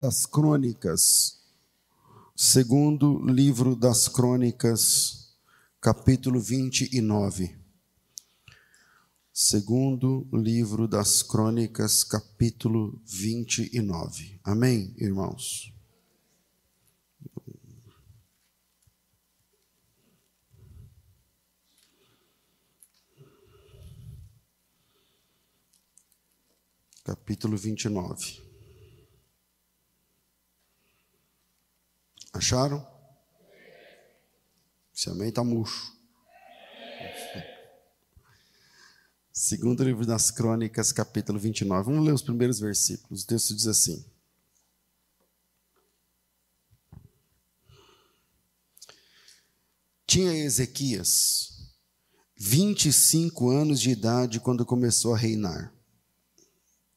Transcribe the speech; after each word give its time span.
das 0.00 0.24
Crônicas, 0.24 1.42
segundo 2.34 3.22
livro 3.26 3.76
das 3.76 4.08
Crônicas, 4.08 5.36
capítulo 5.78 6.40
29. 6.40 7.60
Segundo 9.30 10.26
livro 10.32 10.88
das 10.88 11.22
Crônicas, 11.22 12.02
capítulo 12.02 12.98
29. 13.04 14.40
Amém, 14.42 14.94
irmãos? 14.96 15.70
Capítulo 27.04 27.58
29. 27.58 28.49
Acharam? 32.32 32.86
Esse 34.94 35.10
amém 35.10 35.28
está 35.30 35.42
murcho. 35.42 35.92
Segundo 39.32 39.82
livro 39.82 40.06
das 40.06 40.30
Crônicas, 40.30 40.92
capítulo 40.92 41.38
29. 41.38 41.90
Vamos 41.90 42.06
ler 42.06 42.12
os 42.12 42.22
primeiros 42.22 42.60
versículos. 42.60 43.22
O 43.22 43.26
texto 43.26 43.54
diz 43.54 43.66
assim: 43.66 44.04
Tinha 50.06 50.32
Ezequias 50.44 51.50
25 52.36 53.50
anos 53.50 53.80
de 53.80 53.90
idade 53.90 54.40
quando 54.40 54.64
começou 54.64 55.12
a 55.12 55.18
reinar. 55.18 55.74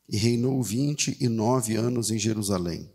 E 0.08 0.16
reinou 0.16 0.62
29 0.64 1.76
anos 1.76 2.12
em 2.12 2.20
Jerusalém. 2.20 2.93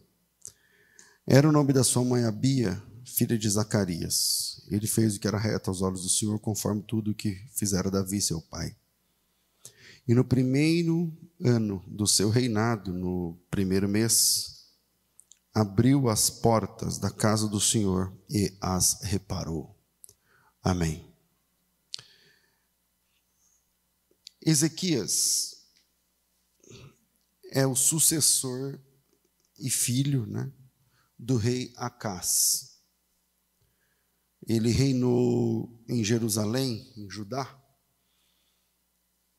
Era 1.30 1.46
o 1.46 1.52
nome 1.52 1.74
da 1.74 1.84
sua 1.84 2.02
mãe 2.02 2.24
Abia, 2.24 2.82
filha 3.04 3.36
de 3.36 3.46
Zacarias. 3.50 4.64
Ele 4.70 4.86
fez 4.86 5.14
o 5.14 5.20
que 5.20 5.28
era 5.28 5.36
reto 5.36 5.68
aos 5.68 5.82
olhos 5.82 6.00
do 6.00 6.08
Senhor, 6.08 6.38
conforme 6.38 6.80
tudo 6.80 7.10
o 7.10 7.14
que 7.14 7.34
fizera 7.52 7.90
Davi, 7.90 8.18
seu 8.18 8.40
pai. 8.40 8.74
E 10.06 10.14
no 10.14 10.24
primeiro 10.24 11.12
ano 11.44 11.84
do 11.86 12.06
seu 12.06 12.30
reinado, 12.30 12.94
no 12.94 13.38
primeiro 13.50 13.86
mês, 13.86 14.70
abriu 15.52 16.08
as 16.08 16.30
portas 16.30 16.96
da 16.96 17.10
casa 17.10 17.46
do 17.46 17.60
Senhor 17.60 18.10
e 18.30 18.56
as 18.58 19.02
reparou. 19.02 19.78
Amém. 20.62 21.12
Ezequias 24.40 25.58
é 27.50 27.66
o 27.66 27.76
sucessor 27.76 28.78
e 29.58 29.68
filho, 29.68 30.24
né? 30.24 30.50
Do 31.18 31.36
rei 31.36 31.72
Acás. 31.76 32.78
Ele 34.46 34.70
reinou 34.70 35.82
em 35.88 36.04
Jerusalém, 36.04 36.92
em 36.96 37.10
Judá, 37.10 37.58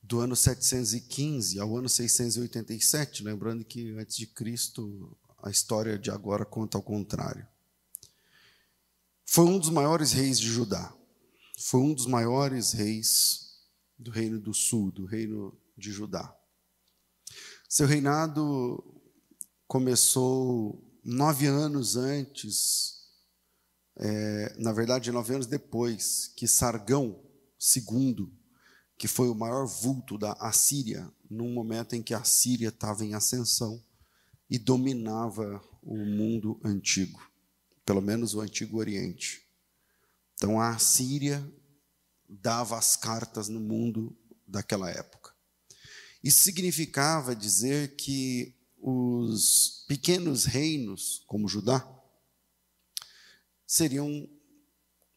do 0.01 0.19
ano 0.19 0.35
715 0.35 1.59
ao 1.59 1.77
ano 1.77 1.87
687, 1.87 3.23
lembrando 3.23 3.63
que 3.63 3.91
antes 3.91 4.17
de 4.17 4.27
Cristo 4.27 5.17
a 5.41 5.49
história 5.49 5.97
de 5.97 6.11
agora 6.11 6.45
conta 6.45 6.77
ao 6.77 6.83
contrário. 6.83 7.47
Foi 9.25 9.45
um 9.45 9.59
dos 9.59 9.69
maiores 9.69 10.11
reis 10.11 10.39
de 10.39 10.47
Judá. 10.47 10.93
Foi 11.57 11.81
um 11.81 11.93
dos 11.93 12.07
maiores 12.07 12.73
reis 12.73 13.59
do 13.97 14.11
reino 14.11 14.39
do 14.39 14.53
sul, 14.53 14.91
do 14.91 15.05
reino 15.05 15.55
de 15.77 15.91
Judá. 15.91 16.35
Seu 17.67 17.85
reinado 17.85 18.83
começou 19.67 20.88
nove 21.09 21.47
anos 21.47 21.95
antes, 21.95 22.99
é, 23.97 24.55
na 24.59 24.71
verdade, 24.71 25.11
nove 25.11 25.33
anos 25.33 25.47
depois, 25.47 26.31
que 26.35 26.47
Sargão 26.47 27.19
II, 27.75 28.31
que 28.95 29.07
foi 29.07 29.27
o 29.27 29.35
maior 29.35 29.65
vulto 29.65 30.17
da 30.17 30.33
Assíria, 30.33 31.11
num 31.29 31.51
momento 31.51 31.95
em 31.95 32.03
que 32.03 32.13
a 32.13 32.23
Síria 32.23 32.69
estava 32.69 33.03
em 33.03 33.15
ascensão 33.15 33.83
e 34.47 34.59
dominava 34.59 35.63
o 35.81 35.97
mundo 35.97 36.59
antigo, 36.63 37.19
pelo 37.83 38.01
menos 38.01 38.35
o 38.35 38.41
Antigo 38.41 38.77
Oriente. 38.77 39.41
Então 40.35 40.61
a 40.61 40.69
Assíria 40.69 41.43
dava 42.27 42.77
as 42.77 42.95
cartas 42.95 43.49
no 43.49 43.59
mundo 43.59 44.15
daquela 44.47 44.89
época. 44.91 45.33
Isso 46.23 46.43
significava 46.43 47.35
dizer 47.35 47.95
que 47.95 48.58
os 48.81 49.83
pequenos 49.87 50.45
reinos, 50.45 51.23
como 51.27 51.47
Judá, 51.47 51.87
seriam 53.65 54.27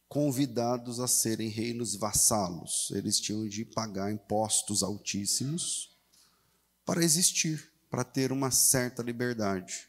convidados 0.08 1.00
a 1.00 1.08
serem 1.08 1.48
reinos 1.48 1.94
vassalos. 1.94 2.90
Eles 2.94 3.18
tinham 3.18 3.48
de 3.48 3.64
pagar 3.64 4.12
impostos 4.12 4.82
altíssimos 4.82 5.96
para 6.84 7.02
existir, 7.02 7.72
para 7.88 8.04
ter 8.04 8.32
uma 8.32 8.50
certa 8.50 9.02
liberdade. 9.02 9.88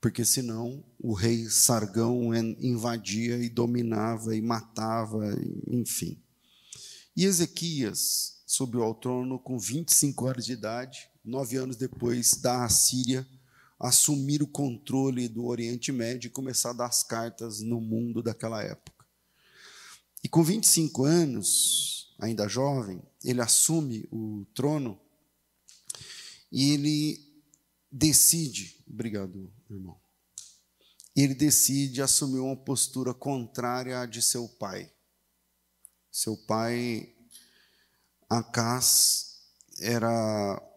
Porque 0.00 0.24
senão 0.24 0.84
o 0.98 1.12
rei 1.12 1.48
Sargão 1.48 2.34
invadia 2.34 3.36
e 3.38 3.48
dominava 3.48 4.36
e 4.36 4.42
matava, 4.42 5.24
enfim. 5.66 6.22
E 7.16 7.24
Ezequias 7.24 8.42
subiu 8.46 8.82
ao 8.82 8.94
trono 8.94 9.38
com 9.38 9.58
25 9.58 10.26
anos 10.26 10.46
de 10.46 10.52
idade, 10.52 11.10
nove 11.28 11.56
anos 11.56 11.76
depois 11.76 12.32
da 12.40 12.64
Assíria 12.64 13.26
assumir 13.78 14.42
o 14.42 14.46
controle 14.46 15.28
do 15.28 15.44
Oriente 15.44 15.92
Médio 15.92 16.28
e 16.28 16.30
começar 16.30 16.70
a 16.70 16.74
dar 16.74 16.86
as 16.86 17.02
cartas 17.02 17.60
no 17.60 17.80
mundo 17.80 18.22
daquela 18.22 18.62
época. 18.62 19.06
E 20.24 20.28
com 20.28 20.42
25 20.42 21.04
anos, 21.04 22.12
ainda 22.18 22.48
jovem, 22.48 23.00
ele 23.22 23.40
assume 23.40 24.08
o 24.10 24.44
trono 24.54 24.98
e 26.50 26.72
ele 26.72 27.44
decide, 27.92 28.82
obrigado, 28.88 29.52
irmão. 29.70 30.00
Ele 31.14 31.34
decide 31.34 32.02
assumir 32.02 32.38
uma 32.38 32.56
postura 32.56 33.12
contrária 33.12 34.00
à 34.00 34.06
de 34.06 34.22
seu 34.22 34.48
pai. 34.48 34.90
Seu 36.10 36.36
pai, 36.36 37.14
Acás, 38.28 39.40
era 39.80 40.67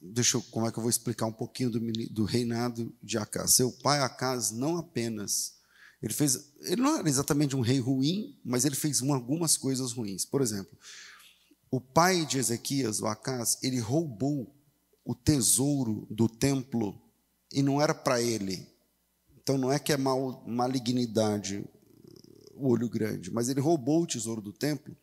deixa 0.00 0.36
eu, 0.36 0.42
como 0.42 0.66
é 0.66 0.72
que 0.72 0.78
eu 0.78 0.82
vou 0.82 0.90
explicar 0.90 1.26
um 1.26 1.32
pouquinho 1.32 1.70
do, 1.70 1.80
do 2.10 2.24
reinado 2.24 2.94
de 3.02 3.18
Acas. 3.18 3.54
Seu 3.54 3.72
pai 3.72 4.00
Acas 4.00 4.50
não 4.50 4.76
apenas 4.76 5.58
ele 6.02 6.12
fez, 6.12 6.52
ele 6.60 6.80
não 6.80 6.96
era 6.96 7.08
exatamente 7.08 7.56
um 7.56 7.60
rei 7.60 7.80
ruim, 7.80 8.38
mas 8.44 8.64
ele 8.64 8.76
fez 8.76 9.00
uma, 9.00 9.16
algumas 9.16 9.56
coisas 9.56 9.92
ruins. 9.92 10.24
Por 10.24 10.40
exemplo, 10.40 10.78
o 11.70 11.80
pai 11.80 12.24
de 12.24 12.38
Ezequias, 12.38 13.00
o 13.00 13.06
Acas, 13.06 13.58
ele 13.62 13.80
roubou 13.80 14.54
o 15.04 15.14
tesouro 15.14 16.06
do 16.10 16.28
templo 16.28 17.00
e 17.52 17.62
não 17.62 17.82
era 17.82 17.94
para 17.94 18.22
ele. 18.22 18.66
Então 19.36 19.58
não 19.58 19.72
é 19.72 19.78
que 19.78 19.92
é 19.92 19.96
mal, 19.96 20.44
malignidade, 20.46 21.64
o 22.54 22.68
olho 22.68 22.88
grande, 22.88 23.30
mas 23.32 23.48
ele 23.48 23.60
roubou 23.60 24.02
o 24.02 24.06
tesouro 24.06 24.40
do 24.40 24.52
templo 24.52 24.96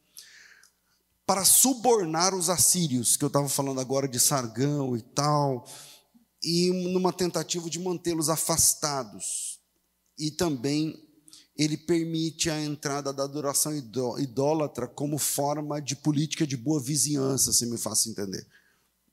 para 1.25 1.44
subornar 1.44 2.36
os 2.36 2.50
assírios, 2.50 3.18
que 3.18 3.24
eu 3.24 3.28
estava 3.28 3.50
falando 3.50 3.81
agora 3.81 4.08
de 4.08 4.19
Sargão 4.19 4.96
e 4.96 5.02
tal, 5.02 5.68
e 6.44 6.72
numa 6.94 7.12
tentativa 7.12 7.69
de 7.69 7.80
mantê-los 7.80 8.30
afastados. 8.30 9.59
E 10.18 10.30
também 10.30 10.96
ele 11.58 11.78
permite 11.78 12.50
a 12.50 12.62
entrada 12.62 13.12
da 13.12 13.24
adoração 13.24 13.75
idólatra 14.19 14.88
como 14.88 15.18
forma 15.18 15.81
de 15.81 15.96
política 15.96 16.46
de 16.46 16.56
boa 16.56 16.81
vizinhança, 16.81 17.52
se 17.52 17.66
me 17.66 17.78
faço 17.78 18.09
entender. 18.09 18.46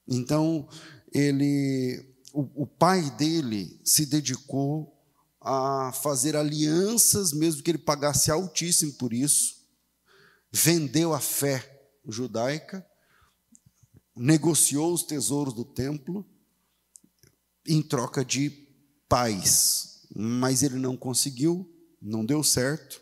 Então, 0.07 0.69
ele, 1.13 2.15
o, 2.33 2.63
o 2.63 2.67
pai 2.67 3.09
dele 3.13 3.81
se 3.85 4.05
dedicou 4.05 4.93
a 5.41 5.93
fazer 5.93 6.37
alianças, 6.37 7.33
mesmo 7.33 7.63
que 7.63 7.71
ele 7.71 7.79
pagasse 7.79 8.31
altíssimo 8.31 8.93
por 8.95 9.13
isso, 9.13 9.57
vendeu 10.53 11.15
a 11.15 11.21
fé 11.21 11.72
judaica, 12.07 12.87
negociou 14.15 14.93
os 14.93 15.03
tesouros 15.03 15.55
do 15.55 15.65
templo 15.65 16.27
em 17.67 17.83
troca 17.83 18.25
de 18.25 18.51
paz, 19.09 20.07
mas 20.15 20.63
ele 20.63 20.77
não 20.77 20.97
conseguiu, 20.97 21.71
não 22.01 22.25
deu 22.25 22.43
certo. 22.43 23.01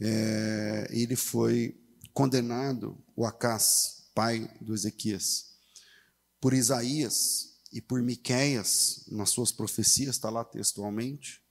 É, 0.00 0.88
ele 0.90 1.16
foi 1.16 1.78
condenado, 2.12 3.02
o 3.16 3.26
Acás, 3.26 4.10
pai 4.14 4.50
do 4.60 4.74
Ezequias, 4.74 5.56
por 6.40 6.54
Isaías 6.54 7.60
e 7.72 7.80
por 7.80 8.02
Miqueias, 8.02 9.04
nas 9.08 9.30
suas 9.30 9.52
profecias, 9.52 10.16
está 10.16 10.30
lá 10.30 10.44
textualmente, 10.44 11.42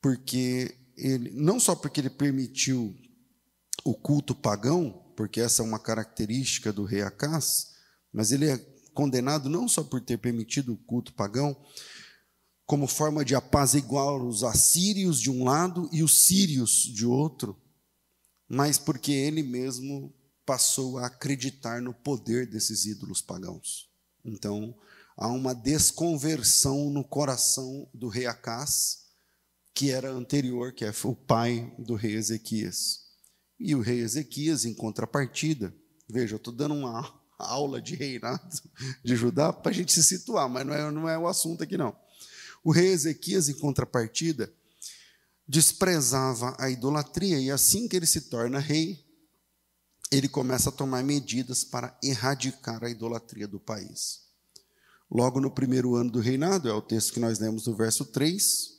porque 0.00 0.76
ele, 0.96 1.30
não 1.30 1.58
só 1.58 1.74
porque 1.74 2.00
ele 2.00 2.10
permitiu 2.10 2.96
o 3.84 3.94
culto 3.94 4.34
pagão, 4.34 5.07
porque 5.18 5.40
essa 5.40 5.62
é 5.62 5.64
uma 5.64 5.80
característica 5.80 6.72
do 6.72 6.84
rei 6.84 7.02
Acás, 7.02 7.72
mas 8.12 8.30
ele 8.30 8.48
é 8.48 8.56
condenado 8.94 9.48
não 9.48 9.66
só 9.66 9.82
por 9.82 10.00
ter 10.00 10.16
permitido 10.16 10.74
o 10.74 10.76
culto 10.76 11.12
pagão, 11.12 11.60
como 12.64 12.86
forma 12.86 13.24
de 13.24 13.34
apaziguar 13.34 14.14
os 14.22 14.44
assírios 14.44 15.20
de 15.20 15.28
um 15.28 15.42
lado 15.42 15.90
e 15.90 16.04
os 16.04 16.20
sírios 16.24 16.70
de 16.70 17.04
outro, 17.04 17.60
mas 18.48 18.78
porque 18.78 19.10
ele 19.10 19.42
mesmo 19.42 20.14
passou 20.46 20.98
a 20.98 21.06
acreditar 21.06 21.82
no 21.82 21.92
poder 21.92 22.46
desses 22.46 22.86
ídolos 22.86 23.20
pagãos. 23.20 23.90
Então, 24.24 24.72
há 25.16 25.26
uma 25.26 25.52
desconversão 25.52 26.90
no 26.90 27.02
coração 27.02 27.88
do 27.92 28.06
rei 28.06 28.26
Acás, 28.26 29.06
que 29.74 29.90
era 29.90 30.12
anterior, 30.12 30.72
que 30.72 30.84
é 30.84 30.92
o 31.02 31.16
pai 31.16 31.74
do 31.76 31.96
rei 31.96 32.14
Ezequias. 32.14 33.07
E 33.58 33.74
o 33.74 33.80
rei 33.80 34.00
Ezequias, 34.00 34.64
em 34.64 34.74
contrapartida, 34.74 35.74
veja, 36.08 36.34
eu 36.34 36.38
estou 36.38 36.52
dando 36.52 36.74
uma 36.74 37.12
aula 37.38 37.80
de 37.80 37.94
reinado 37.94 38.60
de 39.04 39.16
Judá 39.16 39.52
para 39.52 39.70
a 39.70 39.74
gente 39.74 39.92
se 39.92 40.02
situar, 40.02 40.48
mas 40.48 40.66
não 40.66 40.74
é, 40.74 40.90
não 40.90 41.08
é 41.08 41.18
o 41.18 41.26
assunto 41.26 41.62
aqui 41.62 41.76
não. 41.76 41.96
O 42.62 42.70
rei 42.70 42.88
Ezequias, 42.88 43.48
em 43.48 43.54
contrapartida, 43.54 44.52
desprezava 45.46 46.54
a 46.58 46.70
idolatria, 46.70 47.38
e 47.38 47.50
assim 47.50 47.88
que 47.88 47.96
ele 47.96 48.06
se 48.06 48.22
torna 48.22 48.58
rei, 48.58 49.04
ele 50.10 50.28
começa 50.28 50.68
a 50.68 50.72
tomar 50.72 51.02
medidas 51.02 51.64
para 51.64 51.96
erradicar 52.02 52.82
a 52.82 52.90
idolatria 52.90 53.46
do 53.46 53.60
país. 53.60 54.28
Logo 55.10 55.40
no 55.40 55.50
primeiro 55.50 55.94
ano 55.94 56.10
do 56.10 56.20
reinado, 56.20 56.68
é 56.68 56.72
o 56.72 56.82
texto 56.82 57.12
que 57.12 57.20
nós 57.20 57.38
lemos 57.38 57.66
no 57.66 57.74
verso 57.74 58.04
3. 58.04 58.78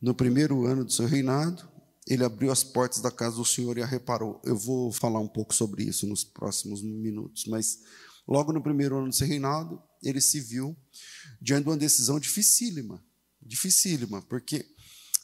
No 0.00 0.14
primeiro 0.14 0.66
ano 0.66 0.84
do 0.84 0.92
seu 0.92 1.06
reinado, 1.06 1.66
ele 2.06 2.24
abriu 2.24 2.52
as 2.52 2.62
portas 2.62 3.00
da 3.00 3.10
casa 3.10 3.36
do 3.36 3.44
Senhor 3.44 3.78
e 3.78 3.82
a 3.82 3.86
reparou. 3.86 4.40
Eu 4.44 4.56
vou 4.56 4.92
falar 4.92 5.20
um 5.20 5.28
pouco 5.28 5.54
sobre 5.54 5.84
isso 5.84 6.06
nos 6.06 6.22
próximos 6.22 6.82
minutos, 6.82 7.46
mas 7.46 7.78
logo 8.28 8.52
no 8.52 8.62
primeiro 8.62 8.98
ano 8.98 9.08
do 9.08 9.14
seu 9.14 9.26
reinado, 9.26 9.82
ele 10.02 10.20
se 10.20 10.40
viu 10.40 10.76
diante 11.40 11.64
de 11.64 11.70
uma 11.70 11.76
decisão 11.76 12.20
dificílima, 12.20 13.02
dificílima, 13.40 14.20
porque 14.22 14.66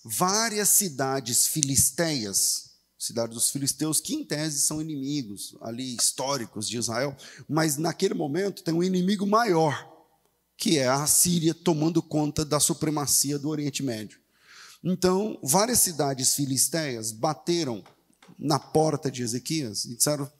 várias 0.04 0.70
cidades 0.70 1.46
filisteias, 1.46 2.70
cidades 2.98 3.34
dos 3.34 3.50
filisteus, 3.50 4.00
que 4.00 4.14
em 4.14 4.24
tese 4.24 4.60
são 4.60 4.80
inimigos 4.80 5.56
ali 5.60 5.94
históricos 5.94 6.68
de 6.68 6.78
Israel, 6.78 7.14
mas 7.48 7.76
naquele 7.76 8.14
momento 8.14 8.62
tem 8.62 8.72
um 8.72 8.82
inimigo 8.82 9.26
maior, 9.26 9.86
que 10.56 10.78
é 10.78 10.88
a 10.88 11.06
Síria 11.06 11.54
tomando 11.54 12.02
conta 12.02 12.44
da 12.44 12.58
supremacia 12.60 13.38
do 13.38 13.48
Oriente 13.48 13.82
Médio. 13.82 14.18
Então, 14.82 15.38
várias 15.42 15.80
cidades 15.80 16.34
filisteias 16.34 17.12
bateram 17.12 17.84
na 18.38 18.58
porta 18.58 19.10
de 19.10 19.22
Ezequias 19.22 19.84
e 19.84 19.94
disseram, 19.94 20.30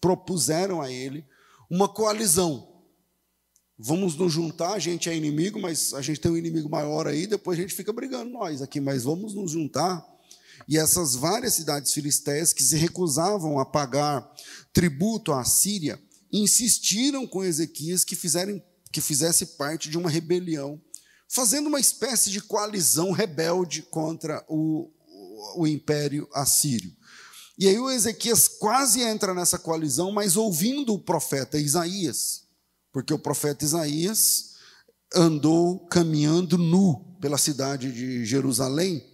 propuseram 0.00 0.80
a 0.80 0.90
ele 0.90 1.24
uma 1.70 1.88
coalizão 1.88 2.78
Vamos 3.80 4.16
nos 4.16 4.32
juntar, 4.32 4.72
a 4.72 4.78
gente 4.80 5.08
é 5.08 5.16
inimigo, 5.16 5.60
mas 5.60 5.94
a 5.94 6.02
gente 6.02 6.18
tem 6.18 6.32
um 6.32 6.36
inimigo 6.36 6.68
maior 6.68 7.06
aí, 7.06 7.28
depois 7.28 7.56
a 7.56 7.62
gente 7.62 7.74
fica 7.74 7.92
brigando 7.92 8.28
nós 8.28 8.60
aqui, 8.60 8.80
mas 8.80 9.04
vamos 9.04 9.34
nos 9.34 9.52
juntar. 9.52 10.04
E 10.66 10.76
essas 10.76 11.14
várias 11.14 11.54
cidades 11.54 11.92
filisteias 11.92 12.52
que 12.52 12.64
se 12.64 12.76
recusavam 12.76 13.60
a 13.60 13.64
pagar 13.64 14.28
tributo 14.72 15.32
à 15.32 15.44
Síria, 15.44 15.96
insistiram 16.32 17.24
com 17.24 17.44
Ezequias 17.44 18.02
que, 18.02 18.16
fizerem, 18.16 18.60
que 18.90 19.00
fizesse 19.00 19.46
parte 19.46 19.88
de 19.88 19.96
uma 19.96 20.10
rebelião, 20.10 20.80
fazendo 21.28 21.66
uma 21.66 21.78
espécie 21.78 22.30
de 22.30 22.40
coalizão 22.40 23.12
rebelde 23.12 23.82
contra 23.82 24.44
o, 24.48 24.90
o, 25.56 25.66
império 25.66 26.26
assírio. 26.32 26.96
E 27.58 27.68
aí 27.68 27.78
o 27.78 27.90
Ezequias 27.90 28.48
quase 28.48 29.02
entra 29.02 29.34
nessa 29.34 29.58
coalizão, 29.58 30.10
mas 30.10 30.36
ouvindo 30.36 30.94
o 30.94 30.98
profeta 30.98 31.58
Isaías, 31.58 32.44
porque 32.92 33.12
o 33.12 33.18
profeta 33.18 33.64
Isaías 33.64 34.54
andou 35.14 35.86
caminhando 35.86 36.56
nu 36.56 37.16
pela 37.20 37.36
cidade 37.36 37.92
de 37.92 38.24
Jerusalém, 38.24 39.04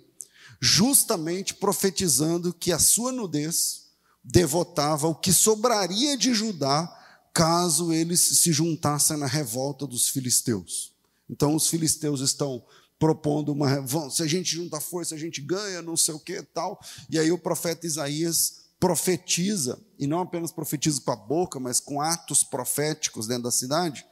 justamente 0.60 1.54
profetizando 1.54 2.52
que 2.52 2.70
a 2.70 2.78
sua 2.78 3.10
nudez 3.10 3.84
devotava 4.22 5.08
o 5.08 5.14
que 5.14 5.32
sobraria 5.32 6.16
de 6.16 6.32
Judá 6.32 6.90
caso 7.32 7.92
eles 7.92 8.20
se 8.20 8.52
juntassem 8.52 9.16
na 9.16 9.26
revolta 9.26 9.86
dos 9.86 10.08
filisteus. 10.08 10.93
Então 11.34 11.52
os 11.56 11.66
filisteus 11.66 12.20
estão 12.20 12.64
propondo 12.96 13.50
uma 13.50 13.84
se 14.08 14.22
a 14.22 14.26
gente 14.26 14.54
junta 14.54 14.78
força 14.78 15.16
a 15.16 15.18
gente 15.18 15.40
ganha, 15.40 15.82
não 15.82 15.96
sei 15.96 16.14
o 16.14 16.20
que 16.20 16.40
tal. 16.42 16.80
E 17.10 17.18
aí 17.18 17.32
o 17.32 17.38
profeta 17.38 17.84
Isaías 17.84 18.62
profetiza, 18.78 19.80
e 19.98 20.06
não 20.06 20.20
apenas 20.20 20.52
profetiza 20.52 21.00
com 21.00 21.10
a 21.10 21.16
boca, 21.16 21.58
mas 21.58 21.80
com 21.80 22.00
atos 22.00 22.44
proféticos 22.44 23.26
dentro 23.26 23.44
da 23.44 23.50
cidade. 23.50 24.06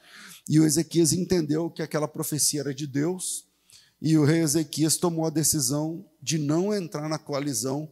E 0.49 0.59
o 0.59 0.65
Ezequias 0.65 1.13
entendeu 1.13 1.71
que 1.71 1.81
aquela 1.81 2.09
profecia 2.09 2.61
era 2.61 2.75
de 2.75 2.89
Deus, 2.89 3.47
e 4.01 4.19
o 4.19 4.25
rei 4.25 4.41
Ezequias 4.41 4.97
tomou 4.97 5.27
a 5.27 5.31
decisão 5.31 6.05
de 6.21 6.39
não 6.39 6.75
entrar 6.75 7.09
na 7.09 7.19
coalizão 7.19 7.89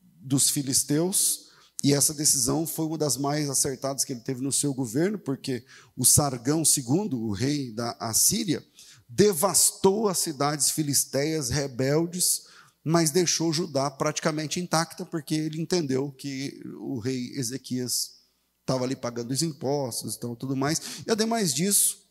dos 0.00 0.48
filisteus, 0.48 1.50
e 1.82 1.92
essa 1.92 2.14
decisão 2.14 2.66
foi 2.66 2.86
uma 2.86 2.98
das 2.98 3.16
mais 3.16 3.50
acertadas 3.50 4.04
que 4.04 4.12
ele 4.12 4.20
teve 4.20 4.42
no 4.42 4.52
seu 4.52 4.72
governo, 4.72 5.18
porque 5.18 5.64
o 5.96 6.04
Sargão 6.04 6.62
II, 6.62 7.14
o 7.14 7.32
rei 7.32 7.72
da 7.72 7.96
Assíria, 7.98 8.64
devastou 9.08 10.08
as 10.08 10.18
cidades 10.18 10.70
filisteias 10.70 11.50
rebeldes 11.50 12.42
mas 12.84 13.10
deixou 13.10 13.52
Judá 13.52 13.90
praticamente 13.90 14.58
intacta, 14.58 15.06
porque 15.06 15.34
ele 15.34 15.60
entendeu 15.60 16.10
que 16.10 16.60
o 16.80 16.98
rei 16.98 17.32
Ezequias 17.36 18.22
estava 18.60 18.84
ali 18.84 18.96
pagando 18.96 19.30
os 19.30 19.42
impostos 19.42 20.14
e 20.14 20.16
então, 20.16 20.34
tudo 20.34 20.56
mais. 20.56 20.80
E 21.06 21.10
ademais 21.10 21.54
disso, 21.54 22.04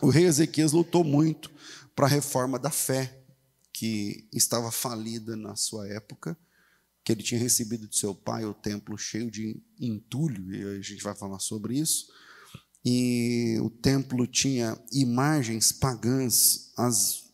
o 0.00 0.10
rei 0.10 0.24
Ezequias 0.24 0.72
lutou 0.72 1.02
muito 1.02 1.50
para 1.94 2.06
a 2.06 2.10
reforma 2.10 2.58
da 2.58 2.70
fé, 2.70 3.20
que 3.72 4.28
estava 4.32 4.70
falida 4.70 5.34
na 5.34 5.56
sua 5.56 5.88
época, 5.88 6.36
que 7.04 7.12
ele 7.12 7.22
tinha 7.22 7.40
recebido 7.40 7.88
de 7.88 7.96
seu 7.96 8.14
pai 8.14 8.44
o 8.44 8.54
templo 8.54 8.96
cheio 8.96 9.30
de 9.30 9.60
entulho, 9.78 10.54
e 10.54 10.78
a 10.78 10.80
gente 10.80 11.02
vai 11.02 11.14
falar 11.14 11.38
sobre 11.38 11.78
isso. 11.78 12.06
E 12.84 13.58
o 13.60 13.70
templo 13.70 14.26
tinha 14.26 14.78
imagens 14.92 15.72
pagãs, 15.72 16.72
as 16.76 17.24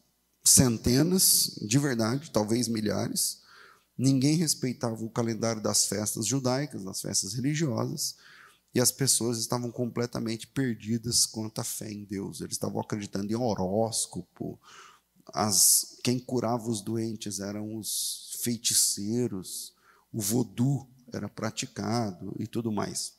centenas, 0.44 1.58
de 1.66 1.78
verdade, 1.78 2.30
talvez 2.30 2.68
milhares. 2.68 3.42
Ninguém 3.96 4.36
respeitava 4.36 5.02
o 5.04 5.10
calendário 5.10 5.62
das 5.62 5.86
festas 5.86 6.26
judaicas, 6.26 6.84
das 6.84 7.00
festas 7.00 7.34
religiosas, 7.34 8.16
e 8.74 8.80
as 8.80 8.92
pessoas 8.92 9.38
estavam 9.38 9.70
completamente 9.70 10.46
perdidas 10.46 11.26
quanto 11.26 11.60
à 11.60 11.64
fé 11.64 11.90
em 11.90 12.04
Deus. 12.04 12.40
Eles 12.40 12.52
estavam 12.52 12.80
acreditando 12.80 13.32
em 13.32 13.36
horóscopo. 13.36 14.58
As, 15.32 15.98
quem 16.02 16.18
curava 16.18 16.68
os 16.68 16.80
doentes 16.80 17.40
eram 17.40 17.76
os 17.76 18.38
feiticeiros, 18.42 19.74
o 20.12 20.20
vodu 20.20 20.88
era 21.12 21.28
praticado 21.28 22.34
e 22.38 22.46
tudo 22.46 22.72
mais. 22.72 23.18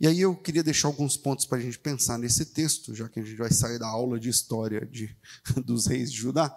E 0.00 0.06
aí 0.06 0.20
eu 0.20 0.36
queria 0.36 0.62
deixar 0.62 0.88
alguns 0.88 1.16
pontos 1.16 1.44
para 1.44 1.58
a 1.58 1.60
gente 1.60 1.78
pensar 1.78 2.18
nesse 2.18 2.46
texto, 2.46 2.94
já 2.94 3.08
que 3.08 3.18
a 3.18 3.24
gente 3.24 3.36
vai 3.36 3.50
sair 3.50 3.78
da 3.78 3.88
aula 3.88 4.18
de 4.18 4.28
história 4.28 4.86
de, 4.86 5.16
dos 5.64 5.86
reis 5.86 6.12
de 6.12 6.18
Judá, 6.18 6.56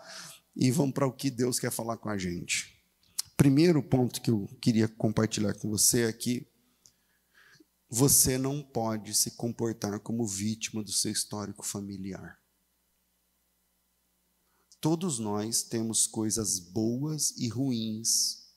e 0.56 0.70
vamos 0.70 0.94
para 0.94 1.08
o 1.08 1.14
que 1.14 1.30
Deus 1.32 1.60
quer 1.60 1.72
falar 1.72 1.98
com 1.98 2.10
a 2.10 2.18
gente. 2.18 2.78
Primeiro 3.36 3.82
ponto 3.82 4.22
que 4.22 4.30
eu 4.30 4.48
queria 4.62 4.88
compartilhar 4.88 5.54
com 5.56 5.70
você 5.70 6.04
é 6.04 6.14
que 6.14 6.48
você 7.90 8.38
não 8.38 8.62
pode 8.62 9.14
se 9.14 9.32
comportar 9.32 10.00
como 10.00 10.28
vítima 10.28 10.84
do 10.84 10.92
seu 10.92 11.12
histórico 11.12 11.66
familiar. 11.66 12.41
Todos 14.82 15.20
nós 15.20 15.62
temos 15.62 16.08
coisas 16.08 16.58
boas 16.58 17.38
e 17.38 17.48
ruins 17.48 18.48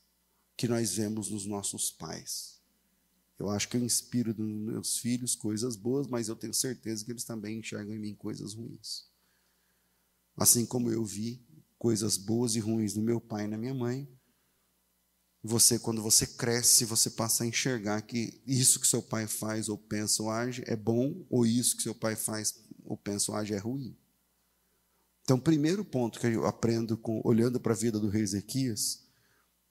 que 0.57 0.66
nós 0.66 0.95
vemos 0.95 1.28
nos 1.28 1.45
nossos 1.45 1.90
pais. 1.90 2.62
Eu 3.38 3.50
acho 3.50 3.69
que 3.69 3.76
eu 3.76 3.85
inspiro 3.85 4.35
nos 4.35 4.73
meus 4.73 4.99
filhos 4.99 5.35
coisas 5.37 5.76
boas, 5.76 6.07
mas 6.07 6.28
eu 6.28 6.35
tenho 6.35 6.54
certeza 6.54 7.04
que 7.04 7.12
eles 7.12 7.25
também 7.25 7.59
enxergam 7.59 7.95
em 7.95 7.99
mim 7.99 8.14
coisas 8.14 8.54
ruins. 8.54 9.04
Assim 10.35 10.64
como 10.64 10.90
eu 10.90 11.04
vi 11.04 11.45
coisas 11.78 12.16
boas 12.16 12.57
e 12.57 12.61
ruins 12.61 12.95
no 12.95 13.02
meu 13.02 13.21
pai 13.21 13.45
e 13.45 13.49
na 13.49 13.59
minha 13.59 13.75
mãe, 13.75 14.09
você, 15.43 15.78
quando 15.78 16.00
você 16.00 16.26
cresce, 16.26 16.87
você 16.87 17.11
passa 17.11 17.45
a 17.45 17.47
enxergar 17.47 18.00
que 18.00 18.40
isso 18.47 18.81
que 18.81 18.87
seu 18.87 19.02
pai 19.02 19.26
faz 19.26 19.69
ou 19.69 19.76
pensa 19.76 20.23
ou 20.23 20.31
age 20.31 20.64
é 20.66 20.75
bom, 20.75 21.26
ou 21.28 21.45
isso 21.45 21.76
que 21.76 21.83
seu 21.83 21.95
pai 21.95 22.16
faz 22.16 22.64
ou 22.83 22.97
pensa 22.97 23.31
ou 23.31 23.37
age 23.37 23.52
é 23.52 23.59
ruim. 23.59 23.95
Então, 25.25 25.38
o 25.38 25.40
primeiro 25.40 25.83
ponto 25.85 26.21
que 26.21 26.26
eu 26.26 26.47
aprendo 26.47 26.99
com, 26.99 27.21
olhando 27.25 27.59
para 27.59 27.73
a 27.73 27.76
vida 27.76 27.99
do 27.99 28.11
rei 28.11 28.23
Ezequias 28.23 29.02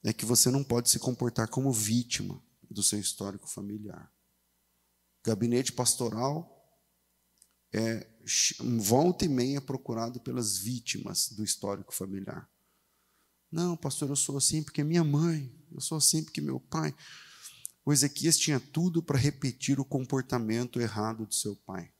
é 0.02 0.12
que 0.12 0.26
você 0.26 0.50
não 0.50 0.64
pode 0.64 0.90
se 0.90 0.98
comportar 0.98 1.48
como 1.48 1.72
vítima 1.72 2.42
do 2.68 2.82
seu 2.82 2.98
histórico 2.98 3.48
familiar. 3.48 4.12
Gabinete 5.24 5.72
pastoral 5.72 6.50
é 7.72 8.06
volta 8.80 9.24
e 9.24 9.28
meia 9.28 9.60
procurado 9.60 10.20
pelas 10.20 10.58
vítimas 10.58 11.28
do 11.28 11.44
histórico 11.44 11.94
familiar. 11.94 12.50
Não, 13.50 13.76
pastor, 13.76 14.08
eu 14.08 14.16
sou 14.16 14.36
assim 14.36 14.60
porque 14.60 14.82
minha 14.82 15.04
mãe, 15.04 15.56
eu 15.70 15.80
sou 15.80 15.98
assim 15.98 16.24
porque 16.24 16.40
meu 16.40 16.58
pai. 16.58 16.92
O 17.84 17.92
Ezequias 17.92 18.36
tinha 18.36 18.58
tudo 18.58 19.00
para 19.00 19.18
repetir 19.18 19.78
o 19.78 19.84
comportamento 19.84 20.80
errado 20.80 21.24
do 21.24 21.34
seu 21.34 21.54
pai. 21.54 21.93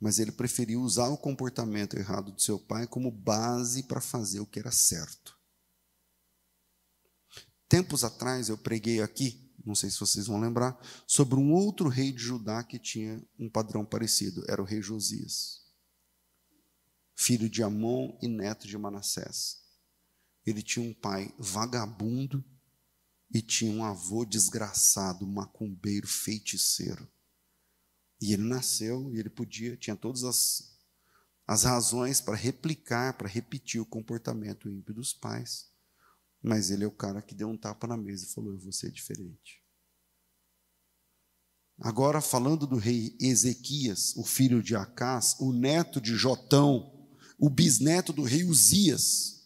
Mas 0.00 0.18
ele 0.18 0.32
preferiu 0.32 0.82
usar 0.82 1.08
o 1.08 1.16
comportamento 1.16 1.96
errado 1.96 2.32
do 2.32 2.40
seu 2.40 2.58
pai 2.58 2.86
como 2.86 3.10
base 3.10 3.82
para 3.84 4.00
fazer 4.00 4.40
o 4.40 4.46
que 4.46 4.58
era 4.58 4.70
certo. 4.70 5.36
Tempos 7.68 8.04
atrás 8.04 8.48
eu 8.48 8.58
preguei 8.58 9.00
aqui, 9.00 9.52
não 9.64 9.74
sei 9.74 9.90
se 9.90 9.98
vocês 9.98 10.26
vão 10.26 10.40
lembrar, 10.40 10.78
sobre 11.06 11.38
um 11.38 11.52
outro 11.52 11.88
rei 11.88 12.12
de 12.12 12.22
Judá 12.22 12.62
que 12.62 12.78
tinha 12.78 13.20
um 13.38 13.48
padrão 13.48 13.84
parecido, 13.84 14.44
era 14.48 14.62
o 14.62 14.64
rei 14.64 14.80
Josias, 14.80 15.62
filho 17.14 17.48
de 17.48 17.62
Amon 17.62 18.16
e 18.22 18.28
neto 18.28 18.68
de 18.68 18.78
Manassés. 18.78 19.64
Ele 20.44 20.62
tinha 20.62 20.88
um 20.88 20.94
pai 20.94 21.34
vagabundo 21.38 22.44
e 23.34 23.42
tinha 23.42 23.72
um 23.72 23.82
avô 23.82 24.24
desgraçado, 24.24 25.26
macumbeiro, 25.26 26.06
feiticeiro. 26.06 27.10
E 28.20 28.32
ele 28.32 28.42
nasceu 28.42 29.12
e 29.12 29.18
ele 29.18 29.28
podia, 29.28 29.76
tinha 29.76 29.96
todas 29.96 30.24
as, 30.24 30.76
as 31.46 31.64
razões 31.64 32.20
para 32.20 32.34
replicar, 32.34 33.14
para 33.14 33.28
repetir 33.28 33.80
o 33.80 33.86
comportamento 33.86 34.70
ímpio 34.70 34.94
dos 34.94 35.12
pais. 35.12 35.68
Mas 36.42 36.70
ele 36.70 36.84
é 36.84 36.86
o 36.86 36.92
cara 36.92 37.22
que 37.22 37.34
deu 37.34 37.48
um 37.48 37.56
tapa 37.56 37.86
na 37.86 37.96
mesa 37.96 38.24
e 38.24 38.28
falou: 38.28 38.52
Eu 38.52 38.58
vou 38.58 38.72
ser 38.72 38.90
diferente. 38.90 39.62
Agora, 41.78 42.22
falando 42.22 42.66
do 42.66 42.76
rei 42.76 43.14
Ezequias, 43.20 44.16
o 44.16 44.24
filho 44.24 44.62
de 44.62 44.74
Acás, 44.74 45.36
o 45.38 45.52
neto 45.52 46.00
de 46.00 46.14
Jotão, 46.14 47.06
o 47.38 47.50
bisneto 47.50 48.12
do 48.12 48.22
rei 48.22 48.44
Uzias. 48.44 49.36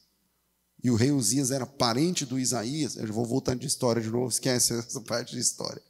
E 0.83 0.91
o 0.91 0.95
rei 0.95 1.11
Uzias 1.11 1.51
era 1.51 1.67
parente 1.67 2.25
do 2.25 2.39
Isaías. 2.39 2.97
Eu 2.97 3.13
vou 3.13 3.27
voltando 3.27 3.61
de 3.61 3.67
história 3.67 4.01
de 4.01 4.09
novo, 4.09 4.29
esquece 4.29 4.75
essa 4.79 5.01
parte 5.01 5.33
de 5.33 5.41
história. 5.41 5.83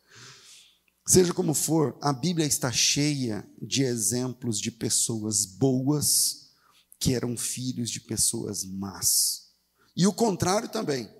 Seja 1.10 1.34
como 1.34 1.54
for, 1.54 1.98
a 2.00 2.12
Bíblia 2.12 2.46
está 2.46 2.70
cheia 2.70 3.44
de 3.60 3.82
exemplos 3.82 4.60
de 4.60 4.70
pessoas 4.70 5.44
boas 5.44 6.52
que 7.00 7.14
eram 7.14 7.36
filhos 7.36 7.90
de 7.90 8.00
pessoas 8.00 8.62
más. 8.62 9.50
E 9.96 10.06
o 10.06 10.12
contrário 10.12 10.68
também. 10.68 11.12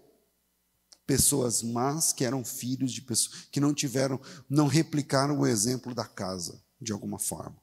Pessoas 1.05 1.65
más 1.65 2.13
que 2.13 2.25
eram 2.25 2.45
filhos 2.45 2.93
de 2.93 3.03
pessoas 3.03 3.49
que 3.51 3.59
não 3.59 3.75
tiveram, 3.75 4.21
não 4.49 4.69
replicaram 4.69 5.41
o 5.41 5.45
exemplo 5.45 5.93
da 5.93 6.05
casa 6.05 6.63
de 6.81 6.93
alguma 6.93 7.19
forma. 7.19 7.61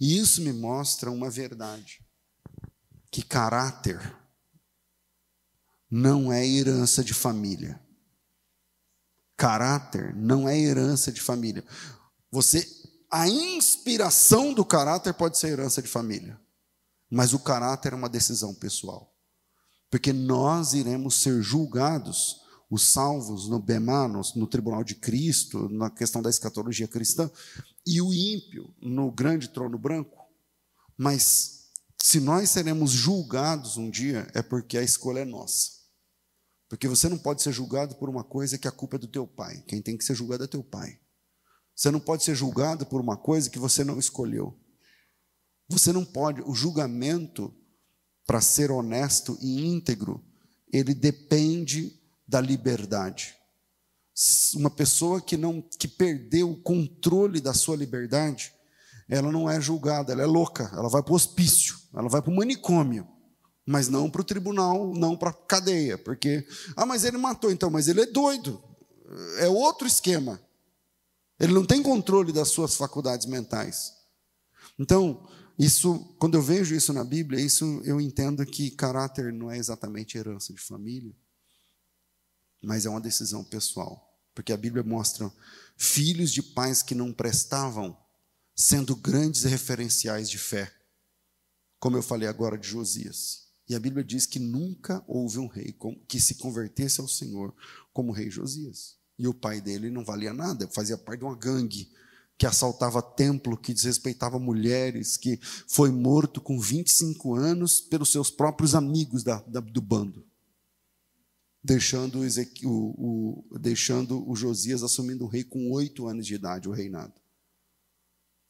E 0.00 0.18
isso 0.18 0.40
me 0.40 0.54
mostra 0.54 1.10
uma 1.10 1.28
verdade: 1.28 2.02
que 3.10 3.22
caráter 3.22 4.00
não 5.90 6.32
é 6.32 6.48
herança 6.48 7.04
de 7.04 7.12
família. 7.12 7.78
Caráter 9.40 10.14
não 10.14 10.46
é 10.46 10.60
herança 10.60 11.10
de 11.10 11.18
família. 11.18 11.64
Você, 12.30 12.68
a 13.10 13.26
inspiração 13.26 14.52
do 14.52 14.66
caráter 14.66 15.14
pode 15.14 15.38
ser 15.38 15.52
herança 15.52 15.80
de 15.80 15.88
família, 15.88 16.38
mas 17.10 17.32
o 17.32 17.38
caráter 17.38 17.94
é 17.94 17.96
uma 17.96 18.10
decisão 18.10 18.52
pessoal. 18.54 19.16
Porque 19.90 20.12
nós 20.12 20.74
iremos 20.74 21.22
ser 21.22 21.40
julgados, 21.40 22.42
os 22.68 22.82
salvos 22.82 23.48
no 23.48 23.58
Bemá, 23.58 24.06
no, 24.06 24.20
no 24.36 24.46
tribunal 24.46 24.84
de 24.84 24.94
Cristo, 24.94 25.70
na 25.70 25.88
questão 25.88 26.20
da 26.20 26.28
escatologia 26.28 26.86
cristã, 26.86 27.30
e 27.86 28.02
o 28.02 28.12
ímpio 28.12 28.74
no 28.78 29.10
grande 29.10 29.48
trono 29.48 29.78
branco. 29.78 30.22
Mas 30.98 31.70
se 31.98 32.20
nós 32.20 32.50
seremos 32.50 32.90
julgados 32.90 33.78
um 33.78 33.88
dia, 33.88 34.30
é 34.34 34.42
porque 34.42 34.76
a 34.76 34.82
escolha 34.82 35.20
é 35.20 35.24
nossa. 35.24 35.79
Porque 36.70 36.86
você 36.86 37.08
não 37.08 37.18
pode 37.18 37.42
ser 37.42 37.50
julgado 37.50 37.96
por 37.96 38.08
uma 38.08 38.22
coisa 38.22 38.56
que 38.56 38.68
a 38.68 38.70
culpa 38.70 38.94
é 38.94 38.98
do 39.00 39.08
teu 39.08 39.26
pai. 39.26 39.60
Quem 39.66 39.82
tem 39.82 39.98
que 39.98 40.04
ser 40.04 40.14
julgado 40.14 40.44
é 40.44 40.46
teu 40.46 40.62
pai. 40.62 41.00
Você 41.74 41.90
não 41.90 41.98
pode 41.98 42.22
ser 42.22 42.36
julgado 42.36 42.86
por 42.86 43.00
uma 43.00 43.16
coisa 43.16 43.50
que 43.50 43.58
você 43.58 43.82
não 43.82 43.98
escolheu. 43.98 44.56
Você 45.68 45.92
não 45.92 46.04
pode, 46.04 46.42
o 46.42 46.54
julgamento 46.54 47.52
para 48.24 48.40
ser 48.40 48.70
honesto 48.70 49.36
e 49.42 49.66
íntegro, 49.66 50.24
ele 50.72 50.94
depende 50.94 52.00
da 52.26 52.40
liberdade. 52.40 53.34
Uma 54.54 54.70
pessoa 54.70 55.20
que 55.20 55.36
não 55.36 55.60
que 55.60 55.88
perdeu 55.88 56.52
o 56.52 56.62
controle 56.62 57.40
da 57.40 57.52
sua 57.52 57.74
liberdade, 57.74 58.52
ela 59.08 59.32
não 59.32 59.50
é 59.50 59.60
julgada, 59.60 60.12
ela 60.12 60.22
é 60.22 60.26
louca, 60.26 60.70
ela 60.72 60.88
vai 60.88 61.02
para 61.02 61.12
o 61.12 61.16
hospício, 61.16 61.76
ela 61.92 62.08
vai 62.08 62.22
para 62.22 62.30
o 62.30 62.36
manicômio 62.36 63.08
mas 63.66 63.88
não 63.88 64.10
para 64.10 64.20
o 64.20 64.24
tribunal, 64.24 64.94
não 64.94 65.16
para 65.16 65.30
a 65.30 65.34
cadeia, 65.34 65.96
porque, 65.98 66.46
ah, 66.76 66.86
mas 66.86 67.04
ele 67.04 67.18
matou 67.18 67.50
então, 67.50 67.70
mas 67.70 67.88
ele 67.88 68.00
é 68.00 68.06
doido, 68.06 68.62
é 69.38 69.48
outro 69.48 69.86
esquema. 69.86 70.40
Ele 71.38 71.52
não 71.54 71.64
tem 71.64 71.82
controle 71.82 72.32
das 72.32 72.48
suas 72.48 72.76
faculdades 72.76 73.26
mentais. 73.26 73.94
Então, 74.78 75.26
isso, 75.58 75.98
quando 76.18 76.36
eu 76.36 76.42
vejo 76.42 76.74
isso 76.74 76.92
na 76.92 77.04
Bíblia, 77.04 77.40
isso 77.40 77.82
eu 77.84 78.00
entendo 78.00 78.44
que 78.46 78.70
caráter 78.70 79.32
não 79.32 79.50
é 79.50 79.58
exatamente 79.58 80.16
herança 80.16 80.52
de 80.52 80.60
família, 80.60 81.14
mas 82.62 82.86
é 82.86 82.90
uma 82.90 83.00
decisão 83.00 83.44
pessoal, 83.44 84.18
porque 84.34 84.52
a 84.52 84.56
Bíblia 84.56 84.82
mostra 84.82 85.30
filhos 85.76 86.30
de 86.32 86.42
pais 86.42 86.82
que 86.82 86.94
não 86.94 87.12
prestavam 87.12 87.96
sendo 88.54 88.94
grandes 88.94 89.44
referenciais 89.44 90.28
de 90.30 90.38
fé, 90.38 90.72
como 91.78 91.96
eu 91.96 92.02
falei 92.02 92.28
agora 92.28 92.58
de 92.58 92.68
Josias. 92.68 93.49
E 93.70 93.74
a 93.76 93.78
Bíblia 93.78 94.02
diz 94.02 94.26
que 94.26 94.40
nunca 94.40 95.00
houve 95.06 95.38
um 95.38 95.46
rei 95.46 95.72
que 96.08 96.18
se 96.18 96.34
convertesse 96.34 97.00
ao 97.00 97.06
Senhor 97.06 97.54
como 97.92 98.10
o 98.10 98.12
rei 98.12 98.28
Josias. 98.28 98.96
E 99.16 99.28
o 99.28 99.32
pai 99.32 99.60
dele 99.60 99.90
não 99.90 100.04
valia 100.04 100.34
nada, 100.34 100.66
fazia 100.66 100.98
parte 100.98 101.20
de 101.20 101.24
uma 101.24 101.36
gangue 101.36 101.88
que 102.36 102.46
assaltava 102.46 103.00
templo, 103.00 103.56
que 103.56 103.72
desrespeitava 103.72 104.40
mulheres, 104.40 105.16
que 105.16 105.38
foi 105.68 105.92
morto 105.92 106.40
com 106.40 106.58
25 106.58 107.36
anos 107.36 107.80
pelos 107.80 108.10
seus 108.10 108.28
próprios 108.28 108.74
amigos 108.74 109.22
da, 109.22 109.40
da, 109.42 109.60
do 109.60 109.80
bando, 109.80 110.26
deixando 111.62 112.22
o, 112.22 112.68
o, 112.68 113.44
o, 113.52 113.58
deixando 113.60 114.28
o 114.28 114.34
Josias 114.34 114.82
assumindo 114.82 115.26
o 115.26 115.28
rei 115.28 115.44
com 115.44 115.70
oito 115.70 116.08
anos 116.08 116.26
de 116.26 116.34
idade, 116.34 116.68
o 116.68 116.72
reinado. 116.72 117.14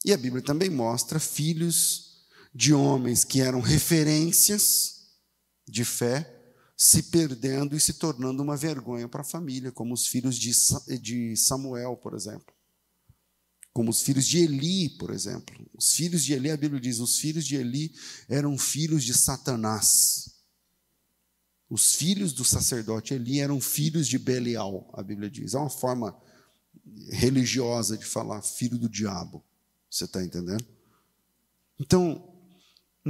E 0.03 0.15
a 0.15 0.17
Bíblia 0.17 0.43
também 0.43 0.71
mostra 0.71 1.21
filhos 1.21 2.25
de 2.55 2.73
homens 2.73 3.23
que 3.23 3.43
eram 3.43 3.61
referências 3.61 5.00
de 5.71 5.85
fé 5.85 6.37
se 6.77 7.05
perdendo 7.05 7.77
e 7.77 7.81
se 7.81 7.95
tornando 7.95 8.43
uma 8.43 8.57
vergonha 8.57 9.07
para 9.07 9.21
a 9.21 9.25
família, 9.25 9.71
como 9.71 9.93
os 9.93 10.07
filhos 10.07 10.37
de 10.39 11.37
Samuel, 11.37 11.97
por 11.97 12.15
exemplo. 12.15 12.55
Como 13.73 13.91
os 13.91 14.01
filhos 14.01 14.27
de 14.27 14.39
Eli, 14.39 14.89
por 14.99 15.11
exemplo. 15.11 15.55
Os 15.75 15.95
filhos 15.95 16.25
de 16.25 16.33
Eli, 16.33 16.51
a 16.51 16.57
Bíblia 16.57 16.81
diz, 16.81 16.99
os 16.99 17.19
filhos 17.19 17.47
de 17.47 17.57
Eli 17.57 17.95
eram 18.29 18.57
filhos 18.57 19.05
de 19.05 19.13
Satanás. 19.13 20.35
Os 21.69 21.95
filhos 21.95 22.33
do 22.33 22.45
sacerdote 22.45 23.15
Eli 23.15 23.41
eram 23.41 23.61
filhos 23.61 24.09
de 24.09 24.19
Belial, 24.19 24.91
a 24.95 25.03
Bíblia 25.03 25.31
diz. 25.31 25.55
É 25.55 25.59
uma 25.59 25.71
forma 25.71 26.17
religiosa 27.11 27.97
de 27.97 28.05
falar 28.05 28.43
filho 28.43 28.79
do 28.79 28.89
diabo. 28.89 29.45
Você 29.89 30.05
está 30.05 30.25
entendendo? 30.25 30.67
Então, 31.79 32.30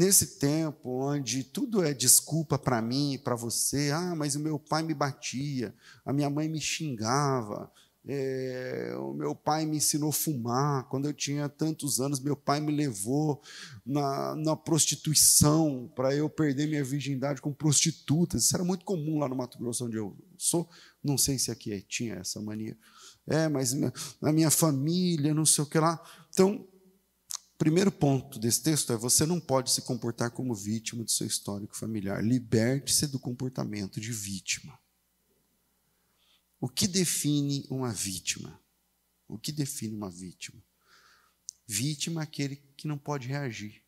Nesse 0.01 0.39
tempo 0.39 0.89
onde 1.05 1.45
tudo 1.45 1.85
é 1.85 1.93
desculpa 1.93 2.59
para 2.59 2.81
mim 2.81 3.13
e 3.13 3.19
para 3.19 3.35
você, 3.35 3.91
ah, 3.91 4.15
mas 4.17 4.35
o 4.35 4.41
meu 4.41 4.59
pai 4.59 4.83
me 4.83 4.95
batia, 4.95 5.75
a 6.07 6.11
minha 6.11 6.31
mãe 6.31 6.49
me 6.49 6.59
xingava, 6.59 7.71
é, 8.09 8.95
o 8.97 9.13
meu 9.13 9.35
pai 9.35 9.67
me 9.67 9.77
ensinou 9.77 10.09
a 10.09 10.13
fumar. 10.13 10.89
Quando 10.89 11.05
eu 11.05 11.13
tinha 11.13 11.51
tantos 11.51 12.01
anos, 12.01 12.19
meu 12.19 12.35
pai 12.35 12.61
me 12.61 12.73
levou 12.73 13.43
na, 13.85 14.35
na 14.37 14.57
prostituição 14.57 15.93
para 15.95 16.15
eu 16.15 16.31
perder 16.31 16.67
minha 16.67 16.83
virgindade 16.83 17.43
com 17.43 17.53
prostitutas. 17.53 18.45
Isso 18.45 18.57
era 18.57 18.65
muito 18.65 18.87
comum 18.87 19.19
lá 19.19 19.29
no 19.29 19.37
Mato 19.37 19.59
Grosso, 19.59 19.85
onde 19.85 19.99
eu 19.99 20.17
sou. 20.39 20.67
Não 21.05 21.19
sei 21.19 21.39
se 21.39 21.51
aqui 21.51 21.75
é, 21.75 21.81
tinha 21.83 22.15
essa 22.15 22.41
mania. 22.41 22.75
É, 23.27 23.51
mas 23.51 23.75
na 24.19 24.33
minha 24.33 24.51
família, 24.51 25.35
não 25.35 25.45
sei 25.45 25.63
o 25.63 25.67
que 25.67 25.79
lá. 25.79 26.03
Então, 26.33 26.67
Primeiro 27.61 27.93
ponto 27.93 28.39
desse 28.39 28.63
texto 28.63 28.91
é: 28.91 28.97
você 28.97 29.27
não 29.27 29.39
pode 29.39 29.71
se 29.71 29.83
comportar 29.83 30.31
como 30.31 30.55
vítima 30.55 31.05
do 31.05 31.11
seu 31.11 31.27
histórico 31.27 31.77
familiar. 31.77 32.25
Liberte-se 32.25 33.07
do 33.07 33.19
comportamento 33.19 34.01
de 34.01 34.11
vítima. 34.11 34.81
O 36.59 36.71
que 36.71 36.89
define 36.89 37.67
uma 37.69 37.93
vítima? 37.93 38.59
O 39.29 39.39
que 39.39 39.53
define 39.53 39.95
uma 39.95 40.11
vítima? 40.11 40.59
Vítima 41.67 42.23
é 42.23 42.25
aquele 42.25 42.57
que 42.79 42.89
não 42.89 42.97
pode 42.97 43.29
reagir. 43.29 43.83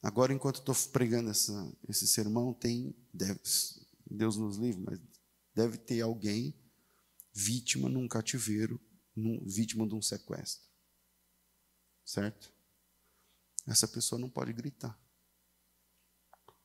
Agora, 0.00 0.32
enquanto 0.32 0.60
estou 0.60 0.76
pregando 0.92 1.30
essa, 1.30 1.72
esse 1.88 2.06
sermão, 2.06 2.54
tem, 2.54 2.94
deve, 3.12 3.40
Deus 4.08 4.36
nos 4.36 4.58
livre, 4.58 4.80
mas 4.80 5.00
deve 5.52 5.76
ter 5.76 6.02
alguém 6.02 6.54
vítima 7.34 7.88
num 7.88 8.06
cativeiro, 8.06 8.80
num, 9.16 9.44
vítima 9.44 9.84
de 9.88 9.94
um 9.96 10.00
sequestro 10.00 10.65
certo? 12.06 12.54
Essa 13.66 13.88
pessoa 13.88 14.18
não 14.18 14.30
pode 14.30 14.52
gritar. 14.52 14.98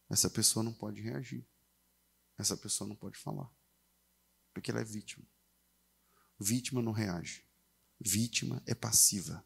Essa 0.08 0.30
pessoa 0.30 0.64
não 0.64 0.72
pode 0.72 1.02
reagir. 1.02 1.46
Essa 2.38 2.56
pessoa 2.56 2.88
não 2.88 2.96
pode 2.96 3.18
falar. 3.18 3.52
Porque 4.54 4.70
ela 4.70 4.82
é 4.82 4.84
vítima. 4.84 5.26
Vítima 6.40 6.82
não 6.82 6.92
reage. 6.92 7.44
Vítima 8.00 8.62
é 8.66 8.76
passiva. 8.76 9.44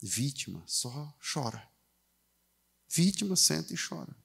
Vítima 0.00 0.64
só 0.66 1.16
chora. 1.32 1.70
Vítima 2.88 3.36
senta 3.36 3.74
e 3.74 3.76
chora. 3.76 4.16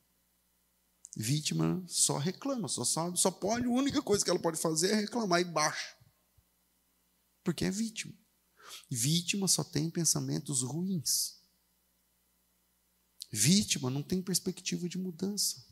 Vítima 1.15 1.83
só 1.87 2.17
reclama, 2.17 2.67
só 2.67 2.85
sabe, 2.85 3.19
só 3.19 3.31
pode, 3.31 3.65
a 3.65 3.69
única 3.69 4.03
coisa 4.03 4.23
que 4.23 4.29
ela 4.29 4.39
pode 4.39 4.57
fazer 4.57 4.91
é 4.91 4.95
reclamar 4.95 5.41
e 5.41 5.45
baixa. 5.45 5.97
Porque 7.43 7.65
é 7.65 7.71
vítima. 7.71 8.13
Vítima 8.89 9.47
só 9.47 9.63
tem 9.63 9.89
pensamentos 9.89 10.61
ruins. 10.61 11.37
Vítima 13.31 13.89
não 13.89 14.01
tem 14.01 14.21
perspectiva 14.21 14.87
de 14.87 14.97
mudança. 14.97 15.65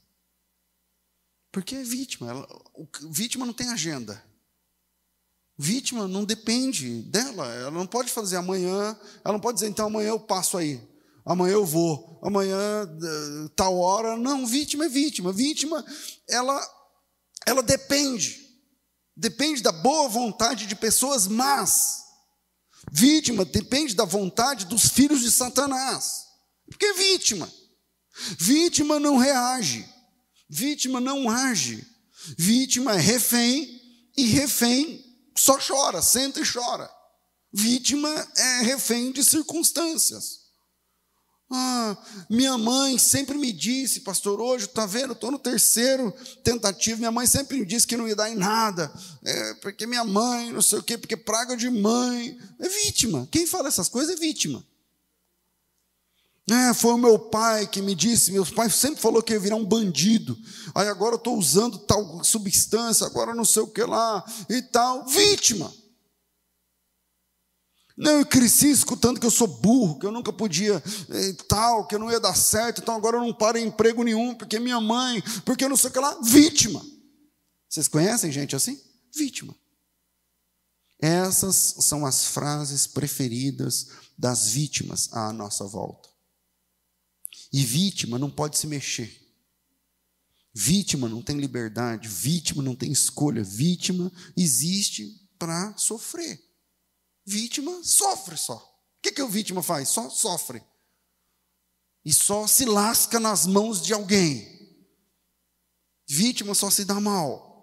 Porque 1.51 1.75
é 1.75 1.83
vítima. 1.83 2.29
Ela, 2.29 2.47
o, 2.73 2.87
vítima 3.09 3.45
não 3.45 3.53
tem 3.53 3.69
agenda. 3.69 4.21
Vítima 5.57 6.07
não 6.07 6.25
depende 6.25 7.01
dela. 7.03 7.47
Ela 7.53 7.71
não 7.71 7.87
pode 7.87 8.11
fazer 8.11 8.35
amanhã. 8.35 8.97
Ela 9.23 9.33
não 9.33 9.39
pode 9.39 9.55
dizer, 9.55 9.69
então 9.69 9.87
amanhã 9.87 10.09
eu 10.09 10.19
passo 10.19 10.57
aí. 10.57 10.85
Amanhã 11.25 11.53
eu 11.53 11.65
vou. 11.65 12.19
Amanhã, 12.21 12.57
eh, 12.57 13.49
tal 13.55 13.77
hora. 13.77 14.17
Não, 14.17 14.45
vítima 14.45 14.85
é 14.85 14.89
vítima. 14.89 15.31
Vítima, 15.31 15.83
ela, 16.27 16.61
ela 17.45 17.63
depende. 17.63 18.45
Depende 19.15 19.61
da 19.61 19.71
boa 19.71 20.09
vontade 20.09 20.67
de 20.67 20.75
pessoas 20.75 21.25
más. 21.25 22.04
Vítima 22.92 23.44
depende 23.46 23.94
da 23.94 24.06
vontade 24.06 24.65
dos 24.65 24.88
filhos 24.89 25.22
de 25.22 25.32
Satanás. 25.32 26.25
Porque 26.70 26.94
vítima. 26.94 27.51
Vítima 28.39 29.00
não 29.00 29.18
reage. 29.18 29.88
Vítima 30.50 31.00
não 31.00 31.30
age. 31.30 31.86
Vítima 32.38 32.94
é 32.94 33.00
refém 33.00 33.82
e 34.18 34.25
refém 34.25 35.04
só 35.38 35.60
chora, 35.60 36.01
senta 36.01 36.39
e 36.39 36.50
chora. 36.50 36.89
Vítima 37.54 38.10
é 38.36 38.62
refém 38.62 39.12
de 39.12 39.24
circunstâncias. 39.24 40.44
Ah, 41.57 41.97
minha 42.29 42.57
mãe 42.57 42.97
sempre 42.97 43.38
me 43.38 43.53
disse, 43.53 44.01
pastor, 44.01 44.41
hoje, 44.41 44.65
está 44.65 44.85
vendo, 44.85 45.13
estou 45.13 45.31
no 45.31 45.39
terceiro 45.39 46.13
tentativa, 46.43 46.97
minha 46.97 47.12
mãe 47.12 47.25
sempre 47.25 47.57
me 47.57 47.65
disse 47.65 47.88
que 47.88 47.95
não 47.95 48.07
ia 48.07 48.15
dar 48.15 48.29
em 48.29 48.35
nada, 48.35 48.91
é, 49.24 49.53
porque 49.55 49.88
minha 49.88 50.03
mãe, 50.03 50.51
não 50.51 50.62
sei 50.62 50.79
o 50.79 50.83
quê, 50.83 50.97
porque 50.97 51.15
praga 51.15 51.55
de 51.55 51.69
mãe, 51.69 52.38
é 52.59 52.67
vítima, 52.67 53.25
quem 53.31 53.47
fala 53.47 53.69
essas 53.69 53.88
coisas 53.88 54.17
é 54.17 54.19
vítima. 54.19 54.65
É, 56.51 56.74
foi 56.74 56.93
o 56.93 56.97
meu 56.97 57.17
pai 57.17 57.65
que 57.65 57.81
me 57.81 57.95
disse, 57.95 58.31
meu 58.31 58.45
pai 58.45 58.69
sempre 58.69 59.01
falou 59.01 59.24
que 59.24 59.33
ia 59.33 59.39
virar 59.39 59.55
um 59.55 59.65
bandido. 59.65 60.38
Aí 60.75 60.88
agora 60.88 61.15
eu 61.15 61.17
estou 61.17 61.38
usando 61.38 61.79
tal 61.79 62.24
substância, 62.24 63.05
agora 63.07 63.33
não 63.33 63.45
sei 63.45 63.63
o 63.63 63.67
que 63.67 63.81
lá 63.81 64.24
e 64.47 64.62
tal. 64.62 65.07
Vítima. 65.07 65.74
Não, 67.97 68.19
eu 68.19 68.25
cresci 68.25 68.69
escutando 68.69 69.19
que 69.19 69.25
eu 69.25 69.31
sou 69.31 69.47
burro, 69.47 69.97
que 69.97 70.05
eu 70.05 70.11
nunca 70.11 70.33
podia 70.33 70.83
e 71.09 71.33
tal, 71.47 71.87
que 71.87 71.95
eu 71.95 71.99
não 71.99 72.11
ia 72.11 72.19
dar 72.19 72.35
certo, 72.35 72.81
então 72.81 72.93
agora 72.93 73.17
eu 73.17 73.21
não 73.21 73.33
paro 73.33 73.57
em 73.57 73.67
emprego 73.67 74.03
nenhum, 74.03 74.35
porque 74.35 74.59
minha 74.59 74.81
mãe, 74.81 75.23
porque 75.45 75.63
eu 75.63 75.69
não 75.69 75.77
sei 75.77 75.89
o 75.89 75.93
que 75.93 75.99
lá. 75.99 76.19
Vítima. 76.21 76.85
Vocês 77.69 77.87
conhecem 77.87 78.31
gente 78.31 78.55
assim? 78.55 78.81
Vítima. 79.15 79.55
Essas 80.99 81.75
são 81.79 82.05
as 82.05 82.25
frases 82.25 82.85
preferidas 82.85 83.87
das 84.17 84.49
vítimas 84.49 85.11
à 85.13 85.31
nossa 85.31 85.65
volta. 85.65 86.09
E 87.51 87.63
vítima 87.63 88.19
não 88.19 88.29
pode 88.29 88.57
se 88.57 88.67
mexer. 88.67 89.21
Vítima 90.53 91.07
não 91.07 91.21
tem 91.21 91.37
liberdade, 91.37 92.07
vítima 92.07 92.63
não 92.63 92.75
tem 92.75 92.91
escolha, 92.91 93.43
vítima 93.43 94.11
existe 94.35 95.29
para 95.37 95.75
sofrer. 95.77 96.41
Vítima 97.25 97.84
sofre 97.84 98.38
só. 98.38 98.58
O 98.58 99.01
que, 99.01 99.12
que 99.12 99.22
o 99.22 99.29
vítima 99.29 99.63
faz? 99.63 99.89
Só 99.89 100.10
sofre. 100.10 100.63
E 102.03 102.13
só 102.13 102.46
se 102.46 102.65
lasca 102.65 103.20
nas 103.20 103.48
mãos 103.48 103.82
de 103.82 103.94
alguém. 103.94 104.55
Vítima 106.08 106.53
só 106.53 106.69
se 106.69 106.86
dá 106.86 106.99
mal. 106.99 107.56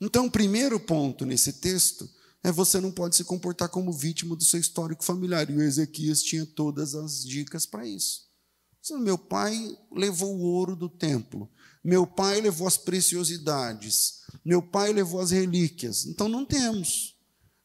Então, 0.00 0.26
o 0.26 0.30
primeiro 0.30 0.80
ponto 0.80 1.26
nesse 1.26 1.54
texto 1.54 2.08
é 2.42 2.50
você 2.50 2.80
não 2.80 2.90
pode 2.90 3.16
se 3.16 3.24
comportar 3.24 3.68
como 3.68 3.92
vítima 3.92 4.34
do 4.34 4.44
seu 4.44 4.58
histórico 4.58 5.04
familiar. 5.04 5.50
E 5.50 5.54
o 5.54 5.62
Ezequias 5.62 6.22
tinha 6.22 6.46
todas 6.46 6.94
as 6.94 7.22
dicas 7.22 7.66
para 7.66 7.86
isso. 7.86 8.28
Meu 8.92 9.18
pai 9.18 9.76
levou 9.92 10.34
o 10.34 10.40
ouro 10.40 10.74
do 10.74 10.88
templo. 10.88 11.50
Meu 11.84 12.06
pai 12.06 12.40
levou 12.40 12.66
as 12.66 12.78
preciosidades. 12.78 14.20
Meu 14.42 14.62
pai 14.62 14.92
levou 14.92 15.20
as 15.20 15.30
relíquias. 15.30 16.06
Então 16.06 16.28
não 16.28 16.46
temos. 16.46 17.17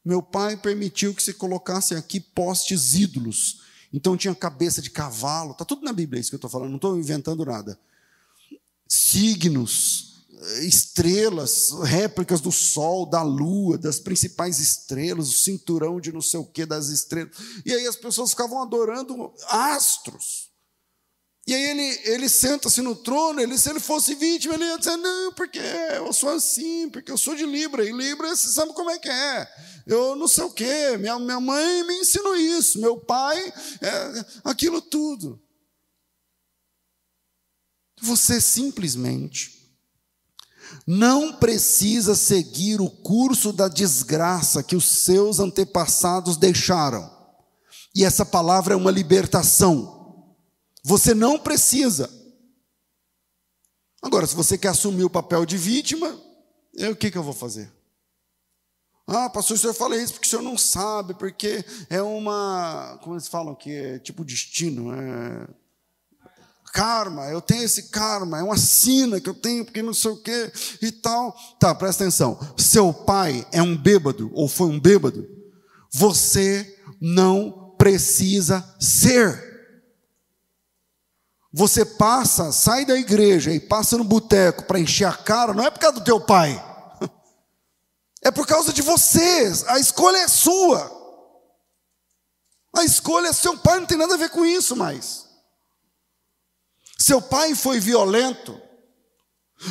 Meu 0.04 0.22
pai 0.22 0.56
permitiu 0.56 1.14
que 1.14 1.22
se 1.22 1.32
colocassem 1.32 1.96
aqui 1.96 2.20
postes 2.20 2.94
ídolos. 2.94 3.62
Então 3.92 4.16
tinha 4.16 4.34
cabeça 4.34 4.82
de 4.82 4.90
cavalo. 4.90 5.52
Está 5.52 5.64
tudo 5.64 5.84
na 5.84 5.92
Bíblia 5.92 6.20
isso 6.20 6.30
que 6.30 6.34
eu 6.34 6.38
estou 6.38 6.50
falando. 6.50 6.70
Não 6.70 6.76
estou 6.76 6.98
inventando 6.98 7.44
nada. 7.44 7.78
Signos, 8.86 10.26
estrelas, 10.62 11.70
réplicas 11.84 12.40
do 12.40 12.52
sol, 12.52 13.06
da 13.06 13.22
lua, 13.22 13.78
das 13.78 13.98
principais 13.98 14.58
estrelas, 14.58 15.28
o 15.28 15.38
cinturão 15.38 16.00
de 16.00 16.12
não 16.12 16.20
sei 16.20 16.40
o 16.40 16.44
que 16.44 16.66
das 16.66 16.88
estrelas. 16.88 17.36
E 17.64 17.72
aí 17.72 17.86
as 17.86 17.96
pessoas 17.96 18.30
ficavam 18.30 18.62
adorando 18.62 19.32
astros. 19.48 20.53
E 21.46 21.52
aí 21.52 21.62
ele, 21.62 22.00
ele 22.04 22.28
senta-se 22.28 22.80
no 22.80 22.96
trono, 22.96 23.38
ele, 23.38 23.58
se 23.58 23.68
ele 23.68 23.80
fosse 23.80 24.14
vítima, 24.14 24.54
ele 24.54 24.64
ia 24.64 24.78
dizer, 24.78 24.96
não, 24.96 25.32
porque 25.34 25.58
eu 25.58 26.10
sou 26.10 26.30
assim, 26.30 26.88
porque 26.88 27.12
eu 27.12 27.18
sou 27.18 27.34
de 27.34 27.44
Libra, 27.44 27.84
e 27.84 27.92
Libra, 27.92 28.34
você 28.34 28.48
sabe 28.48 28.72
como 28.72 28.90
é 28.90 28.98
que 28.98 29.10
é. 29.10 29.46
Eu 29.86 30.16
não 30.16 30.26
sei 30.26 30.44
o 30.44 30.50
quê, 30.50 30.96
minha, 30.98 31.18
minha 31.18 31.40
mãe 31.40 31.84
me 31.84 32.00
ensinou 32.00 32.34
isso, 32.34 32.80
meu 32.80 32.98
pai, 32.98 33.52
é, 33.82 34.24
aquilo 34.42 34.80
tudo. 34.80 35.38
Você 38.00 38.40
simplesmente 38.40 39.54
não 40.86 41.34
precisa 41.34 42.14
seguir 42.14 42.80
o 42.80 42.88
curso 42.88 43.52
da 43.52 43.68
desgraça 43.68 44.62
que 44.62 44.76
os 44.76 44.84
seus 44.86 45.38
antepassados 45.38 46.38
deixaram. 46.38 47.10
E 47.94 48.04
essa 48.04 48.24
palavra 48.24 48.74
é 48.74 48.76
uma 48.76 48.90
libertação. 48.90 50.03
Você 50.84 51.14
não 51.14 51.38
precisa. 51.38 52.10
Agora, 54.02 54.26
se 54.26 54.34
você 54.34 54.58
quer 54.58 54.68
assumir 54.68 55.04
o 55.04 55.10
papel 55.10 55.46
de 55.46 55.56
vítima, 55.56 56.20
eu, 56.74 56.92
o 56.92 56.96
que, 56.96 57.10
que 57.10 57.16
eu 57.16 57.22
vou 57.22 57.32
fazer? 57.32 57.72
Ah, 59.06 59.30
pastor, 59.30 59.56
o 59.56 59.60
senhor 59.60 59.74
fala 59.74 59.96
isso 59.96 60.12
porque 60.12 60.26
o 60.26 60.30
senhor 60.30 60.42
não 60.42 60.58
sabe, 60.58 61.14
porque 61.14 61.64
é 61.88 62.02
uma. 62.02 62.98
Como 63.02 63.14
eles 63.14 63.28
falam 63.28 63.54
que 63.54 63.70
é 63.70 63.98
tipo 63.98 64.24
destino, 64.24 64.92
é. 64.92 65.48
Karma, 66.72 67.28
eu 67.28 67.40
tenho 67.40 67.62
esse 67.62 67.84
karma, 67.84 68.40
é 68.40 68.42
uma 68.42 68.58
sina 68.58 69.20
que 69.20 69.28
eu 69.28 69.34
tenho, 69.34 69.64
porque 69.64 69.80
não 69.80 69.94
sei 69.94 70.10
o 70.10 70.16
quê 70.16 70.52
e 70.82 70.90
tal. 70.90 71.32
Tá, 71.58 71.74
presta 71.74 72.02
atenção. 72.02 72.38
Seu 72.58 72.92
pai 72.92 73.46
é 73.52 73.62
um 73.62 73.76
bêbado, 73.76 74.30
ou 74.34 74.48
foi 74.48 74.66
um 74.66 74.80
bêbado, 74.80 75.24
você 75.92 76.78
não 77.00 77.74
precisa 77.78 78.74
ser. 78.80 79.53
Você 81.56 81.84
passa, 81.84 82.50
sai 82.50 82.84
da 82.84 82.96
igreja 82.96 83.52
e 83.52 83.60
passa 83.60 83.96
no 83.96 84.02
boteco 84.02 84.64
para 84.64 84.80
encher 84.80 85.04
a 85.04 85.12
cara, 85.12 85.54
não 85.54 85.62
é 85.64 85.70
por 85.70 85.78
causa 85.78 86.00
do 86.00 86.04
teu 86.04 86.20
pai. 86.20 86.60
É 88.26 88.30
por 88.30 88.46
causa 88.46 88.72
de 88.72 88.80
vocês. 88.80 89.68
A 89.68 89.78
escolha 89.78 90.16
é 90.16 90.28
sua. 90.28 90.90
A 92.74 92.82
escolha 92.82 93.28
é 93.28 93.32
seu 93.34 93.58
pai, 93.58 93.78
não 93.78 93.86
tem 93.86 93.98
nada 93.98 94.14
a 94.14 94.16
ver 94.16 94.30
com 94.30 94.46
isso 94.46 94.74
mais. 94.74 95.26
Seu 96.98 97.20
pai 97.20 97.54
foi 97.54 97.78
violento. 97.78 98.58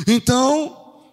Então, 0.06 1.10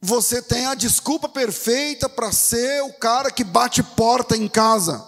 você 0.00 0.42
tem 0.42 0.66
a 0.66 0.74
desculpa 0.74 1.28
perfeita 1.28 2.08
para 2.08 2.32
ser 2.32 2.82
o 2.82 2.92
cara 2.94 3.30
que 3.30 3.44
bate 3.44 3.84
porta 3.84 4.36
em 4.36 4.48
casa, 4.48 5.00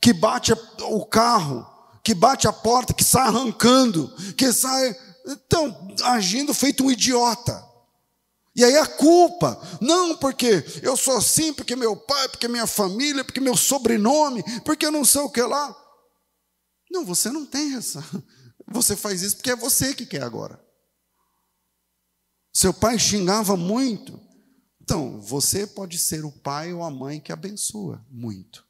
que 0.00 0.12
bate 0.12 0.52
o 0.52 1.06
carro, 1.06 1.69
que 2.02 2.14
bate 2.14 2.48
a 2.48 2.52
porta, 2.52 2.94
que 2.94 3.04
sai 3.04 3.26
arrancando, 3.26 4.08
que 4.36 4.52
sai. 4.52 4.96
Então, 5.26 5.94
agindo 6.04 6.54
feito 6.54 6.84
um 6.84 6.90
idiota. 6.90 7.68
E 8.54 8.64
aí 8.64 8.76
a 8.76 8.86
culpa, 8.86 9.60
não 9.80 10.16
porque 10.16 10.64
eu 10.82 10.96
sou 10.96 11.16
assim, 11.16 11.52
porque 11.52 11.76
meu 11.76 11.96
pai, 11.96 12.28
porque 12.28 12.48
minha 12.48 12.66
família, 12.66 13.24
porque 13.24 13.40
meu 13.40 13.56
sobrenome, 13.56 14.42
porque 14.64 14.84
eu 14.84 14.90
não 14.90 15.04
sei 15.04 15.20
o 15.20 15.30
que 15.30 15.40
lá. 15.40 15.76
Não, 16.90 17.04
você 17.04 17.30
não 17.30 17.46
tem 17.46 17.74
essa. 17.74 18.02
Você 18.72 18.94
faz 18.94 19.22
isso 19.22 19.36
porque 19.36 19.50
é 19.50 19.56
você 19.56 19.92
que 19.92 20.06
quer 20.06 20.22
agora. 20.22 20.64
Seu 22.52 22.72
pai 22.72 22.98
xingava 22.98 23.56
muito. 23.56 24.20
Então, 24.80 25.20
você 25.20 25.66
pode 25.66 25.98
ser 25.98 26.24
o 26.24 26.32
pai 26.32 26.72
ou 26.72 26.82
a 26.82 26.90
mãe 26.90 27.20
que 27.20 27.32
abençoa 27.32 28.04
muito, 28.10 28.66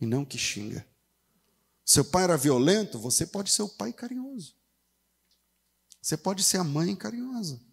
e 0.00 0.06
não 0.06 0.24
que 0.24 0.36
xinga. 0.36 0.86
Seu 1.86 2.04
pai 2.04 2.24
era 2.24 2.36
violento, 2.36 2.98
você 2.98 3.24
pode 3.24 3.52
ser 3.52 3.62
o 3.62 3.68
pai 3.68 3.92
carinhoso. 3.92 4.56
Você 6.02 6.16
pode 6.16 6.42
ser 6.42 6.56
a 6.56 6.64
mãe 6.64 6.96
carinhosa. 6.96 7.64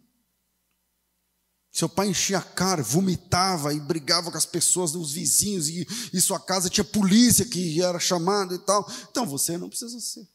Seu 1.71 1.89
pai 1.89 2.09
enchia 2.09 2.37
a 2.37 2.41
cara, 2.41 2.83
vomitava 2.83 3.73
e 3.73 3.79
brigava 3.79 4.29
com 4.29 4.37
as 4.37 4.45
pessoas, 4.45 4.93
os 4.93 5.11
vizinhos, 5.11 5.67
e, 5.67 5.87
e 6.13 6.21
sua 6.21 6.39
casa 6.39 6.69
tinha 6.69 6.83
polícia 6.83 7.43
que 7.43 7.81
era 7.81 7.99
chamada 7.99 8.53
e 8.53 8.59
tal. 8.59 8.87
Então 9.09 9.25
você 9.25 9.57
não 9.57 9.67
precisa 9.67 9.99
ser. 9.99 10.29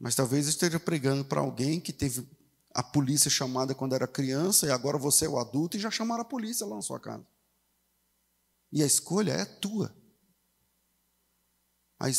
Mas 0.00 0.16
talvez 0.16 0.48
esteja 0.48 0.80
pregando 0.80 1.24
para 1.24 1.40
alguém 1.40 1.80
que 1.80 1.92
teve 1.92 2.28
a 2.74 2.82
polícia 2.82 3.30
chamada 3.30 3.72
quando 3.72 3.94
era 3.94 4.08
criança 4.08 4.66
e 4.66 4.70
agora 4.72 4.98
você 4.98 5.26
é 5.26 5.28
o 5.28 5.38
adulto 5.38 5.76
e 5.76 5.80
já 5.80 5.92
chamaram 5.92 6.22
a 6.22 6.26
polícia 6.26 6.66
lá 6.66 6.74
na 6.74 6.82
sua 6.82 6.98
casa. 6.98 7.24
E 8.72 8.82
a 8.82 8.86
escolha 8.86 9.32
é 9.32 9.44
tua. 9.44 9.94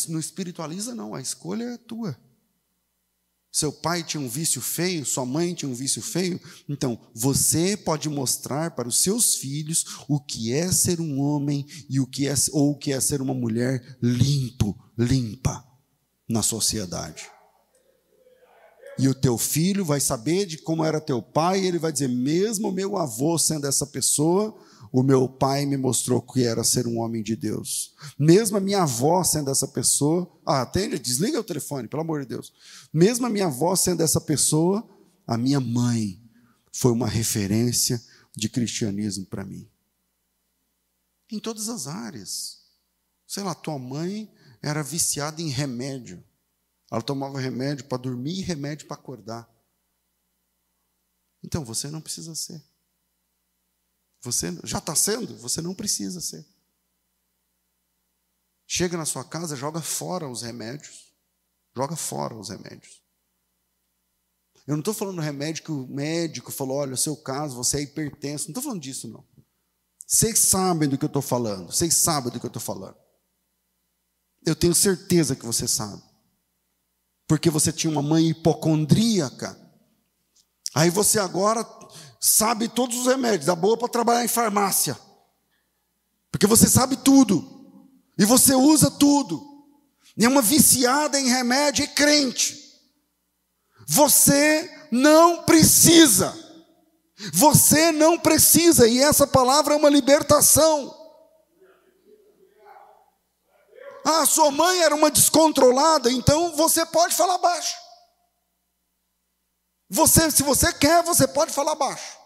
Não 0.07 0.19
espiritualiza, 0.19 0.95
não, 0.95 1.13
a 1.13 1.21
escolha 1.21 1.63
é 1.63 1.77
tua. 1.77 2.17
Seu 3.51 3.71
pai 3.71 4.03
tinha 4.03 4.21
um 4.21 4.29
vício 4.29 4.61
feio, 4.61 5.05
sua 5.05 5.25
mãe 5.25 5.53
tinha 5.53 5.69
um 5.69 5.73
vício 5.73 6.01
feio. 6.01 6.39
Então, 6.69 6.99
você 7.13 7.75
pode 7.75 8.07
mostrar 8.07 8.71
para 8.71 8.87
os 8.87 8.99
seus 8.99 9.35
filhos 9.35 9.85
o 10.07 10.19
que 10.19 10.53
é 10.53 10.71
ser 10.71 11.01
um 11.01 11.19
homem 11.19 11.65
e 11.89 11.99
o 11.99 12.05
que 12.05 12.27
é 12.27 12.35
ou 12.51 12.71
o 12.71 12.77
que 12.77 12.91
é 12.91 12.99
ser 12.99 13.21
uma 13.21 13.33
mulher 13.33 13.97
limpo, 14.01 14.77
limpa 14.97 15.65
na 16.29 16.43
sociedade. 16.43 17.31
E 18.99 19.07
o 19.07 19.13
teu 19.13 19.37
filho 19.37 19.85
vai 19.85 19.99
saber 19.99 20.45
de 20.45 20.57
como 20.57 20.83
era 20.83 20.99
teu 20.99 21.21
pai, 21.21 21.61
e 21.61 21.67
ele 21.67 21.79
vai 21.79 21.91
dizer: 21.91 22.09
mesmo 22.09 22.71
meu 22.71 22.97
avô 22.97 23.37
sendo 23.37 23.67
essa 23.67 23.85
pessoa, 23.85 24.55
o 24.91 25.03
meu 25.03 25.27
pai 25.27 25.65
me 25.65 25.77
mostrou 25.77 26.21
que 26.21 26.43
era 26.43 26.63
ser 26.63 26.87
um 26.87 26.99
homem 26.99 27.21
de 27.21 27.35
Deus. 27.35 27.93
Mesmo 28.17 28.57
a 28.57 28.59
minha 28.59 28.83
avó 28.83 29.23
sendo 29.23 29.51
essa 29.51 29.67
pessoa, 29.67 30.29
ah, 30.45 30.61
atende, 30.61 30.99
desliga 30.99 31.39
o 31.39 31.43
telefone, 31.43 31.87
pelo 31.87 32.01
amor 32.01 32.21
de 32.21 32.27
Deus. 32.27 32.53
Mesmo 32.93 33.25
a 33.25 33.29
minha 33.29 33.47
avó 33.47 33.75
sendo 33.75 34.01
essa 34.01 34.21
pessoa, 34.21 34.87
a 35.25 35.37
minha 35.37 35.59
mãe 35.59 36.21
foi 36.71 36.91
uma 36.91 37.07
referência 37.07 38.01
de 38.35 38.47
cristianismo 38.47 39.25
para 39.25 39.43
mim. 39.43 39.69
Em 41.31 41.39
todas 41.39 41.69
as 41.69 41.87
áreas. 41.87 42.61
Sei 43.25 43.43
lá, 43.43 43.53
tua 43.53 43.77
mãe 43.77 44.31
era 44.61 44.81
viciada 44.81 45.41
em 45.41 45.49
remédio. 45.49 46.23
Ela 46.89 47.01
tomava 47.01 47.39
remédio 47.39 47.85
para 47.85 47.97
dormir 47.97 48.39
e 48.39 48.41
remédio 48.41 48.87
para 48.87 48.95
acordar. 48.95 49.49
Então 51.43 51.65
você 51.65 51.89
não 51.89 52.01
precisa 52.01 52.33
ser. 52.35 52.63
Você 54.21 54.57
já 54.63 54.79
está 54.79 54.95
sendo, 54.95 55.37
você 55.37 55.61
não 55.61 55.73
precisa 55.73 56.19
ser. 56.19 56.45
Chega 58.65 58.97
na 58.97 59.05
sua 59.05 59.23
casa, 59.23 59.55
joga 59.55 59.81
fora 59.81 60.27
os 60.27 60.41
remédios. 60.41 61.13
Joga 61.75 61.95
fora 61.95 62.35
os 62.35 62.49
remédios. 62.49 63.01
Eu 64.65 64.73
não 64.73 64.79
estou 64.79 64.93
falando 64.93 65.21
remédio 65.21 65.63
que 65.63 65.71
o 65.71 65.87
médico 65.87 66.51
falou: 66.51 66.77
olha, 66.77 66.93
o 66.93 66.97
seu 66.97 67.15
caso, 67.15 67.55
você 67.55 67.77
é 67.77 67.81
hipertenso. 67.81 68.45
Não 68.45 68.51
estou 68.51 68.63
falando 68.63 68.81
disso, 68.81 69.07
não. 69.07 69.25
Vocês 70.05 70.39
sabem 70.39 70.89
do 70.89 70.97
que 70.97 71.05
eu 71.05 71.07
estou 71.07 71.21
falando. 71.21 71.71
Vocês 71.71 71.93
sabem 71.93 72.31
do 72.31 72.39
que 72.39 72.45
eu 72.45 72.49
estou 72.49 72.61
falando. 72.61 72.97
Eu 74.45 74.55
tenho 74.55 74.73
certeza 74.73 75.35
que 75.35 75.45
você 75.45 75.67
sabe. 75.67 76.01
Porque 77.27 77.49
você 77.49 77.71
tinha 77.71 77.91
uma 77.91 78.01
mãe 78.01 78.29
hipocondríaca. 78.29 79.57
Aí 80.73 80.89
você 80.89 81.19
agora 81.19 81.65
sabe 82.19 82.67
todos 82.67 82.97
os 82.97 83.05
remédios, 83.07 83.45
dá 83.45 83.55
boa 83.55 83.77
para 83.77 83.87
trabalhar 83.87 84.23
em 84.23 84.27
farmácia. 84.27 84.97
Porque 86.31 86.47
você 86.47 86.67
sabe 86.67 86.97
tudo. 86.97 87.55
E 88.17 88.25
você 88.25 88.53
usa 88.53 88.89
tudo. 88.91 89.45
E 90.17 90.25
é 90.25 90.27
uma 90.27 90.41
viciada 90.41 91.19
em 91.19 91.27
remédio 91.27 91.83
e 91.83 91.87
crente. 91.87 92.57
Você 93.87 94.87
não 94.91 95.43
precisa. 95.43 96.35
Você 97.33 97.91
não 97.91 98.17
precisa. 98.19 98.87
E 98.87 98.99
essa 98.99 99.25
palavra 99.25 99.73
é 99.73 99.77
uma 99.77 99.89
libertação. 99.89 100.95
Ah, 104.03 104.25
sua 104.25 104.49
mãe 104.51 104.81
era 104.81 104.95
uma 104.95 105.11
descontrolada, 105.11 106.09
então 106.09 106.55
você 106.55 106.85
pode 106.85 107.13
falar 107.13 107.37
baixo. 107.39 107.75
Você, 109.89 110.29
se 110.31 110.43
você 110.43 110.71
quer, 110.73 111.03
você 111.03 111.27
pode 111.27 111.51
falar 111.51 111.75
baixo. 111.75 112.17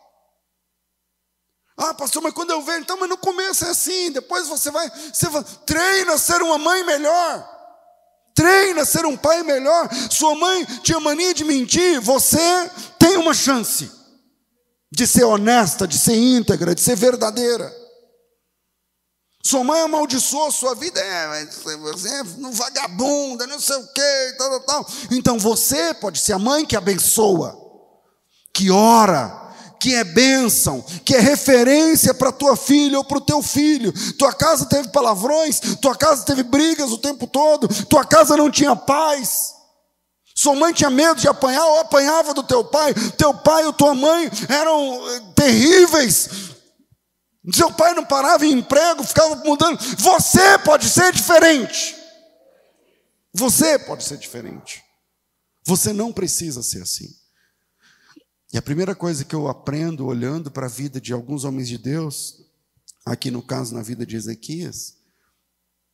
Ah, 1.77 1.93
pastor, 1.93 2.21
mas 2.21 2.33
quando 2.33 2.51
eu 2.51 2.61
vejo, 2.61 2.81
então, 2.81 2.97
mas 2.99 3.09
no 3.09 3.17
começo 3.17 3.65
é 3.65 3.69
assim, 3.69 4.11
depois 4.11 4.47
você 4.47 4.69
vai, 4.69 4.89
você 5.11 5.27
vai, 5.29 5.43
treina 5.65 6.13
a 6.13 6.17
ser 6.17 6.41
uma 6.41 6.57
mãe 6.57 6.83
melhor. 6.83 7.49
Treina 8.35 8.81
a 8.81 8.85
ser 8.85 9.05
um 9.05 9.17
pai 9.17 9.43
melhor. 9.43 9.89
Sua 10.09 10.35
mãe 10.35 10.65
tinha 10.83 10.99
mania 10.99 11.33
de 11.33 11.43
mentir, 11.43 11.99
você 11.99 12.69
tem 12.99 13.17
uma 13.17 13.33
chance 13.33 13.91
de 14.91 15.07
ser 15.07 15.23
honesta, 15.23 15.87
de 15.87 15.97
ser 15.97 16.15
íntegra, 16.15 16.75
de 16.75 16.81
ser 16.81 16.95
verdadeira. 16.95 17.80
Sua 19.43 19.63
mãe 19.63 19.81
amaldiçoou 19.81 20.51
sua 20.51 20.75
vida, 20.75 20.99
é, 20.99 21.45
você 21.77 22.09
é 22.09 22.23
um 22.39 22.51
vagabunda, 22.51 23.47
não 23.47 23.59
sei 23.59 23.75
o 23.75 23.87
quê, 23.93 24.35
tal, 24.37 24.49
tal, 24.49 24.59
tal. 24.61 24.87
Então 25.11 25.39
você 25.39 25.93
pode 25.95 26.19
ser 26.19 26.33
a 26.33 26.39
mãe 26.39 26.65
que 26.65 26.75
abençoa, 26.75 27.57
que 28.53 28.69
ora, 28.69 29.41
que 29.79 29.95
é 29.95 30.03
bênção, 30.03 30.85
que 31.03 31.15
é 31.15 31.19
referência 31.19 32.13
para 32.13 32.31
tua 32.31 32.55
filha 32.55 32.99
ou 32.99 33.03
para 33.03 33.17
o 33.17 33.21
teu 33.21 33.41
filho. 33.41 33.91
Tua 34.15 34.31
casa 34.31 34.65
teve 34.65 34.89
palavrões, 34.89 35.59
tua 35.81 35.95
casa 35.95 36.23
teve 36.23 36.43
brigas 36.43 36.91
o 36.91 36.99
tempo 36.99 37.25
todo, 37.25 37.67
tua 37.85 38.05
casa 38.05 38.37
não 38.37 38.51
tinha 38.51 38.75
paz. 38.75 39.55
Sua 40.35 40.55
mãe 40.55 40.71
tinha 40.71 40.89
medo 40.89 41.19
de 41.19 41.27
apanhar 41.27 41.65
ou 41.65 41.79
apanhava 41.79 42.33
do 42.33 42.43
teu 42.43 42.63
pai, 42.63 42.93
teu 43.17 43.33
pai 43.33 43.65
ou 43.65 43.73
tua 43.73 43.95
mãe 43.95 44.29
eram 44.49 45.09
eh, 45.09 45.21
terríveis, 45.35 46.29
seu 47.51 47.73
pai 47.73 47.93
não 47.93 48.05
parava 48.05 48.45
em 48.45 48.59
emprego, 48.59 49.03
ficava 49.03 49.35
mudando. 49.43 49.79
Você 49.97 50.59
pode 50.59 50.87
ser 50.87 51.11
diferente. 51.11 51.95
Você 53.33 53.79
pode 53.79 54.03
ser 54.03 54.17
diferente. 54.17 54.83
Você 55.65 55.93
não 55.93 56.11
precisa 56.11 56.61
ser 56.61 56.83
assim. 56.83 57.15
E 58.53 58.57
a 58.57 58.61
primeira 58.61 58.93
coisa 58.93 59.23
que 59.23 59.33
eu 59.33 59.47
aprendo 59.47 60.05
olhando 60.05 60.51
para 60.51 60.65
a 60.65 60.69
vida 60.69 60.99
de 60.99 61.13
alguns 61.13 61.43
homens 61.43 61.67
de 61.67 61.77
Deus, 61.77 62.45
aqui 63.05 63.31
no 63.31 63.41
caso 63.41 63.73
na 63.73 63.81
vida 63.81 64.05
de 64.05 64.15
Ezequias, 64.15 64.97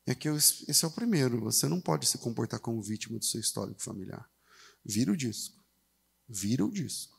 é 0.05 0.15
que 0.15 0.27
eu, 0.27 0.35
esse 0.35 0.83
é 0.83 0.87
o 0.87 0.91
primeiro. 0.91 1.41
Você 1.41 1.67
não 1.67 1.79
pode 1.79 2.07
se 2.07 2.17
comportar 2.17 2.59
como 2.59 2.81
vítima 2.81 3.19
do 3.19 3.25
seu 3.25 3.39
histórico 3.39 3.81
familiar. 3.81 4.27
Vira 4.83 5.11
o 5.11 5.17
disco. 5.17 5.55
Vira 6.27 6.65
o 6.65 6.71
disco. 6.71 7.16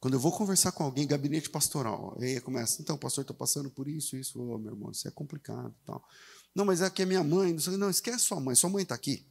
Quando 0.00 0.14
eu 0.14 0.20
vou 0.20 0.32
conversar 0.32 0.72
com 0.72 0.82
alguém, 0.82 1.06
gabinete 1.06 1.50
pastoral, 1.50 2.16
aí 2.18 2.40
começa, 2.40 2.80
então, 2.80 2.96
pastor, 2.96 3.20
estou 3.20 3.36
passando 3.36 3.68
por 3.68 3.86
isso, 3.86 4.16
isso, 4.16 4.40
oh, 4.40 4.56
meu 4.56 4.72
irmão, 4.72 4.90
isso 4.90 5.06
é 5.06 5.10
complicado. 5.10 5.74
Tal. 5.84 6.02
Não, 6.54 6.64
mas 6.64 6.80
é 6.80 6.88
que 6.88 7.02
é 7.02 7.04
minha 7.04 7.22
mãe, 7.22 7.52
não, 7.52 7.60
sei, 7.60 7.76
não 7.76 7.90
esquece 7.90 8.20
sua 8.20 8.40
mãe, 8.40 8.54
sua 8.54 8.70
mãe 8.70 8.82
está 8.82 8.94
aqui. 8.94 9.26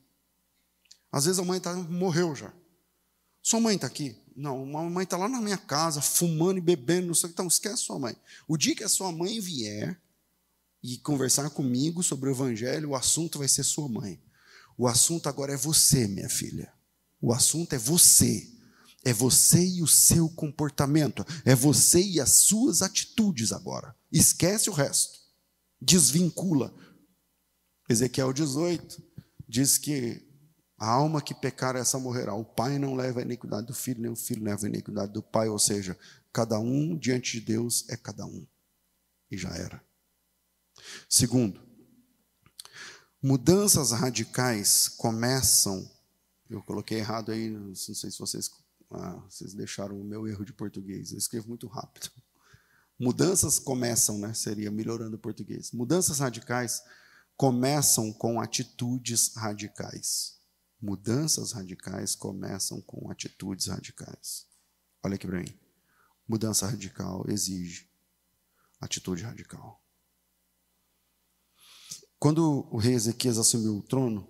Às 1.12 1.26
vezes 1.26 1.40
a 1.40 1.44
mãe 1.44 1.60
tá, 1.60 1.74
morreu 1.74 2.36
já. 2.36 2.54
Sua 3.42 3.60
mãe 3.60 3.76
está 3.76 3.88
aqui? 3.88 4.16
Não, 4.36 4.78
a 4.78 4.90
mãe 4.90 5.04
está 5.04 5.18
lá 5.18 5.28
na 5.28 5.42
minha 5.42 5.58
casa, 5.58 6.02
fumando 6.02 6.60
e 6.60 6.62
bebendo, 6.62 7.08
não 7.08 7.16
sei 7.16 7.26
o 7.26 7.30
que. 7.30 7.34
Então, 7.34 7.48
esquece 7.48 7.78
sua 7.78 7.98
mãe. 7.98 8.16
O 8.48 8.56
dia 8.56 8.76
que 8.76 8.84
a 8.84 8.90
sua 8.90 9.12
mãe 9.12 9.40
vier 9.40 10.00
e 10.84 10.98
conversar 11.00 11.50
comigo 11.50 12.04
sobre 12.04 12.30
o 12.30 12.32
evangelho, 12.32 12.90
o 12.90 12.96
assunto 12.96 13.40
vai 13.40 13.48
ser 13.48 13.64
sua 13.64 13.90
mãe. 13.90 14.22
O 14.78 14.88
assunto 14.88 15.28
agora 15.28 15.54
é 15.54 15.58
você, 15.58 16.08
minha 16.08 16.30
filha. 16.30 16.72
O 17.20 17.34
assunto 17.34 17.74
é 17.74 17.78
você. 17.78 18.59
É 19.04 19.14
você 19.14 19.66
e 19.66 19.82
o 19.82 19.88
seu 19.88 20.30
comportamento. 20.30 21.26
É 21.46 21.56
você 21.56 22.02
e 22.02 22.20
as 22.20 22.34
suas 22.34 22.82
atitudes 22.82 23.52
agora. 23.52 23.96
Esquece 24.12 24.70
o 24.70 24.74
resto. 24.74 25.20
Desvincula. 25.82 26.74
Ezequiel 27.88 28.34
18 28.34 29.02
diz 29.48 29.78
que 29.78 30.28
a 30.78 30.88
alma 30.88 31.22
que 31.22 31.34
pecar, 31.34 31.76
essa 31.76 32.00
morrerá. 32.00 32.34
O 32.34 32.46
pai 32.46 32.80
não 32.80 32.96
leva 32.96 33.20
a 33.20 33.24
iniquidade 33.24 33.68
do 33.68 33.74
filho, 33.74 34.02
nem 34.02 34.12
o 34.12 34.16
filho 34.16 34.44
leva 34.44 34.66
a 34.66 34.70
iniquidade 34.70 35.12
do 35.12 35.22
pai. 35.22 35.50
Ou 35.50 35.60
seja, 35.60 35.98
cada 36.32 36.60
um 36.60 36.98
diante 36.98 37.40
de 37.40 37.46
Deus 37.46 37.86
é 37.90 37.98
cada 37.98 38.26
um. 38.26 38.46
E 39.30 39.38
já 39.38 39.50
era. 39.50 39.84
Segundo, 41.10 41.62
mudanças 43.22 43.92
radicais 43.92 44.88
começam. 44.88 45.90
Eu 46.50 46.64
coloquei 46.64 47.00
errado 47.00 47.32
aí, 47.32 47.50
não 47.50 47.76
sei 47.76 47.94
se 47.94 48.18
vocês 48.18 48.50
ah, 48.92 49.24
vocês 49.30 49.54
deixaram 49.54 50.00
o 50.00 50.04
meu 50.04 50.28
erro 50.28 50.44
de 50.44 50.54
português. 50.54 51.12
Eu 51.12 51.18
escrevo 51.18 51.48
muito 51.48 51.68
rápido. 51.68 52.10
Mudanças 53.00 53.60
começam, 53.60 54.18
né? 54.18 54.34
Seria 54.34 54.72
melhorando 54.72 55.16
o 55.16 55.20
português. 55.20 55.72
Mudanças 55.72 56.20
radicais 56.20 56.82
começam 57.38 58.12
com 58.12 58.42
atitudes 58.42 59.34
radicais. 59.36 60.40
Mudanças 60.82 61.52
radicais 61.52 62.16
começam 62.16 62.82
com 62.82 63.10
atitudes 63.10 63.68
radicais. 63.68 64.48
Olha 65.04 65.16
aqui 65.16 65.28
para 65.28 65.40
mim. 65.40 65.60
Mudança 66.28 66.68
radical 66.68 67.26
exige 67.28 67.90
atitude 68.82 69.24
radical. 69.24 69.84
Quando 72.18 72.68
o 72.70 72.78
rei 72.78 72.96
Ezequias 72.96 73.38
assumiu 73.38 73.78
o 73.78 73.84
trono, 73.84 74.28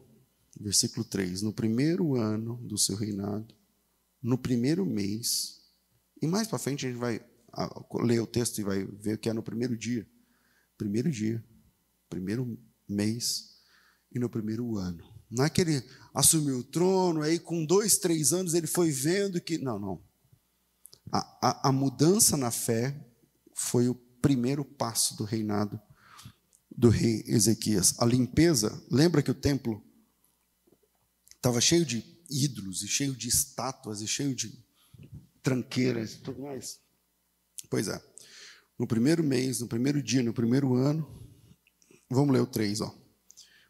versículo 0.59 1.03
3, 1.03 1.41
no 1.41 1.51
primeiro 1.51 2.15
ano 2.15 2.57
do 2.57 2.77
seu 2.77 2.95
reinado, 2.95 3.58
no 4.21 4.37
primeiro 4.37 4.85
mês, 4.85 5.57
E 6.21 6.27
mais 6.27 6.47
para 6.47 6.59
frente 6.59 6.85
a 6.85 6.89
gente 6.89 6.99
vai 6.99 7.21
ler 8.01 8.19
o 8.19 8.27
texto 8.27 8.59
e 8.59 8.63
vai 8.63 8.83
ver 8.83 9.17
que 9.17 9.29
é 9.29 9.33
no 9.33 9.41
primeiro 9.41 9.77
dia. 9.77 10.05
Primeiro 10.77 11.09
dia, 11.09 11.43
primeiro 12.09 12.59
mês 12.87 13.55
e 14.11 14.19
no 14.19 14.29
primeiro 14.29 14.77
ano. 14.77 15.03
Não 15.29 15.45
é 15.45 15.49
que 15.49 15.61
ele 15.61 15.83
assumiu 16.13 16.57
o 16.59 16.63
trono, 16.63 17.21
aí 17.21 17.39
com 17.39 17.65
dois, 17.65 17.97
três 17.97 18.33
anos 18.33 18.53
ele 18.53 18.67
foi 18.67 18.91
vendo 18.91 19.39
que. 19.39 19.57
Não, 19.57 19.79
não. 19.79 20.03
A, 21.11 21.19
a, 21.41 21.69
a 21.69 21.71
mudança 21.71 22.35
na 22.35 22.51
fé 22.51 22.95
foi 23.53 23.87
o 23.87 23.95
primeiro 23.95 24.65
passo 24.65 25.15
do 25.15 25.23
reinado 25.23 25.79
do 26.75 26.89
rei 26.89 27.23
Ezequias. 27.27 27.95
A 27.99 28.05
limpeza, 28.05 28.81
lembra 28.89 29.21
que 29.21 29.31
o 29.31 29.35
templo 29.35 29.83
estava 31.35 31.61
cheio 31.61 31.85
de 31.85 32.01
ídolos, 32.29 32.83
e 32.83 32.87
cheio 32.87 33.15
de 33.15 33.27
estátuas, 33.27 34.01
e 34.01 34.07
cheio 34.07 34.35
de 34.35 34.57
tranqueiras 35.41 36.13
e 36.13 36.17
tudo 36.19 36.41
mais? 36.41 36.79
Pois 37.69 37.87
é. 37.87 38.01
No 38.77 38.87
primeiro 38.87 39.23
mês, 39.23 39.59
no 39.59 39.67
primeiro 39.67 40.01
dia, 40.01 40.23
no 40.23 40.33
primeiro 40.33 40.75
ano, 40.75 41.05
vamos 42.09 42.33
ler 42.33 42.41
o 42.41 42.47
3, 42.47 42.81
ó. 42.81 42.95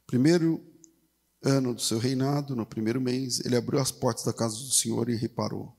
Primeiro 0.06 0.64
ano 1.44 1.74
do 1.74 1.82
seu 1.82 1.98
reinado, 1.98 2.56
no 2.56 2.66
primeiro 2.66 3.00
mês, 3.00 3.40
ele 3.46 3.56
abriu 3.56 3.80
as 3.80 3.92
portas 3.92 4.26
da 4.26 4.34
casa 4.34 4.56
do 4.56 4.72
Senhor 4.72 5.10
e 5.10 5.16
reparou. 5.16 5.76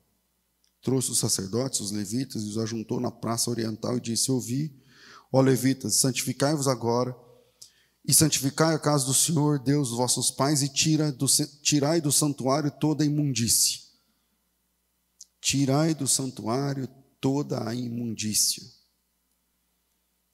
Trouxe 0.83 1.11
os 1.11 1.19
sacerdotes, 1.19 1.81
os 1.81 1.91
levitas, 1.91 2.43
e 2.43 2.47
os 2.47 2.59
ajuntou 2.59 2.99
na 2.99 3.11
praça 3.11 3.51
oriental 3.51 3.99
e 3.99 4.01
disse: 4.01 4.31
Ouvi, 4.31 4.75
ó 5.31 5.41
levitas, 5.41 5.97
santificai-vos 5.97 6.67
agora, 6.67 7.15
e 8.11 8.15
santificai 8.15 8.75
a 8.75 8.79
casa 8.79 9.07
do 9.07 9.15
Senhor, 9.15 9.63
Deus 9.63 9.91
dos 9.91 9.99
vossos 9.99 10.33
pais, 10.33 10.63
e 10.63 10.69
tira 10.69 11.13
do, 11.13 11.27
tirai 11.63 12.01
do 12.01 12.11
santuário 12.11 12.69
toda 12.69 13.05
a 13.05 13.07
imundície. 13.07 13.83
Tirai 15.41 15.95
do 15.95 16.09
santuário 16.09 16.89
toda 17.21 17.69
a 17.69 17.73
imundícia. 17.73 18.65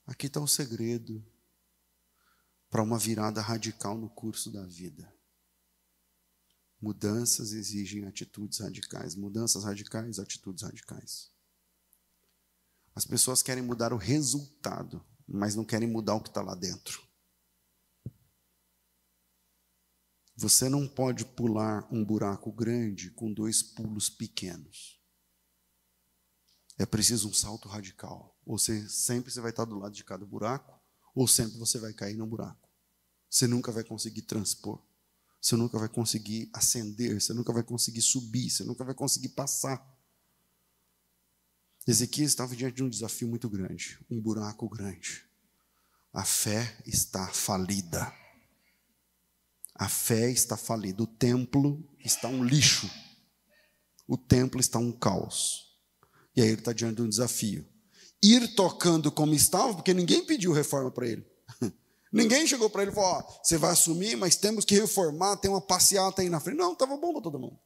Aqui 0.06 0.26
está 0.26 0.40
o 0.40 0.48
segredo 0.48 1.22
para 2.70 2.82
uma 2.82 2.98
virada 2.98 3.42
radical 3.42 3.98
no 3.98 4.08
curso 4.08 4.50
da 4.50 4.64
vida. 4.64 5.12
Mudanças 6.80 7.52
exigem 7.52 8.06
atitudes 8.06 8.60
radicais. 8.60 9.14
Mudanças 9.14 9.64
radicais, 9.64 10.18
atitudes 10.18 10.62
radicais. 10.62 11.30
As 12.94 13.04
pessoas 13.04 13.42
querem 13.42 13.62
mudar 13.62 13.92
o 13.92 13.98
resultado, 13.98 15.04
mas 15.28 15.54
não 15.54 15.64
querem 15.64 15.88
mudar 15.88 16.14
o 16.14 16.22
que 16.22 16.30
está 16.30 16.40
lá 16.40 16.54
dentro. 16.54 17.05
Você 20.36 20.68
não 20.68 20.86
pode 20.86 21.24
pular 21.24 21.88
um 21.90 22.04
buraco 22.04 22.52
grande 22.52 23.10
com 23.10 23.32
dois 23.32 23.62
pulos 23.62 24.10
pequenos. 24.10 25.00
É 26.78 26.84
preciso 26.84 27.30
um 27.30 27.32
salto 27.32 27.68
radical. 27.68 28.38
Ou 28.44 28.58
você, 28.58 28.86
sempre 28.86 29.32
você 29.32 29.40
vai 29.40 29.50
estar 29.50 29.64
do 29.64 29.78
lado 29.78 29.94
de 29.94 30.04
cada 30.04 30.26
buraco, 30.26 30.78
ou 31.14 31.26
sempre 31.26 31.58
você 31.58 31.78
vai 31.78 31.94
cair 31.94 32.16
no 32.16 32.26
buraco. 32.26 32.68
Você 33.30 33.46
nunca 33.46 33.72
vai 33.72 33.82
conseguir 33.82 34.22
transpor. 34.22 34.82
Você 35.40 35.56
nunca 35.56 35.78
vai 35.78 35.88
conseguir 35.88 36.50
ascender, 36.52 37.20
você 37.20 37.32
nunca 37.32 37.52
vai 37.52 37.62
conseguir 37.62 38.02
subir, 38.02 38.50
você 38.50 38.62
nunca 38.64 38.84
vai 38.84 38.94
conseguir 38.94 39.30
passar. 39.30 39.80
Ezequias 41.86 42.30
estava 42.30 42.54
diante 42.54 42.76
de 42.76 42.82
um 42.82 42.88
desafio 42.88 43.28
muito 43.28 43.48
grande, 43.48 43.98
um 44.10 44.20
buraco 44.20 44.68
grande. 44.68 45.24
A 46.12 46.24
fé 46.24 46.76
está 46.84 47.28
falida. 47.28 48.12
A 49.78 49.88
fé 49.88 50.30
está 50.30 50.56
falida. 50.56 51.02
O 51.02 51.06
templo 51.06 51.86
está 51.98 52.28
um 52.28 52.42
lixo. 52.42 52.90
O 54.08 54.16
templo 54.16 54.60
está 54.60 54.78
um 54.78 54.90
caos. 54.90 55.66
E 56.34 56.40
aí 56.40 56.48
ele 56.48 56.58
está 56.58 56.72
diante 56.72 56.96
de 56.96 57.02
um 57.02 57.08
desafio. 57.08 57.66
Ir 58.22 58.54
tocando 58.54 59.12
como 59.12 59.34
estava, 59.34 59.74
porque 59.74 59.92
ninguém 59.92 60.24
pediu 60.24 60.52
reforma 60.52 60.90
para 60.90 61.06
ele. 61.06 61.26
Ninguém 62.12 62.46
chegou 62.46 62.70
para 62.70 62.82
ele 62.82 62.90
e 62.90 62.94
falou: 62.94 63.20
oh, 63.20 63.44
você 63.44 63.58
vai 63.58 63.72
assumir, 63.72 64.16
mas 64.16 64.36
temos 64.36 64.64
que 64.64 64.74
reformar, 64.74 65.36
tem 65.36 65.50
uma 65.50 65.60
passeata 65.60 66.22
aí 66.22 66.30
na 66.30 66.40
frente. 66.40 66.56
Não, 66.56 66.72
estava 66.72 66.96
bom 66.96 67.12
para 67.12 67.22
todo 67.22 67.38
mundo. 67.38 67.58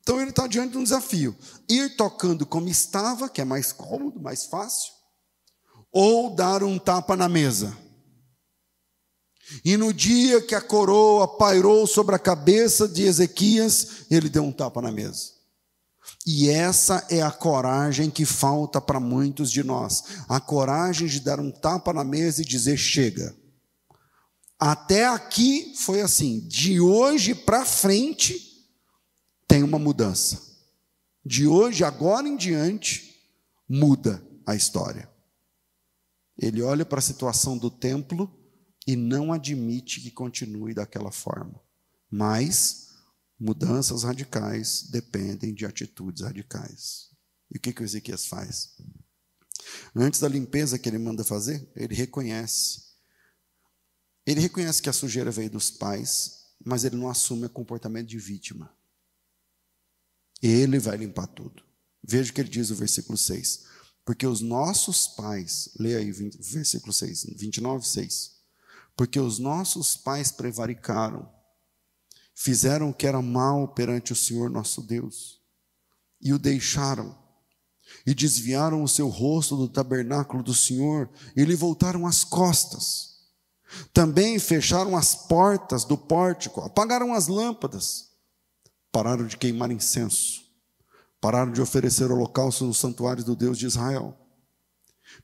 Então 0.00 0.20
ele 0.20 0.30
está 0.30 0.48
diante 0.48 0.72
de 0.72 0.78
um 0.78 0.82
desafio: 0.82 1.36
ir 1.68 1.96
tocando 1.96 2.44
como 2.44 2.68
estava, 2.68 3.28
que 3.28 3.40
é 3.40 3.44
mais 3.44 3.72
cômodo, 3.72 4.20
mais 4.20 4.46
fácil, 4.46 4.92
ou 5.92 6.34
dar 6.34 6.64
um 6.64 6.78
tapa 6.78 7.16
na 7.16 7.28
mesa. 7.28 7.76
E 9.64 9.76
no 9.76 9.92
dia 9.92 10.40
que 10.40 10.54
a 10.54 10.60
coroa 10.60 11.26
pairou 11.36 11.86
sobre 11.86 12.14
a 12.14 12.18
cabeça 12.18 12.88
de 12.88 13.02
Ezequias, 13.02 14.06
ele 14.10 14.28
deu 14.28 14.42
um 14.42 14.52
tapa 14.52 14.80
na 14.80 14.90
mesa. 14.90 15.32
E 16.26 16.48
essa 16.48 17.06
é 17.10 17.20
a 17.20 17.30
coragem 17.30 18.08
que 18.08 18.24
falta 18.24 18.80
para 18.80 19.00
muitos 19.00 19.50
de 19.50 19.62
nós. 19.62 20.04
A 20.28 20.40
coragem 20.40 21.08
de 21.08 21.20
dar 21.20 21.40
um 21.40 21.50
tapa 21.50 21.92
na 21.92 22.04
mesa 22.04 22.42
e 22.42 22.44
dizer: 22.44 22.76
chega. 22.76 23.34
Até 24.58 25.06
aqui 25.06 25.74
foi 25.76 26.00
assim. 26.00 26.40
De 26.46 26.80
hoje 26.80 27.34
para 27.34 27.64
frente, 27.64 28.68
tem 29.48 29.62
uma 29.62 29.78
mudança. 29.78 30.40
De 31.24 31.46
hoje, 31.46 31.84
agora 31.84 32.28
em 32.28 32.36
diante, 32.36 33.20
muda 33.68 34.24
a 34.46 34.54
história. 34.54 35.10
Ele 36.38 36.62
olha 36.62 36.84
para 36.84 37.00
a 37.00 37.02
situação 37.02 37.58
do 37.58 37.70
templo 37.70 38.32
e 38.86 38.96
não 38.96 39.32
admite 39.32 40.00
que 40.00 40.10
continue 40.10 40.74
daquela 40.74 41.12
forma. 41.12 41.60
Mas 42.10 42.88
mudanças 43.38 44.02
radicais 44.02 44.88
dependem 44.90 45.54
de 45.54 45.64
atitudes 45.64 46.22
radicais. 46.22 47.10
E 47.50 47.58
o 47.58 47.60
que, 47.60 47.72
que 47.72 47.82
o 47.82 47.84
Ezequias 47.84 48.26
faz? 48.26 48.76
Antes 49.94 50.20
da 50.20 50.28
limpeza 50.28 50.78
que 50.78 50.88
ele 50.88 50.98
manda 50.98 51.24
fazer, 51.24 51.70
ele 51.76 51.94
reconhece. 51.94 52.92
Ele 54.26 54.40
reconhece 54.40 54.82
que 54.82 54.88
a 54.88 54.92
sujeira 54.92 55.30
veio 55.30 55.50
dos 55.50 55.70
pais, 55.70 56.54
mas 56.64 56.84
ele 56.84 56.96
não 56.96 57.08
assume 57.08 57.46
o 57.46 57.50
comportamento 57.50 58.08
de 58.08 58.18
vítima. 58.18 58.74
Ele 60.40 60.78
vai 60.78 60.96
limpar 60.96 61.28
tudo. 61.28 61.62
Veja 62.02 62.30
o 62.30 62.34
que 62.34 62.40
ele 62.40 62.48
diz 62.48 62.70
no 62.70 62.76
versículo 62.76 63.16
6. 63.16 63.66
Porque 64.04 64.26
os 64.26 64.40
nossos 64.40 65.06
pais, 65.06 65.70
leia 65.78 65.98
aí 65.98 66.10
versículo 66.10 66.92
6, 66.92 67.26
29, 67.36 67.86
6 67.86 68.31
porque 69.02 69.18
os 69.18 69.40
nossos 69.40 69.96
pais 69.96 70.30
prevaricaram, 70.30 71.28
fizeram 72.36 72.90
o 72.90 72.94
que 72.94 73.04
era 73.04 73.20
mal 73.20 73.66
perante 73.66 74.12
o 74.12 74.14
Senhor 74.14 74.48
nosso 74.48 74.80
Deus, 74.80 75.40
e 76.20 76.32
o 76.32 76.38
deixaram, 76.38 77.12
e 78.06 78.14
desviaram 78.14 78.80
o 78.80 78.86
seu 78.86 79.08
rosto 79.08 79.56
do 79.56 79.68
tabernáculo 79.68 80.40
do 80.40 80.54
Senhor, 80.54 81.10
e 81.34 81.44
lhe 81.44 81.56
voltaram 81.56 82.06
as 82.06 82.22
costas. 82.22 83.16
Também 83.92 84.38
fecharam 84.38 84.96
as 84.96 85.16
portas 85.16 85.84
do 85.84 85.98
pórtico, 85.98 86.60
apagaram 86.60 87.12
as 87.12 87.26
lâmpadas, 87.26 88.08
pararam 88.92 89.26
de 89.26 89.36
queimar 89.36 89.72
incenso, 89.72 90.42
pararam 91.20 91.50
de 91.50 91.60
oferecer 91.60 92.08
holocausto 92.08 92.64
nos 92.64 92.78
santuários 92.78 93.26
do 93.26 93.34
Deus 93.34 93.58
de 93.58 93.66
Israel 93.66 94.21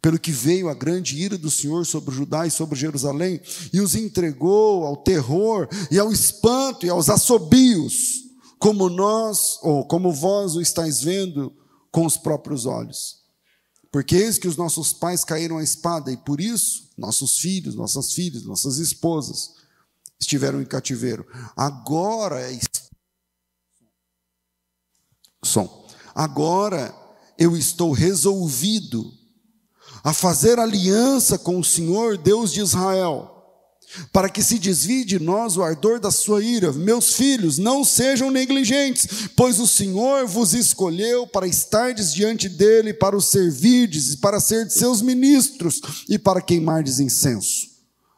pelo 0.00 0.18
que 0.18 0.30
veio 0.30 0.68
a 0.68 0.74
grande 0.74 1.16
ira 1.16 1.36
do 1.36 1.50
Senhor 1.50 1.84
sobre 1.84 2.14
Judá 2.14 2.46
e 2.46 2.50
sobre 2.50 2.78
Jerusalém, 2.78 3.40
e 3.72 3.80
os 3.80 3.94
entregou 3.94 4.84
ao 4.84 4.96
terror 4.96 5.68
e 5.90 5.98
ao 5.98 6.12
espanto 6.12 6.86
e 6.86 6.88
aos 6.88 7.08
assobios, 7.08 8.24
como 8.58 8.88
nós, 8.88 9.58
ou 9.62 9.86
como 9.86 10.12
vós 10.12 10.56
o 10.56 10.60
estáis 10.60 11.00
vendo 11.00 11.52
com 11.90 12.04
os 12.04 12.16
próprios 12.16 12.66
olhos. 12.66 13.18
Porque 13.90 14.16
eis 14.16 14.38
que 14.38 14.48
os 14.48 14.56
nossos 14.56 14.92
pais 14.92 15.24
caíram 15.24 15.58
à 15.58 15.62
espada, 15.62 16.12
e 16.12 16.16
por 16.16 16.40
isso 16.40 16.90
nossos 16.96 17.38
filhos, 17.38 17.74
nossas 17.74 18.12
filhas, 18.12 18.42
nossas 18.44 18.78
esposas 18.78 19.54
estiveram 20.20 20.60
em 20.60 20.66
cativeiro. 20.66 21.26
Agora 21.56 22.40
é 22.40 22.58
som. 25.44 25.86
Agora 26.14 26.94
eu 27.38 27.56
estou 27.56 27.92
resolvido 27.92 29.12
a 30.02 30.12
fazer 30.12 30.58
aliança 30.58 31.38
com 31.38 31.58
o 31.58 31.64
Senhor, 31.64 32.16
Deus 32.16 32.52
de 32.52 32.60
Israel, 32.60 33.34
para 34.12 34.28
que 34.28 34.42
se 34.42 34.58
desvie 34.58 35.04
de 35.04 35.18
nós 35.18 35.56
o 35.56 35.62
ardor 35.62 35.98
da 35.98 36.10
sua 36.10 36.42
ira. 36.42 36.72
Meus 36.72 37.14
filhos, 37.14 37.58
não 37.58 37.82
sejam 37.82 38.30
negligentes, 38.30 39.28
pois 39.34 39.58
o 39.58 39.66
Senhor 39.66 40.26
vos 40.26 40.52
escolheu 40.54 41.26
para 41.26 41.46
estardes 41.46 42.12
diante 42.12 42.48
dele, 42.48 42.92
para 42.92 43.16
o 43.16 43.20
servirdes, 43.20 44.14
para 44.14 44.40
ser 44.40 44.70
seus 44.70 45.00
ministros 45.00 46.04
e 46.08 46.18
para 46.18 46.42
queimardes 46.42 47.00
incenso. 47.00 47.66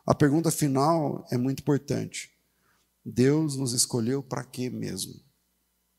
A 0.04 0.14
pergunta 0.14 0.50
final 0.50 1.24
é 1.30 1.38
muito 1.38 1.60
importante. 1.60 2.30
Deus 3.04 3.56
nos 3.56 3.72
escolheu 3.72 4.22
para 4.22 4.44
quê 4.44 4.68
mesmo? 4.68 5.14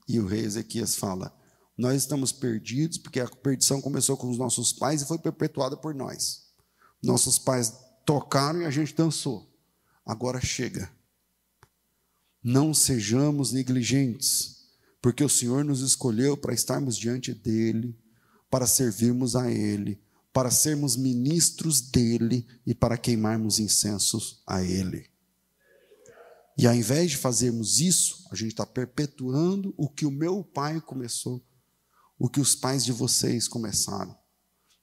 E 0.08 0.20
o 0.20 0.26
rei 0.26 0.44
Ezequias 0.44 0.96
fala: 0.96 1.34
nós 1.82 2.04
estamos 2.04 2.32
perdidos 2.32 3.00
porque 3.00 3.20
a 3.20 3.28
perdição 3.28 3.82
começou 3.82 4.16
com 4.16 4.30
os 4.30 4.38
nossos 4.38 4.72
pais 4.72 5.02
e 5.02 5.08
foi 5.08 5.18
perpetuada 5.18 5.76
por 5.76 5.96
nós. 5.96 6.44
Nossos 7.02 7.40
pais 7.40 7.74
tocaram 8.06 8.62
e 8.62 8.66
a 8.66 8.70
gente 8.70 8.94
dançou. 8.94 9.52
Agora 10.06 10.40
chega. 10.40 10.92
Não 12.44 12.72
sejamos 12.72 13.52
negligentes, 13.52 14.68
porque 15.02 15.24
o 15.24 15.30
Senhor 15.30 15.66
nos 15.66 15.82
escolheu 15.82 16.38
para 16.38 16.54
estarmos 16.54 16.96
diante 16.96 17.34
dele, 17.34 17.98
para 18.48 18.68
servirmos 18.68 19.36
a 19.36 19.50
ele, 19.50 20.00
para 20.32 20.52
sermos 20.52 20.96
ministros 20.96 21.82
dele 21.82 22.46
e 22.64 22.76
para 22.76 22.96
queimarmos 22.96 23.58
incensos 23.58 24.44
a 24.46 24.62
ele. 24.62 25.10
E 26.56 26.68
ao 26.68 26.76
invés 26.76 27.10
de 27.10 27.18
fazermos 27.18 27.80
isso, 27.80 28.28
a 28.30 28.36
gente 28.36 28.52
está 28.52 28.68
perpetuando 28.68 29.74
o 29.76 29.90
que 29.90 30.06
o 30.06 30.12
meu 30.12 30.44
pai 30.44 30.80
começou, 30.80 31.44
o 32.22 32.30
que 32.30 32.40
os 32.40 32.54
pais 32.56 32.86
de 32.86 32.92
vocês 32.92 33.48
começaram. 33.48 34.16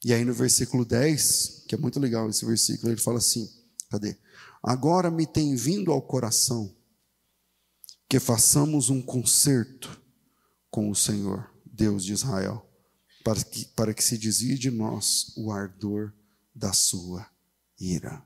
E 0.05 0.13
aí 0.13 0.25
no 0.25 0.35
versículo 0.35 0.85
10, 0.85 1.67
que 1.69 1.75
é 1.77 1.79
muito 1.79 2.01
legal 2.01 2.29
esse 2.29 2.45
versículo, 2.45 2.91
ele 2.91 3.01
fala 3.01 3.19
assim: 3.19 3.49
cadê? 3.89 4.19
Agora 4.61 5.09
me 5.09 5.25
tem 5.25 5.55
vindo 5.55 5.93
ao 5.93 6.03
coração 6.03 6.77
que 8.09 8.19
façamos 8.19 8.91
um 8.91 9.01
concerto 9.01 10.03
com 10.69 10.91
o 10.91 10.97
Senhor, 10.97 11.49
Deus 11.65 12.05
de 12.05 12.13
Israel, 12.13 12.69
para 13.23 13.45
que, 13.45 13.67
para 13.67 13.95
que 13.95 14.03
se 14.03 14.19
desvie 14.19 14.59
de 14.59 14.73
nós 14.73 15.33
o 15.37 15.53
ardor 15.53 16.13
da 16.53 16.73
sua 16.73 17.25
ira. 17.79 18.21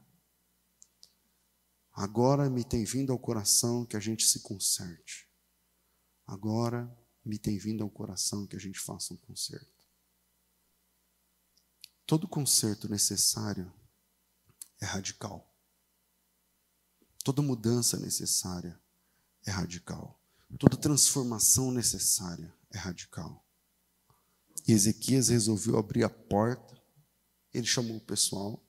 Agora 1.92 2.48
me 2.48 2.64
tem 2.64 2.84
vindo 2.84 3.12
ao 3.12 3.18
coração 3.18 3.84
que 3.84 3.96
a 3.96 4.00
gente 4.00 4.24
se 4.24 4.40
conserte. 4.40 5.28
Agora 6.26 6.90
me 7.24 7.38
tem 7.38 7.58
vindo 7.58 7.82
ao 7.82 7.90
coração 7.90 8.46
que 8.46 8.56
a 8.56 8.58
gente 8.58 8.78
faça 8.78 9.14
um 9.14 9.16
concerto. 9.16 9.72
Todo 12.06 12.28
conserto 12.28 12.88
necessário 12.88 13.72
é 14.80 14.84
radical. 14.84 15.48
Toda 17.24 17.40
mudança 17.40 17.98
necessária 17.98 18.78
é 19.46 19.50
radical. 19.50 20.20
Toda 20.58 20.76
transformação 20.76 21.70
necessária 21.70 22.52
é 22.70 22.78
radical. 22.78 23.44
E 24.66 24.72
Ezequias 24.72 25.28
resolveu 25.28 25.78
abrir 25.78 26.04
a 26.04 26.10
porta, 26.10 26.80
ele 27.52 27.66
chamou 27.66 27.96
o 27.96 28.00
pessoal 28.00 28.62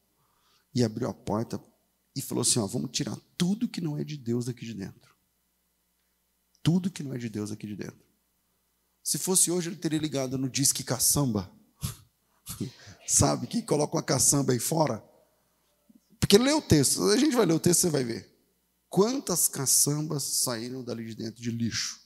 e 0.73 0.83
abriu 0.83 1.09
a 1.09 1.13
porta 1.13 1.61
e 2.15 2.21
falou 2.21 2.41
assim: 2.41 2.59
ó, 2.59 2.67
vamos 2.67 2.91
tirar 2.91 3.17
tudo 3.37 3.67
que 3.67 3.81
não 3.81 3.97
é 3.97 4.03
de 4.03 4.17
Deus 4.17 4.45
daqui 4.45 4.65
de 4.65 4.73
dentro. 4.73 5.13
Tudo 6.61 6.89
que 6.89 7.03
não 7.03 7.13
é 7.13 7.17
de 7.17 7.29
Deus 7.29 7.51
aqui 7.51 7.67
de 7.67 7.75
dentro. 7.75 8.12
Se 9.03 9.17
fosse 9.17 9.51
hoje, 9.51 9.69
ele 9.69 9.75
teria 9.75 9.99
ligado 9.99 10.37
no 10.37 10.49
disque 10.49 10.83
caçamba. 10.83 11.51
Sabe, 13.05 13.47
que 13.47 13.61
coloca 13.61 13.97
uma 13.97 14.03
caçamba 14.03 14.53
aí 14.53 14.59
fora. 14.59 15.03
Porque 16.19 16.37
lê 16.37 16.53
o 16.53 16.61
texto, 16.61 17.03
a 17.09 17.17
gente 17.17 17.35
vai 17.35 17.45
ler 17.45 17.53
o 17.53 17.59
texto, 17.59 17.81
você 17.81 17.89
vai 17.89 18.03
ver. 18.03 18.33
Quantas 18.89 19.47
caçambas 19.47 20.23
saíram 20.23 20.83
dali 20.83 21.05
de 21.05 21.15
dentro 21.15 21.41
de 21.41 21.51
lixo? 21.51 21.99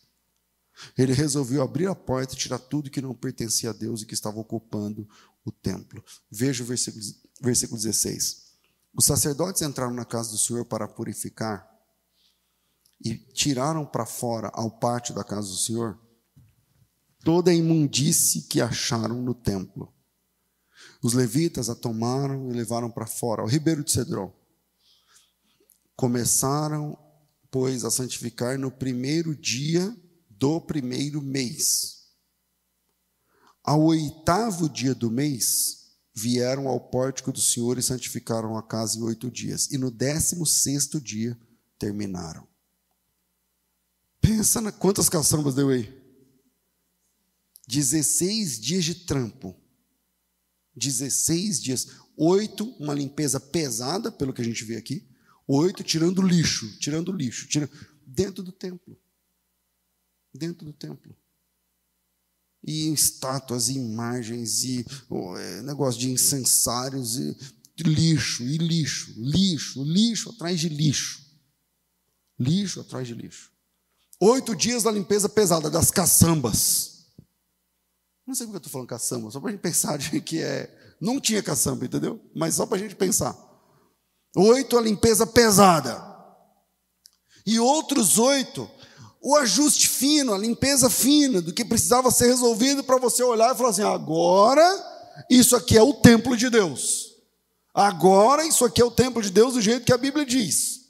Ele 0.97 1.13
resolveu 1.13 1.61
abrir 1.61 1.87
a 1.87 1.95
porta 1.95 2.33
e 2.33 2.37
tirar 2.37 2.59
tudo 2.59 2.89
que 2.89 3.01
não 3.01 3.13
pertencia 3.13 3.69
a 3.69 3.73
Deus 3.73 4.01
e 4.01 4.05
que 4.05 4.13
estava 4.13 4.39
ocupando 4.39 5.07
o 5.45 5.51
templo. 5.51 6.03
Veja 6.31 6.63
o 6.63 6.65
versículo, 6.65 7.03
versículo 7.41 7.77
16. 7.77 8.47
Os 8.93 9.05
sacerdotes 9.05 9.61
entraram 9.61 9.93
na 9.93 10.05
casa 10.05 10.31
do 10.31 10.37
Senhor 10.37 10.65
para 10.65 10.87
purificar 10.87 11.69
e 13.03 13.15
tiraram 13.15 13.85
para 13.85 14.05
fora, 14.05 14.49
ao 14.53 14.71
pátio 14.71 15.13
da 15.13 15.23
casa 15.23 15.47
do 15.47 15.57
Senhor, 15.57 15.99
toda 17.27 17.51
a 17.51 17.53
imundície 17.53 18.43
que 18.43 18.61
acharam 18.61 19.21
no 19.21 19.33
templo 19.33 19.93
os 21.03 21.11
levitas 21.11 21.69
a 21.69 21.75
tomaram 21.75 22.49
e 22.49 22.53
levaram 22.53 22.89
para 22.89 23.05
fora, 23.05 23.41
ao 23.41 23.49
ribeiro 23.49 23.83
de 23.83 23.91
Cedron. 23.91 24.33
Começaram, 25.93 26.97
pois, 27.51 27.83
a 27.83 27.91
santificar 27.91 28.57
no 28.57 28.71
primeiro 28.71 29.35
dia 29.35 29.93
do 30.29 30.61
primeiro 30.61 31.21
mês. 31.21 32.05
Ao 33.61 33.83
oitavo 33.83 34.69
dia 34.69 34.95
do 34.95 35.11
mês, 35.11 35.97
vieram 36.15 36.69
ao 36.69 36.79
pórtico 36.79 37.33
do 37.33 37.41
Senhor 37.41 37.77
e 37.77 37.83
santificaram 37.83 38.57
a 38.57 38.63
casa 38.63 38.97
em 38.97 39.03
oito 39.03 39.29
dias. 39.29 39.69
E 39.69 39.77
no 39.77 39.91
décimo 39.91 40.45
sexto 40.45 41.01
dia, 41.01 41.37
terminaram. 41.77 42.47
Pensa 44.21 44.61
na 44.61 44.71
quantas 44.71 45.09
caçambas 45.09 45.55
deu 45.55 45.67
aí. 45.67 45.96
16 47.67 48.59
dias 48.59 48.85
de 48.85 48.95
trampo 48.95 49.55
16 50.77 51.59
dias. 51.61 51.87
Oito, 52.15 52.69
uma 52.79 52.93
limpeza 52.93 53.39
pesada, 53.39 54.11
pelo 54.11 54.31
que 54.31 54.41
a 54.41 54.45
gente 54.45 54.63
vê 54.63 54.77
aqui. 54.77 55.07
Oito, 55.47 55.83
tirando 55.83 56.21
lixo, 56.21 56.77
tirando 56.77 57.11
lixo, 57.11 57.47
tirando, 57.47 57.71
dentro 58.05 58.43
do 58.43 58.51
templo. 58.51 58.97
Dentro 60.33 60.65
do 60.65 60.73
templo. 60.73 61.15
E 62.63 62.91
estátuas, 62.93 63.69
e 63.69 63.73
imagens, 63.73 64.63
e 64.63 64.85
oh, 65.09 65.37
é, 65.37 65.61
negócio 65.61 65.99
de 65.99 66.11
incensários, 66.11 67.17
e 67.17 67.35
lixo, 67.79 68.43
e 68.43 68.57
lixo, 68.57 69.13
lixo, 69.17 69.83
lixo 69.83 70.29
atrás 70.29 70.59
de 70.59 70.69
lixo. 70.69 71.25
Lixo 72.39 72.81
atrás 72.81 73.07
de 73.07 73.13
lixo. 73.13 73.51
Oito 74.19 74.55
dias 74.55 74.83
da 74.83 74.91
limpeza 74.91 75.29
pesada, 75.29 75.69
das 75.69 75.91
caçambas. 75.91 76.96
Não 78.27 78.35
sei 78.35 78.45
porque 78.45 78.57
eu 78.57 78.59
estou 78.59 78.71
falando 78.71 78.89
caçamba, 78.89 79.31
só 79.31 79.39
para 79.39 79.49
a 79.49 79.51
gente 79.53 79.61
pensar 79.61 79.97
de 79.97 80.19
que 80.19 80.41
é. 80.41 80.69
Não 80.99 81.21
tinha 81.21 81.41
caçamba, 81.41 81.85
entendeu? 81.85 82.19
Mas 82.35 82.55
só 82.55 82.65
para 82.65 82.75
a 82.75 82.79
gente 82.79 82.95
pensar. 82.95 83.37
Oito, 84.35 84.77
a 84.77 84.81
limpeza 84.81 85.25
pesada. 85.25 86.03
E 87.45 87.57
outros 87.59 88.17
oito, 88.17 88.69
o 89.21 89.37
ajuste 89.37 89.87
fino, 89.87 90.33
a 90.33 90.37
limpeza 90.37 90.89
fina, 90.89 91.41
do 91.41 91.53
que 91.53 91.63
precisava 91.63 92.11
ser 92.11 92.27
resolvido 92.27 92.83
para 92.83 92.97
você 92.97 93.23
olhar 93.23 93.53
e 93.53 93.57
falar 93.57 93.69
assim: 93.69 93.83
agora 93.83 94.65
isso 95.29 95.55
aqui 95.55 95.77
é 95.77 95.81
o 95.81 95.93
templo 95.93 96.35
de 96.35 96.49
Deus. 96.49 97.15
Agora 97.73 98.45
isso 98.45 98.65
aqui 98.65 98.81
é 98.81 98.85
o 98.85 98.91
templo 98.91 99.21
de 99.21 99.29
Deus 99.29 99.53
do 99.53 99.61
jeito 99.61 99.85
que 99.85 99.93
a 99.93 99.97
Bíblia 99.97 100.25
diz. 100.25 100.81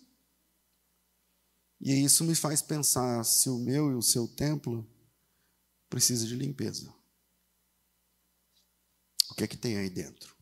E 1.79 2.03
isso 2.03 2.23
me 2.23 2.33
faz 2.33 2.63
pensar 2.63 3.23
se 3.23 3.49
o 3.49 3.59
meu 3.59 3.91
e 3.91 3.95
o 3.95 4.01
seu 4.01 4.27
templo 4.27 4.87
precisa 5.89 6.25
de 6.25 6.35
limpeza 6.35 6.96
que 9.35 9.43
é 9.43 9.47
que 9.47 9.57
tem 9.57 9.77
aí 9.77 9.89
dentro? 9.89 10.35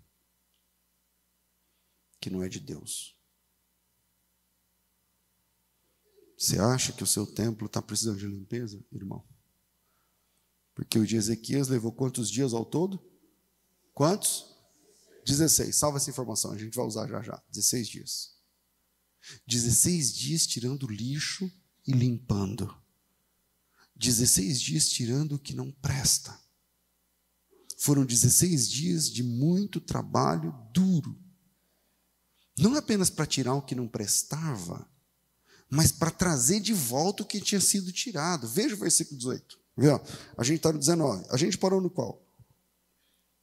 Que 2.19 2.29
não 2.29 2.43
é 2.43 2.49
de 2.49 2.59
Deus. 2.59 3.15
Você 6.37 6.59
acha 6.59 6.91
que 6.91 7.03
o 7.03 7.07
seu 7.07 7.25
templo 7.25 7.67
está 7.67 7.81
precisando 7.81 8.19
de 8.19 8.27
limpeza, 8.27 8.83
irmão? 8.91 9.25
Porque 10.73 10.99
o 10.99 11.07
de 11.07 11.15
Ezequias 11.15 11.69
levou 11.69 11.91
quantos 11.91 12.29
dias 12.29 12.53
ao 12.53 12.65
todo? 12.65 13.01
Quantos? 13.93 14.53
16. 15.25 15.75
Salva 15.75 15.97
essa 15.97 16.09
informação, 16.09 16.51
a 16.51 16.57
gente 16.57 16.75
vai 16.75 16.85
usar 16.85 17.07
já 17.07 17.21
já. 17.21 17.41
16 17.49 17.87
dias. 17.87 18.35
16 19.47 20.13
dias 20.13 20.45
tirando 20.45 20.87
lixo 20.87 21.51
e 21.87 21.93
limpando. 21.93 22.75
16 23.95 24.61
dias 24.61 24.89
tirando 24.89 25.35
o 25.35 25.39
que 25.39 25.55
não 25.55 25.71
presta. 25.71 26.37
Foram 27.77 28.05
16 28.05 28.69
dias 28.69 29.09
de 29.09 29.23
muito 29.23 29.81
trabalho 29.81 30.53
duro. 30.71 31.17
Não 32.57 32.75
apenas 32.75 33.09
para 33.09 33.25
tirar 33.25 33.53
o 33.53 33.61
que 33.61 33.75
não 33.75 33.88
prestava, 33.88 34.89
mas 35.69 35.91
para 35.91 36.09
trazer 36.09 36.61
de 36.61 36.73
volta 36.73 37.23
o 37.23 37.25
que 37.25 37.41
tinha 37.41 37.59
sido 37.59 37.91
tirado. 37.91 38.47
Veja 38.47 38.75
o 38.75 38.79
versículo 38.79 39.17
18. 39.17 39.59
Vê, 39.77 39.89
ó, 39.89 39.99
a 40.38 40.43
gente 40.43 40.57
está 40.57 40.71
no 40.71 40.79
19. 40.79 41.25
A 41.29 41.38
gente 41.38 41.57
parou 41.57 41.81
no 41.81 41.89
qual? 41.89 42.25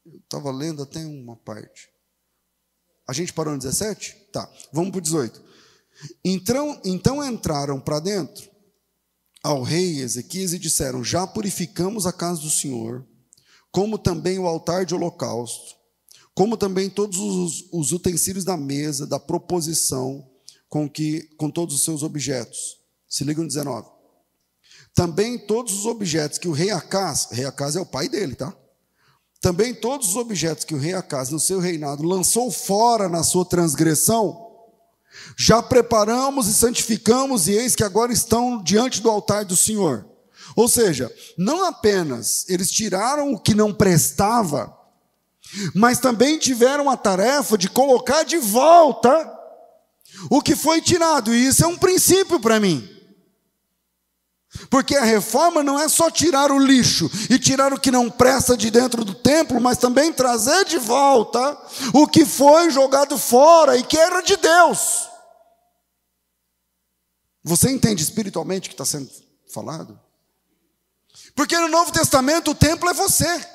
Eu 0.07 0.17
estava 0.17 0.51
lendo 0.51 0.83
até 0.83 1.05
uma 1.05 1.37
parte. 1.37 1.91
A 3.07 3.13
gente 3.13 3.33
parou 3.33 3.53
no 3.53 3.59
17? 3.59 4.29
Tá, 4.33 4.51
vamos 4.73 4.91
para 4.91 4.99
o 4.99 5.03
18. 5.03 5.43
Então, 6.25 6.81
então 6.85 7.25
entraram 7.25 7.79
para 7.79 8.01
dentro 8.01 8.51
ao 9.43 9.63
rei 9.63 10.01
Ezequias 10.01 10.55
e 10.55 10.59
disseram: 10.59 11.05
Já 11.05 11.27
purificamos 11.27 12.07
a 12.07 12.13
casa 12.13 12.41
do 12.41 12.51
Senhor 12.51 13.07
como 13.73 13.99
também 13.99 14.39
o 14.39 14.47
altar 14.47 14.85
de 14.85 14.95
holocausto, 14.95 15.75
como 16.35 16.57
também 16.57 16.89
todos 16.91 17.19
os, 17.19 17.69
os 17.73 17.91
utensílios 17.93 18.45
da 18.45 18.57
mesa, 18.57 19.07
da 19.07 19.19
proposição, 19.19 20.25
com, 20.69 20.89
que, 20.89 21.23
com 21.37 21.51
todos 21.51 21.75
os 21.75 21.85
seus 21.85 22.03
objetos. 22.03 22.79
Se 23.09 23.25
liga 23.25 23.41
no 23.43 23.49
19. 23.49 23.89
Também 24.95 25.39
todos 25.39 25.73
os 25.73 25.87
objetos 25.87 26.39
que 26.39 26.49
o 26.49 26.53
rei 26.53 26.71
Acás, 26.71 27.29
rei 27.31 27.47
Acás 27.47 27.75
é 27.77 27.81
o 27.81 27.87
pai 27.87 28.09
dele, 28.09 28.35
tá? 28.35 28.55
Também 29.41 29.75
todos 29.75 30.11
os 30.11 30.17
objetos 30.17 30.65
que 30.65 30.75
o 30.75 30.79
rei 30.79 30.95
Acás, 30.95 31.31
no 31.31 31.41
seu 31.41 31.59
reinado, 31.59 32.05
lançou 32.05 32.51
fora 32.51 33.09
na 33.09 33.23
sua 33.23 33.45
transgressão, 33.45 34.51
já 35.37 35.63
preparamos 35.63 36.47
e 36.47 36.55
santificamos, 36.55 37.49
e 37.49 37.53
eis 37.53 37.75
que 37.75 37.83
agora 37.83 38.13
estão 38.13 38.63
diante 38.63 39.01
do 39.01 39.11
altar 39.11 39.45
do 39.45 39.57
Senhor. 39.57 40.12
Ou 40.57 40.69
seja, 40.69 41.13
não 41.37 41.65
apenas 41.65 42.45
eles 42.49 42.71
tiraram 42.71 43.33
o 43.33 43.39
que 43.39 43.55
não 43.55 43.73
prestava, 43.73 44.77
mas 45.75 45.99
também 45.99 46.39
tiveram 46.39 46.89
a 46.89 46.97
tarefa 46.97 47.59
de 47.59 47.69
colocar 47.69 48.23
de 48.23 48.39
volta 48.39 49.39
o 50.31 50.41
que 50.41 50.55
foi 50.55 50.81
tirado. 50.81 51.35
E 51.35 51.47
isso 51.47 51.65
é 51.65 51.67
um 51.67 51.77
princípio 51.77 52.41
para 52.41 52.61
mim. 52.61 52.89
Porque 54.69 54.95
a 54.95 55.05
reforma 55.05 55.63
não 55.63 55.79
é 55.79 55.89
só 55.89 56.11
tirar 56.11 56.51
o 56.51 56.59
lixo 56.59 57.11
e 57.31 57.39
tirar 57.39 57.73
o 57.73 57.81
que 57.81 57.91
não 57.91 58.11
presta 58.11 58.57
de 58.57 58.71
dentro 58.71 59.05
do 59.05 59.15
templo, 59.15 59.61
mas 59.61 59.79
também 59.79 60.13
trazer 60.13 60.67
de 60.67 60.79
volta 60.79 61.59
o 61.95 62.07
que 62.07 62.27
foi 62.27 62.71
jogado 62.71 63.17
fora 63.17 63.79
e 63.79 63.83
que 63.83 63.97
era 63.97 64.21
de 64.21 64.37
Deus. 64.37 65.09
Você 67.43 67.71
entende 67.71 68.03
espiritualmente 68.03 68.69
o 68.69 68.71
que 68.71 68.75
está 68.75 68.85
sendo 68.85 69.11
falado? 69.53 69.99
Porque 71.35 71.59
no 71.59 71.69
Novo 71.69 71.93
Testamento 71.93 72.51
o 72.51 72.55
templo 72.55 72.89
é 72.89 72.93
você. 72.93 73.53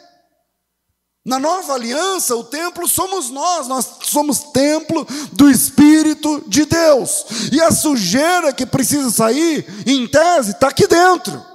Na 1.27 1.37
nova 1.37 1.73
aliança, 1.73 2.37
o 2.37 2.43
templo 2.43 2.87
somos 2.87 3.29
nós, 3.29 3.67
nós 3.67 3.85
somos 4.03 4.39
templo 4.53 5.05
do 5.33 5.49
Espírito 5.49 6.41
de 6.47 6.65
Deus. 6.65 7.25
E 7.51 7.59
a 7.59 7.69
sujeira 7.69 8.53
que 8.53 8.65
precisa 8.65 9.11
sair, 9.11 9.65
em 9.85 10.07
tese, 10.07 10.51
está 10.51 10.69
aqui 10.69 10.87
dentro. 10.87 11.45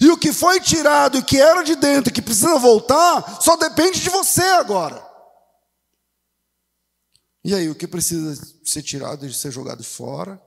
E 0.00 0.08
o 0.08 0.16
que 0.16 0.32
foi 0.32 0.60
tirado 0.60 1.18
e 1.18 1.22
que 1.22 1.36
era 1.36 1.64
de 1.64 1.74
dentro 1.74 2.12
que 2.12 2.22
precisa 2.22 2.56
voltar, 2.56 3.42
só 3.42 3.56
depende 3.56 4.00
de 4.00 4.08
você 4.08 4.42
agora. 4.42 5.04
E 7.44 7.54
aí, 7.54 7.68
o 7.68 7.74
que 7.74 7.88
precisa 7.88 8.40
ser 8.62 8.82
tirado 8.82 9.26
e 9.26 9.34
ser 9.34 9.50
jogado 9.50 9.82
fora? 9.82 10.40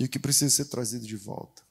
E 0.00 0.06
o 0.06 0.08
que 0.08 0.18
precisa 0.18 0.54
ser 0.54 0.64
trazido 0.64 1.06
de 1.06 1.16
volta? 1.16 1.65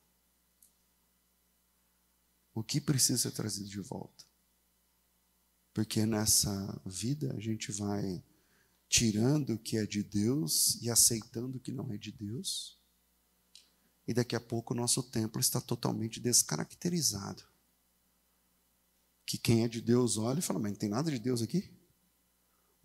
O 2.56 2.64
que 2.64 2.80
precisa 2.80 3.20
ser 3.20 3.32
trazido 3.32 3.68
de 3.68 3.82
volta? 3.82 4.24
Porque 5.74 6.06
nessa 6.06 6.82
vida 6.86 7.36
a 7.36 7.40
gente 7.40 7.70
vai 7.74 8.24
tirando 8.88 9.56
o 9.56 9.60
que 9.60 9.78
é 9.78 9.86
de 9.86 10.02
Deus 10.02 10.82
e 10.82 10.90
aceitando 10.90 11.58
o 11.58 11.60
que 11.60 11.74
não 11.74 11.92
é 11.92 11.98
de 11.98 12.14
Deus. 12.14 12.80
E 14.08 14.14
daqui 14.14 14.38
a 14.38 14.40
pouco 14.40 14.74
o 14.74 14.78
nosso 14.78 15.04
templo 15.04 15.42
está 15.42 15.60
totalmente 15.60 16.18
descaracterizado. 16.22 17.44
Que 19.26 19.38
quem 19.38 19.66
é 19.66 19.68
de 19.68 19.82
Deus 19.82 20.18
olha 20.18 20.40
e 20.40 20.42
fala: 20.42 20.60
Mas 20.60 20.72
não 20.72 20.80
tem 20.80 20.90
nada 20.90 21.12
de 21.12 21.20
Deus 21.20 21.42
aqui? 21.42 21.70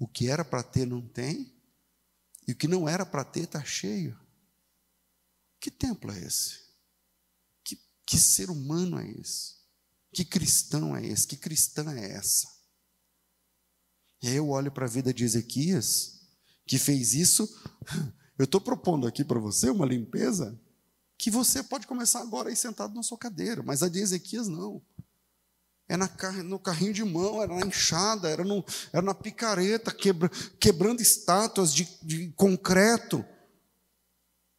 O 0.01 0.09
que 0.09 0.29
era 0.29 0.45
para 0.45 0.65
ter 0.65 0.85
não 0.85 1.07
tem, 1.07 1.55
e 2.49 2.53
o 2.53 2.57
que 2.57 2.67
não 2.67 2.89
era 2.89 3.07
para 3.07 3.23
ter 3.23 3.45
está 3.45 3.63
cheio. 3.63 4.19
Que 5.61 5.71
templo 5.71 6.11
é 6.11 6.19
esse? 6.19 6.59
Que, 7.63 7.79
que 8.05 8.19
ser 8.19 8.51
humano 8.51 8.99
é 8.99 9.09
esse? 9.09 9.60
Que 10.13 10.25
cristão 10.25 10.97
é 10.97 11.07
esse? 11.07 11.27
Que 11.27 11.37
cristã 11.37 11.93
é 11.93 12.13
essa? 12.13 12.49
E 14.23 14.29
aí 14.29 14.37
eu 14.37 14.49
olho 14.49 14.71
para 14.71 14.87
a 14.87 14.89
vida 14.89 15.15
de 15.15 15.25
Ezequias, 15.25 16.21
que 16.67 16.79
fez 16.79 17.15
isso. 17.15 17.49
Eu 18.39 18.45
estou 18.45 18.61
propondo 18.61 19.07
aqui 19.07 19.25
para 19.25 19.39
você 19.39 19.69
uma 19.69 19.85
limpeza 19.85 20.59
que 21.19 21.31
você 21.31 21.63
pode 21.63 21.87
começar 21.87 22.21
agora 22.21 22.49
aí 22.49 22.57
sentado 22.57 22.95
na 22.95 23.03
sua 23.03 23.19
cadeira, 23.19 23.63
mas 23.63 23.83
a 23.83 23.89
de 23.91 23.99
Ezequias 23.99 24.49
não. 24.49 24.81
É 25.87 25.95
na, 25.95 26.09
no 26.45 26.59
carrinho 26.59 26.95
de 26.95 27.05
mão, 27.05 27.43
era 27.43 27.55
na 27.55 27.67
enxada, 27.67 28.29
era, 28.31 28.43
no, 28.43 28.65
era 28.93 29.03
na 29.03 29.13
picareta, 29.13 29.93
quebra, 29.93 30.31
quebrando 30.59 31.03
estátuas 31.03 31.75
de, 31.75 31.87
de 32.03 32.29
concreto, 32.37 33.23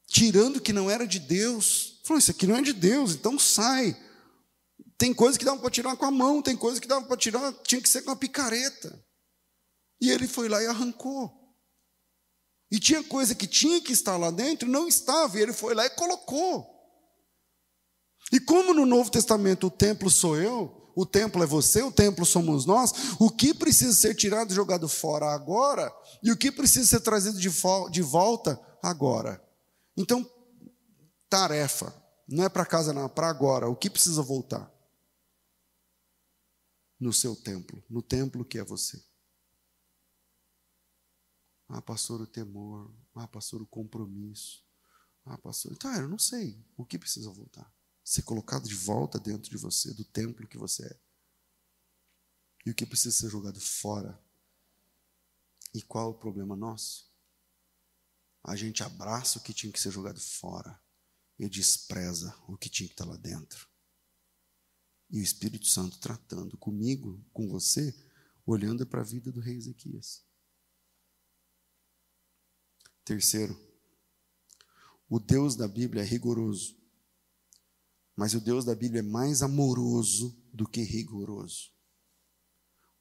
tirando 0.06 0.58
o 0.58 0.62
que 0.62 0.72
não 0.74 0.92
era 0.92 1.08
de 1.08 1.20
Deus. 1.20 2.00
Falou, 2.04 2.20
isso 2.20 2.30
aqui 2.30 2.46
não 2.46 2.58
é 2.58 2.62
de 2.62 2.74
Deus, 2.74 3.16
então 3.16 3.40
sai. 3.40 3.98
Tem 5.02 5.16
coisa 5.16 5.36
que 5.36 5.44
dava 5.44 5.60
para 5.60 5.72
tirar 5.72 5.98
com 5.98 6.06
a 6.06 6.12
mão, 6.12 6.44
tem 6.44 6.56
coisa 6.56 6.80
que 6.80 6.88
dava 6.88 7.04
para 7.08 7.18
tirar, 7.18 7.52
tinha 7.64 7.82
que 7.82 7.90
ser 7.90 8.04
com 8.04 8.12
a 8.12 8.16
picareta. 8.16 9.04
E 10.00 10.12
ele 10.12 10.28
foi 10.28 10.48
lá 10.48 10.62
e 10.62 10.68
arrancou. 10.68 11.56
E 12.72 12.80
tinha 12.80 13.04
coisa 13.06 13.34
que 13.34 13.48
tinha 13.48 13.82
que 13.82 13.94
estar 13.94 14.16
lá 14.16 14.30
dentro, 14.30 14.70
não 14.70 14.88
estava, 14.88 15.40
e 15.40 15.42
ele 15.42 15.54
foi 15.54 15.74
lá 15.74 15.88
e 15.88 15.90
colocou. 15.90 16.68
E 18.32 18.40
como 18.40 18.76
no 18.76 18.86
Novo 18.86 19.10
Testamento 19.10 19.66
o 19.66 19.72
templo 19.72 20.08
sou 20.08 20.38
eu, 20.38 20.94
o 20.96 21.04
templo 21.04 21.42
é 21.42 21.48
você, 21.48 21.82
o 21.82 21.92
templo 21.92 22.24
somos 22.24 22.68
nós, 22.68 22.94
o 23.20 23.32
que 23.32 23.56
precisa 23.56 23.94
ser 23.94 24.14
tirado 24.14 24.52
e 24.52 24.56
jogado 24.56 24.88
fora 24.88 25.34
agora, 25.34 25.92
e 26.22 26.32
o 26.32 26.38
que 26.38 26.52
precisa 26.52 26.86
ser 26.86 27.00
trazido 27.00 27.40
de, 27.40 27.50
volta 28.04 28.62
agora. 28.84 29.44
Então, 29.98 30.24
tarefa, 31.28 31.92
não 32.30 32.44
é 32.44 32.50
para 32.50 32.68
casa, 32.68 32.94
não, 32.94 33.06
é 33.06 33.10
para 33.10 33.30
agora. 33.30 33.68
O 33.68 33.76
que 33.76 33.90
precisa 33.90 34.22
voltar? 34.22 34.72
No 37.02 37.12
seu 37.12 37.36
templo, 37.36 37.84
no 37.90 38.00
templo 38.00 38.46
que 38.46 38.60
é 38.60 38.64
você. 38.64 39.04
Ah, 41.68 41.82
pastor, 41.82 42.22
o 42.22 42.28
temor. 42.28 42.94
Ah, 43.16 43.28
pastor, 43.28 43.60
o 43.60 43.66
compromisso. 43.66 44.64
Ah, 45.26 45.36
pastor. 45.36 45.76
Tá, 45.78 45.98
eu 45.98 46.08
não 46.08 46.20
sei. 46.20 46.64
O 46.78 46.86
que 46.86 47.00
precisa 47.00 47.32
voltar? 47.32 47.74
Ser 48.04 48.22
colocado 48.22 48.68
de 48.68 48.76
volta 48.76 49.20
dentro 49.20 49.50
de 49.50 49.58
você, 49.58 49.92
do 49.96 50.06
templo 50.06 50.48
que 50.48 50.60
você 50.60 50.86
é. 50.86 51.00
E 52.68 52.70
o 52.70 52.76
que 52.76 52.86
precisa 52.86 53.18
ser 53.18 53.32
jogado 53.32 53.60
fora? 53.60 54.24
E 55.74 55.82
qual 55.82 56.12
é 56.12 56.12
o 56.12 56.20
problema 56.20 56.56
nosso? 56.56 57.12
A 58.44 58.56
gente 58.56 58.84
abraça 58.84 59.40
o 59.40 59.42
que 59.42 59.56
tinha 59.56 59.74
que 59.74 59.80
ser 59.80 59.90
jogado 59.90 60.20
fora 60.20 60.80
e 61.40 61.50
despreza 61.50 62.36
o 62.48 62.56
que 62.56 62.70
tinha 62.70 62.88
que 62.88 62.94
estar 62.94 63.06
lá 63.06 63.16
dentro. 63.16 63.71
E 65.12 65.20
o 65.20 65.24
Espírito 65.24 65.68
Santo 65.68 66.00
tratando 66.00 66.58
comigo, 66.58 67.24
com 67.34 67.50
você, 67.50 67.94
olhando 68.46 68.86
para 68.88 69.02
a 69.02 69.04
vida 69.04 69.32
do 69.32 69.42
rei 69.42 69.58
Ezequias. 69.58 70.24
Terceiro, 73.04 73.60
o 75.10 75.20
Deus 75.20 75.56
da 75.56 75.68
Bíblia 75.68 76.04
é 76.04 76.06
rigoroso, 76.06 76.78
mas 78.16 78.34
o 78.34 78.40
Deus 78.40 78.64
da 78.64 78.74
Bíblia 78.74 79.00
é 79.00 79.04
mais 79.04 79.42
amoroso 79.42 80.42
do 80.54 80.68
que 80.68 80.82
rigoroso. 80.82 81.72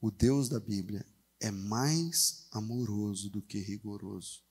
O 0.00 0.10
Deus 0.10 0.48
da 0.48 0.58
Bíblia 0.58 1.06
é 1.38 1.50
mais 1.50 2.48
amoroso 2.50 3.30
do 3.30 3.40
que 3.40 3.58
rigoroso. 3.58 4.42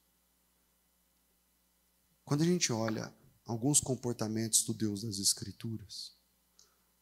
Quando 2.24 2.44
a 2.44 2.46
gente 2.46 2.72
olha 2.72 3.14
alguns 3.44 3.82
comportamentos 3.82 4.64
do 4.64 4.74
Deus 4.74 5.02
das 5.02 5.18
Escrituras, 5.18 6.16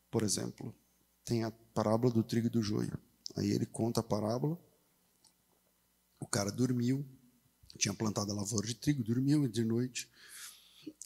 por 0.10 0.24
exemplo, 0.24 0.74
tem 1.24 1.44
a 1.44 1.52
parábola 1.52 2.14
do 2.14 2.24
trigo 2.24 2.48
e 2.48 2.50
do 2.50 2.62
joio. 2.62 2.98
Aí 3.36 3.52
ele 3.52 3.66
conta 3.66 4.00
a 4.00 4.04
parábola, 4.04 4.60
o 6.20 6.26
cara 6.26 6.52
dormiu, 6.52 7.06
tinha 7.78 7.94
plantado 7.94 8.32
a 8.32 8.36
lavoura 8.36 8.66
de 8.66 8.76
trigo, 8.76 9.04
dormiu 9.04 9.48
de 9.48 9.64
noite, 9.64 10.10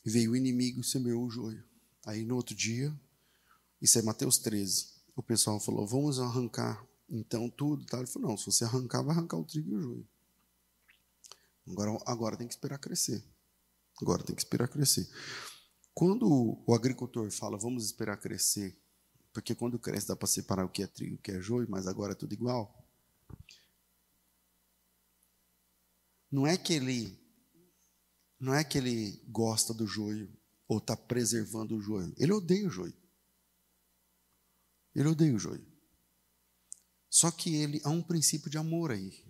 veio 0.06 0.32
o 0.32 0.36
inimigo 0.36 0.82
e 0.82 0.84
semeou 0.84 1.26
o 1.26 1.30
joio. 1.30 1.64
Aí 2.06 2.24
no 2.24 2.36
outro 2.36 2.56
dia, 2.56 2.94
isso 3.82 4.00
é 4.00 4.02
Mateus 4.02 4.38
13, 4.38 4.88
o 5.16 5.24
pessoal 5.24 5.60
falou: 5.60 5.86
vamos 5.86 6.20
arrancar 6.20 6.86
então 7.10 7.50
tudo. 7.50 7.86
Ele 7.94 8.08
falou: 8.08 8.30
não, 8.30 8.38
se 8.38 8.46
você 8.46 8.64
arrancar, 8.64 9.02
vai 9.02 9.16
arrancar 9.16 9.38
o 9.38 9.44
trigo 9.44 9.72
e 9.72 9.76
o 9.76 9.82
joio. 9.82 10.08
Agora, 11.68 11.98
agora 12.06 12.38
tem 12.38 12.48
que 12.48 12.54
esperar 12.54 12.78
crescer. 12.80 13.24
Agora 14.02 14.24
tem 14.24 14.36
que 14.36 14.42
esperar 14.42 14.68
crescer. 14.68 15.08
Quando 15.94 16.26
o 16.66 16.74
agricultor 16.74 17.30
fala, 17.32 17.58
vamos 17.58 17.86
esperar 17.86 18.18
crescer, 18.18 18.78
porque 19.34 19.56
quando 19.56 19.80
cresce 19.80 20.08
dá 20.08 20.16
para 20.16 20.28
separar 20.28 20.66
o 20.66 20.70
que 20.70 20.84
é 20.84 20.88
trigo 20.88 21.14
e 21.14 21.16
o 21.16 21.22
que 21.22 21.32
é 21.32 21.42
joio, 21.42 21.68
mas 21.70 21.88
agora 21.88 22.14
é 22.14 22.16
tudo 22.16 22.34
igual. 22.34 22.78
Não 26.32 26.46
é 26.46 26.58
que 26.58 26.74
ele 26.74 27.20
não 28.40 28.54
é 28.56 28.64
que 28.64 28.78
ele 28.78 29.22
gosta 29.28 29.74
do 29.74 29.86
joio 29.86 30.32
ou 30.68 30.80
está 30.80 30.98
preservando 30.98 31.76
o 31.76 31.82
joio. 31.82 32.14
Ele 32.18 32.32
odeia 32.32 32.68
o 32.68 32.72
joio. 32.72 32.94
Ele 34.96 35.10
odeia 35.10 35.36
o 35.36 35.40
joio. 35.40 35.66
Só 37.10 37.30
que 37.30 37.56
ele 37.56 37.82
há 37.84 37.90
um 37.90 38.02
princípio 38.02 38.50
de 38.50 38.58
amor 38.58 38.92
aí. 38.92 39.24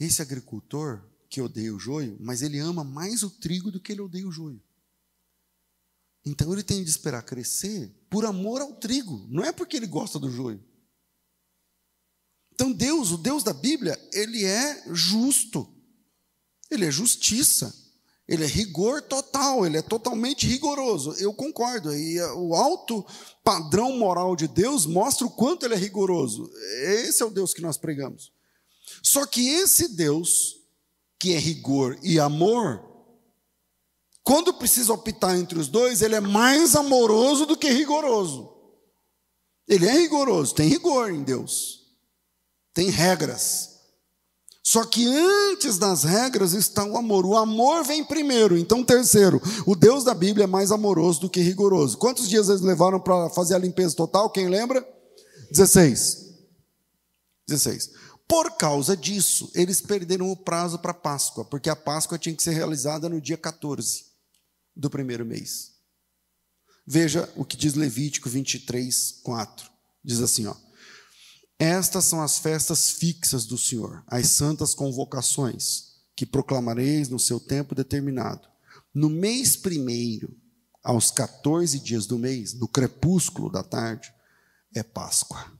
Esse 0.00 0.20
agricultor 0.20 1.08
que 1.28 1.40
odeia 1.40 1.72
o 1.72 1.78
joio, 1.78 2.16
mas 2.20 2.42
ele 2.42 2.58
ama 2.58 2.82
mais 2.82 3.22
o 3.22 3.30
trigo 3.30 3.70
do 3.70 3.80
que 3.80 3.92
ele 3.92 4.00
odeia 4.00 4.26
o 4.26 4.32
joio. 4.32 4.60
Então 6.24 6.52
ele 6.52 6.62
tem 6.62 6.82
de 6.82 6.90
esperar 6.90 7.22
crescer 7.22 7.94
por 8.12 8.26
amor 8.26 8.60
ao 8.60 8.74
trigo, 8.74 9.26
não 9.30 9.42
é 9.42 9.50
porque 9.50 9.74
ele 9.74 9.86
gosta 9.86 10.18
do 10.18 10.30
joio. 10.30 10.62
Então 12.52 12.70
Deus, 12.70 13.10
o 13.10 13.16
Deus 13.16 13.42
da 13.42 13.54
Bíblia, 13.54 13.98
ele 14.12 14.44
é 14.44 14.84
justo. 14.92 15.66
Ele 16.70 16.84
é 16.84 16.90
justiça. 16.90 17.74
Ele 18.28 18.44
é 18.44 18.46
rigor 18.46 19.00
total, 19.00 19.64
ele 19.64 19.78
é 19.78 19.82
totalmente 19.82 20.46
rigoroso. 20.46 21.12
Eu 21.14 21.32
concordo. 21.32 21.94
E 21.94 22.20
o 22.34 22.54
alto 22.54 23.04
padrão 23.42 23.96
moral 23.96 24.36
de 24.36 24.46
Deus 24.46 24.84
mostra 24.84 25.26
o 25.26 25.30
quanto 25.30 25.64
ele 25.64 25.74
é 25.74 25.78
rigoroso. 25.78 26.50
Esse 26.82 27.22
é 27.22 27.26
o 27.26 27.30
Deus 27.30 27.54
que 27.54 27.62
nós 27.62 27.78
pregamos. 27.78 28.30
Só 29.02 29.24
que 29.24 29.48
esse 29.48 29.88
Deus, 29.88 30.56
que 31.18 31.32
é 31.32 31.38
rigor 31.38 31.98
e 32.02 32.20
amor, 32.20 32.91
quando 34.24 34.54
precisa 34.54 34.92
optar 34.92 35.36
entre 35.36 35.58
os 35.58 35.68
dois, 35.68 36.00
ele 36.00 36.14
é 36.14 36.20
mais 36.20 36.76
amoroso 36.76 37.44
do 37.44 37.56
que 37.56 37.70
rigoroso. 37.70 38.52
Ele 39.66 39.86
é 39.86 39.92
rigoroso, 39.92 40.54
tem 40.54 40.68
rigor 40.68 41.10
em 41.10 41.22
Deus, 41.22 41.80
tem 42.72 42.88
regras. 42.88 43.70
Só 44.64 44.84
que 44.84 45.04
antes 45.06 45.76
das 45.76 46.04
regras 46.04 46.52
está 46.52 46.84
o 46.84 46.96
amor. 46.96 47.26
O 47.26 47.36
amor 47.36 47.84
vem 47.84 48.04
primeiro. 48.04 48.56
Então, 48.56 48.84
terceiro, 48.84 49.42
o 49.66 49.74
Deus 49.74 50.04
da 50.04 50.14
Bíblia 50.14 50.44
é 50.44 50.46
mais 50.46 50.70
amoroso 50.70 51.22
do 51.22 51.28
que 51.28 51.40
rigoroso. 51.40 51.98
Quantos 51.98 52.28
dias 52.28 52.48
eles 52.48 52.60
levaram 52.60 53.00
para 53.00 53.28
fazer 53.30 53.56
a 53.56 53.58
limpeza 53.58 53.96
total? 53.96 54.30
Quem 54.30 54.48
lembra? 54.48 54.86
16. 55.50 56.28
16. 57.48 57.90
Por 58.28 58.52
causa 58.52 58.96
disso, 58.96 59.50
eles 59.52 59.80
perderam 59.80 60.30
o 60.30 60.36
prazo 60.36 60.78
para 60.78 60.94
Páscoa, 60.94 61.44
porque 61.44 61.68
a 61.68 61.76
Páscoa 61.76 62.16
tinha 62.16 62.34
que 62.34 62.42
ser 62.42 62.52
realizada 62.52 63.08
no 63.08 63.20
dia 63.20 63.36
14 63.36 64.11
do 64.74 64.90
primeiro 64.90 65.24
mês. 65.24 65.72
Veja 66.86 67.32
o 67.36 67.44
que 67.44 67.56
diz 67.56 67.74
Levítico 67.74 68.28
23, 68.28 69.20
4. 69.22 69.70
Diz 70.04 70.20
assim, 70.20 70.46
ó. 70.46 70.56
Estas 71.58 72.06
são 72.06 72.20
as 72.20 72.38
festas 72.38 72.90
fixas 72.90 73.44
do 73.44 73.56
Senhor, 73.56 74.02
as 74.08 74.28
santas 74.28 74.74
convocações, 74.74 75.92
que 76.16 76.26
proclamareis 76.26 77.08
no 77.08 77.20
seu 77.20 77.38
tempo 77.38 77.74
determinado. 77.74 78.48
No 78.92 79.08
mês 79.08 79.56
primeiro, 79.56 80.36
aos 80.82 81.10
14 81.12 81.78
dias 81.78 82.06
do 82.06 82.18
mês, 82.18 82.52
no 82.54 82.66
crepúsculo 82.66 83.48
da 83.48 83.62
tarde, 83.62 84.12
é 84.74 84.82
Páscoa. 84.82 85.52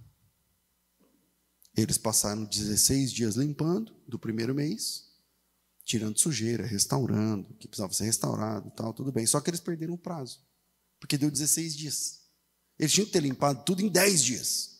Eles 1.77 1.97
passaram 1.97 2.45
16 2.45 3.13
dias 3.13 3.37
limpando 3.37 3.95
do 4.07 4.19
primeiro 4.19 4.55
mês, 4.55 5.12
tirando 5.93 6.19
sujeira, 6.19 6.67
restaurando, 6.67 7.53
que 7.59 7.69
precisava 7.69 7.93
ser 7.93 8.05
restaurado 8.05 8.69
e 8.69 8.71
tal, 8.71 8.95
tudo 8.95 9.13
bem. 9.13 9.27
Só 9.27 9.41
que 9.43 9.51
eles 9.51 9.61
perderam 9.61 9.93
o 9.93 9.99
prazo, 9.99 10.41
porque 10.99 11.19
deu 11.19 11.31
16 11.31 11.77
dias. 11.77 12.23
Eles 12.79 12.93
tinham 12.93 13.05
que 13.05 13.13
ter 13.13 13.21
limpado 13.21 13.63
tudo 13.65 13.83
em 13.83 13.89
10 13.89 14.23
dias 14.23 14.71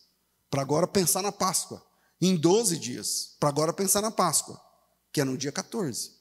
para 0.49 0.63
agora 0.63 0.87
pensar 0.87 1.21
na 1.21 1.31
Páscoa. 1.31 1.85
Em 2.19 2.35
12 2.35 2.79
dias, 2.79 3.35
para 3.39 3.49
agora 3.49 3.71
pensar 3.71 4.01
na 4.01 4.09
Páscoa, 4.09 4.59
que 5.11 5.21
é 5.21 5.23
no 5.23 5.37
dia 5.37 5.51
14. 5.51 6.11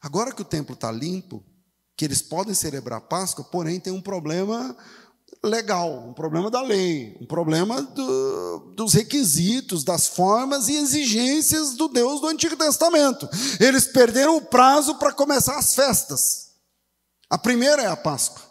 Agora 0.00 0.32
que 0.32 0.40
o 0.40 0.44
templo 0.44 0.74
está 0.74 0.90
limpo, 0.90 1.44
que 1.94 2.06
eles 2.06 2.22
podem 2.22 2.54
celebrar 2.54 2.98
a 2.98 3.02
Páscoa, 3.02 3.44
porém 3.44 3.78
tem 3.78 3.92
um 3.92 4.00
problema 4.00 4.74
legal, 5.42 6.08
um 6.08 6.12
problema 6.12 6.50
da 6.50 6.60
lei, 6.60 7.16
um 7.20 7.26
problema 7.26 7.80
do, 7.80 8.72
dos 8.74 8.92
requisitos, 8.92 9.84
das 9.84 10.08
formas 10.08 10.68
e 10.68 10.76
exigências 10.76 11.74
do 11.74 11.88
Deus 11.88 12.20
do 12.20 12.26
Antigo 12.26 12.56
Testamento. 12.56 13.28
Eles 13.60 13.86
perderam 13.86 14.36
o 14.36 14.42
prazo 14.42 14.96
para 14.96 15.12
começar 15.12 15.56
as 15.56 15.74
festas. 15.74 16.48
A 17.30 17.38
primeira 17.38 17.82
é 17.82 17.86
a 17.86 17.96
Páscoa. 17.96 18.42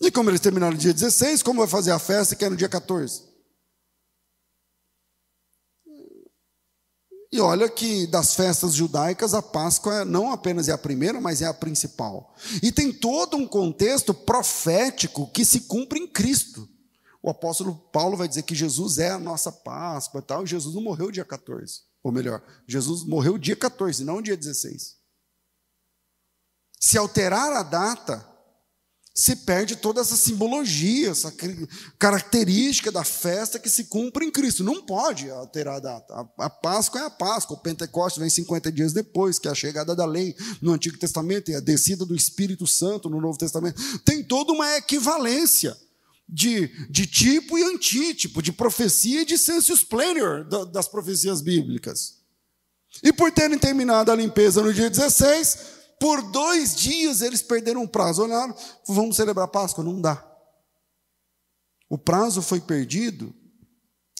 E 0.00 0.10
como 0.10 0.30
eles 0.30 0.40
terminaram 0.40 0.74
no 0.74 0.78
dia 0.78 0.94
16, 0.94 1.42
como 1.42 1.60
vai 1.60 1.68
fazer 1.68 1.90
a 1.90 1.98
festa 1.98 2.36
que 2.36 2.44
é 2.44 2.48
no 2.48 2.56
dia 2.56 2.68
14? 2.68 3.27
E 7.30 7.40
olha 7.40 7.68
que 7.68 8.06
das 8.06 8.34
festas 8.34 8.72
judaicas, 8.72 9.34
a 9.34 9.42
Páscoa 9.42 10.04
não 10.04 10.32
apenas 10.32 10.68
é 10.68 10.72
a 10.72 10.78
primeira, 10.78 11.20
mas 11.20 11.42
é 11.42 11.46
a 11.46 11.52
principal. 11.52 12.34
E 12.62 12.72
tem 12.72 12.90
todo 12.90 13.36
um 13.36 13.46
contexto 13.46 14.14
profético 14.14 15.30
que 15.30 15.44
se 15.44 15.60
cumpre 15.60 15.98
em 15.98 16.06
Cristo. 16.06 16.66
O 17.22 17.28
apóstolo 17.28 17.74
Paulo 17.92 18.16
vai 18.16 18.28
dizer 18.28 18.42
que 18.44 18.54
Jesus 18.54 18.98
é 18.98 19.10
a 19.10 19.18
nossa 19.18 19.52
Páscoa 19.52 20.20
e 20.20 20.22
tal, 20.22 20.44
e 20.44 20.46
Jesus 20.46 20.74
não 20.74 20.82
morreu 20.82 21.10
dia 21.10 21.24
14. 21.24 21.82
Ou 22.02 22.10
melhor, 22.10 22.42
Jesus 22.66 23.04
morreu 23.04 23.36
dia 23.36 23.56
14, 23.56 24.04
não 24.04 24.22
dia 24.22 24.36
16. 24.36 24.96
Se 26.80 26.96
alterar 26.96 27.52
a 27.52 27.62
data, 27.62 28.26
se 29.18 29.34
perde 29.34 29.74
toda 29.74 30.00
essa 30.00 30.14
simbologia, 30.14 31.10
essa 31.10 31.34
característica 31.98 32.92
da 32.92 33.02
festa 33.02 33.58
que 33.58 33.68
se 33.68 33.86
cumpre 33.86 34.24
em 34.24 34.30
Cristo. 34.30 34.62
Não 34.62 34.80
pode 34.80 35.28
alterar 35.28 35.74
a 35.74 35.80
data. 35.80 36.30
A 36.38 36.48
Páscoa 36.48 37.00
é 37.00 37.04
a 37.04 37.10
Páscoa, 37.10 37.56
o 37.56 37.60
Pentecostes 37.60 38.20
vem 38.20 38.30
50 38.30 38.70
dias 38.70 38.92
depois, 38.92 39.36
que 39.40 39.48
é 39.48 39.50
a 39.50 39.56
chegada 39.56 39.96
da 39.96 40.06
lei 40.06 40.36
no 40.62 40.72
Antigo 40.72 40.96
Testamento 40.96 41.50
e 41.50 41.56
a 41.56 41.60
descida 41.60 42.06
do 42.06 42.14
Espírito 42.14 42.64
Santo 42.64 43.10
no 43.10 43.20
Novo 43.20 43.36
Testamento. 43.36 43.82
Tem 44.04 44.22
toda 44.22 44.52
uma 44.52 44.76
equivalência 44.76 45.76
de, 46.28 46.68
de 46.88 47.04
tipo 47.04 47.58
e 47.58 47.64
antítipo, 47.64 48.40
de 48.40 48.52
profecia 48.52 49.22
e 49.22 49.26
de 49.26 49.36
sensus 49.36 49.82
plenior 49.82 50.44
das 50.70 50.86
profecias 50.86 51.42
bíblicas. 51.42 52.18
E 53.02 53.12
por 53.12 53.32
terem 53.32 53.58
terminado 53.58 54.12
a 54.12 54.14
limpeza 54.14 54.62
no 54.62 54.72
dia 54.72 54.88
16, 54.88 55.77
por 56.00 56.22
dois 56.30 56.74
dias 56.74 57.22
eles 57.22 57.42
perderam 57.42 57.82
o 57.82 57.88
prazo. 57.88 58.22
Olharam, 58.22 58.54
vamos 58.86 59.16
celebrar 59.16 59.48
Páscoa? 59.48 59.84
Não 59.84 60.00
dá. 60.00 60.24
O 61.88 61.96
prazo 61.96 62.42
foi 62.42 62.60
perdido, 62.60 63.34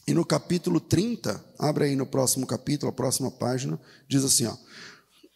e 0.07 0.14
no 0.14 0.24
capítulo 0.24 0.81
30, 0.81 1.45
abre 1.59 1.85
aí 1.85 1.97
no 1.97 2.07
próximo 2.07 2.47
capítulo, 2.47 2.91
a 2.91 2.95
próxima 2.95 3.31
página, 3.31 3.79
diz 4.09 4.24
assim: 4.24 4.47
ó, 4.47 4.57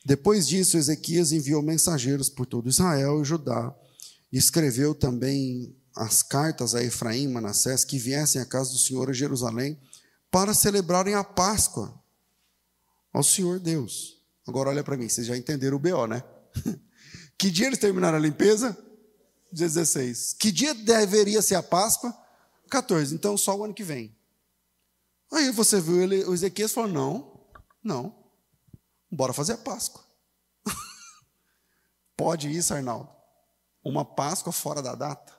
Depois 0.04 0.48
disso, 0.48 0.78
Ezequias 0.78 1.30
enviou 1.30 1.60
mensageiros 1.60 2.30
por 2.30 2.46
todo 2.46 2.70
Israel 2.70 3.20
e 3.20 3.24
Judá, 3.24 3.74
e 4.32 4.38
escreveu 4.38 4.94
também 4.94 5.76
as 5.94 6.22
cartas 6.22 6.74
a 6.74 6.82
Efraim 6.82 7.24
e 7.24 7.28
Manassés 7.28 7.84
que 7.84 7.98
viessem 7.98 8.40
à 8.40 8.46
casa 8.46 8.72
do 8.72 8.78
Senhor 8.78 9.10
a 9.10 9.12
Jerusalém 9.12 9.78
para 10.30 10.54
celebrarem 10.54 11.14
a 11.14 11.22
Páscoa 11.22 11.94
ao 13.12 13.22
Senhor 13.22 13.60
Deus. 13.60 14.21
Agora 14.46 14.70
olha 14.70 14.82
para 14.82 14.96
mim, 14.96 15.08
vocês 15.08 15.26
já 15.26 15.36
entenderam 15.36 15.76
o 15.76 15.80
BO, 15.80 16.06
né? 16.06 16.22
Que 17.38 17.50
dia 17.50 17.66
eles 17.66 17.80
terminaram 17.80 18.18
a 18.18 18.20
limpeza? 18.20 18.76
16. 19.50 20.34
Que 20.34 20.52
dia 20.52 20.74
deveria 20.74 21.42
ser 21.42 21.56
a 21.56 21.62
Páscoa? 21.62 22.16
14. 22.70 23.12
Então 23.12 23.36
só 23.36 23.56
o 23.56 23.64
ano 23.64 23.74
que 23.74 23.82
vem. 23.82 24.16
Aí 25.32 25.50
você 25.50 25.80
viu 25.80 26.00
ele, 26.00 26.24
o 26.24 26.34
Ezequias 26.34 26.72
falou: 26.72 26.90
não, 26.90 27.40
não, 27.82 28.14
bora 29.10 29.32
fazer 29.32 29.54
a 29.54 29.58
Páscoa. 29.58 30.04
Pode 32.16 32.48
isso, 32.48 32.72
Arnaldo? 32.72 33.10
Uma 33.82 34.04
Páscoa 34.04 34.52
fora 34.52 34.80
da 34.80 34.94
data? 34.94 35.32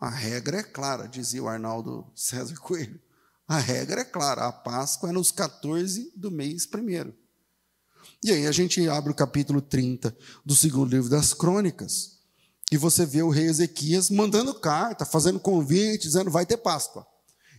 A 0.00 0.10
regra 0.10 0.58
é 0.58 0.62
clara, 0.62 1.06
dizia 1.06 1.42
o 1.42 1.48
Arnaldo 1.48 2.10
César 2.14 2.56
Coelho. 2.56 3.00
A 3.46 3.58
regra 3.58 4.00
é 4.00 4.04
clara, 4.04 4.46
a 4.46 4.52
Páscoa 4.52 5.08
é 5.08 5.12
nos 5.12 5.30
14 5.30 6.12
do 6.16 6.30
mês 6.30 6.66
primeiro. 6.66 7.16
E 8.22 8.32
aí 8.32 8.46
a 8.46 8.52
gente 8.52 8.86
abre 8.88 9.12
o 9.12 9.14
capítulo 9.14 9.60
30 9.60 10.16
do 10.44 10.54
segundo 10.54 10.90
livro 10.90 11.08
das 11.08 11.32
crônicas, 11.32 12.18
e 12.70 12.76
você 12.76 13.06
vê 13.06 13.22
o 13.22 13.30
rei 13.30 13.46
Ezequias 13.46 14.10
mandando 14.10 14.52
carta, 14.54 15.06
fazendo 15.06 15.40
convite, 15.40 16.02
dizendo: 16.02 16.30
vai 16.30 16.44
ter 16.44 16.58
Páscoa. 16.58 17.06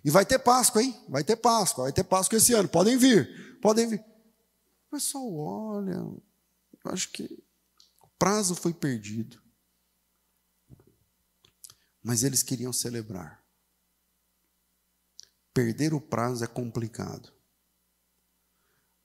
E 0.03 0.09
vai 0.09 0.25
ter 0.25 0.39
Páscoa, 0.39 0.83
hein? 0.83 0.95
Vai 1.09 1.23
ter 1.23 1.35
Páscoa, 1.35 1.85
vai 1.85 1.93
ter 1.93 2.03
Páscoa 2.03 2.37
esse 2.37 2.53
ano. 2.53 2.69
Podem 2.69 2.97
vir, 2.97 3.59
podem 3.61 3.87
vir. 3.87 3.99
O 3.99 4.91
pessoal 4.91 5.33
olha, 5.35 5.93
eu 5.93 6.21
acho 6.85 7.09
que 7.11 7.23
o 8.01 8.07
prazo 8.17 8.53
foi 8.53 8.73
perdido. 8.73 9.41
Mas 12.03 12.23
eles 12.23 12.43
queriam 12.43 12.71
celebrar. 12.71 13.43
Perder 15.53 15.93
o 15.93 15.99
prazo 15.99 16.43
é 16.43 16.47
complicado 16.47 17.38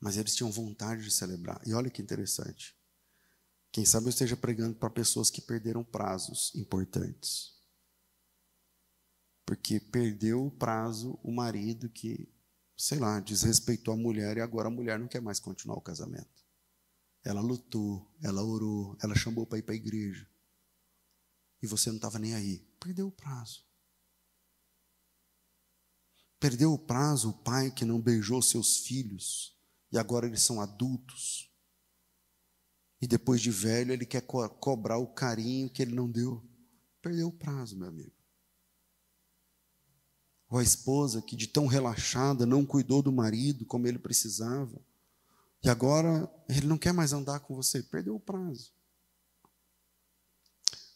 mas 0.04 0.18
eles 0.18 0.36
tinham 0.36 0.52
vontade 0.52 1.02
de 1.02 1.10
celebrar. 1.10 1.58
E 1.66 1.72
olha 1.72 1.88
que 1.88 2.02
interessante. 2.02 2.76
Quem 3.72 3.86
sabe 3.86 4.04
eu 4.04 4.10
esteja 4.10 4.36
pregando 4.36 4.76
para 4.76 4.90
pessoas 4.90 5.30
que 5.30 5.40
perderam 5.40 5.82
prazos 5.82 6.54
importantes. 6.54 7.54
Porque 9.46 9.80
perdeu 9.80 10.44
o 10.44 10.50
prazo 10.50 11.18
o 11.22 11.32
marido 11.32 11.88
que, 11.88 12.30
sei 12.76 12.98
lá, 12.98 13.18
desrespeitou 13.18 13.94
a 13.94 13.96
mulher 13.96 14.36
e 14.36 14.42
agora 14.42 14.68
a 14.68 14.70
mulher 14.70 14.98
não 14.98 15.08
quer 15.08 15.22
mais 15.22 15.40
continuar 15.40 15.78
o 15.78 15.80
casamento. 15.80 16.44
Ela 17.24 17.40
lutou, 17.40 18.14
ela 18.20 18.44
orou, 18.44 18.98
ela 19.02 19.14
chamou 19.14 19.46
para 19.46 19.58
ir 19.58 19.62
para 19.62 19.72
a 19.72 19.76
igreja. 19.76 20.28
E 21.62 21.66
você 21.66 21.88
não 21.88 21.96
estava 21.96 22.18
nem 22.18 22.34
aí. 22.34 22.58
Perdeu 22.78 23.08
o 23.08 23.10
prazo. 23.10 23.64
Perdeu 26.38 26.74
o 26.74 26.78
prazo 26.78 27.30
o 27.30 27.38
pai 27.42 27.70
que 27.70 27.86
não 27.86 27.98
beijou 27.98 28.42
seus 28.42 28.80
filhos 28.80 29.54
e 29.94 29.98
agora 29.98 30.26
eles 30.26 30.42
são 30.42 30.60
adultos. 30.60 31.48
E 33.00 33.06
depois 33.06 33.40
de 33.40 33.50
velho, 33.50 33.92
ele 33.92 34.04
quer 34.04 34.22
co 34.22 34.48
cobrar 34.48 34.98
o 34.98 35.06
carinho 35.06 35.70
que 35.70 35.80
ele 35.80 35.94
não 35.94 36.10
deu. 36.10 36.42
Perdeu 37.00 37.28
o 37.28 37.32
prazo, 37.32 37.76
meu 37.76 37.86
amigo. 37.86 38.12
Ou 40.48 40.58
a 40.58 40.62
esposa 40.62 41.22
que 41.22 41.36
de 41.36 41.46
tão 41.46 41.66
relaxada 41.66 42.44
não 42.44 42.66
cuidou 42.66 43.02
do 43.02 43.12
marido 43.12 43.64
como 43.66 43.86
ele 43.86 43.98
precisava. 43.98 44.84
E 45.62 45.68
agora 45.68 46.28
ele 46.48 46.66
não 46.66 46.76
quer 46.76 46.92
mais 46.92 47.12
andar 47.12 47.40
com 47.40 47.54
você. 47.54 47.82
Perdeu 47.82 48.16
o 48.16 48.20
prazo. 48.20 48.72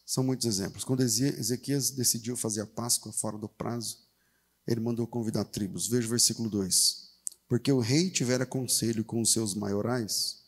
São 0.04 0.24
muitos 0.24 0.46
exemplos. 0.46 0.82
Quando 0.82 1.02
Ezequias 1.02 1.90
decidiu 1.90 2.36
fazer 2.36 2.62
a 2.62 2.66
Páscoa 2.66 3.12
fora 3.12 3.38
do 3.38 3.48
prazo, 3.48 4.08
ele 4.66 4.80
mandou 4.80 5.06
convidar 5.06 5.44
tribos. 5.44 5.86
Veja 5.86 6.06
o 6.06 6.10
versículo 6.10 6.50
2. 6.50 7.07
Porque 7.48 7.72
o 7.72 7.80
rei 7.80 8.10
tivera 8.10 8.44
conselho 8.44 9.04
com 9.04 9.22
os 9.22 9.32
seus 9.32 9.54
maiorais 9.54 10.46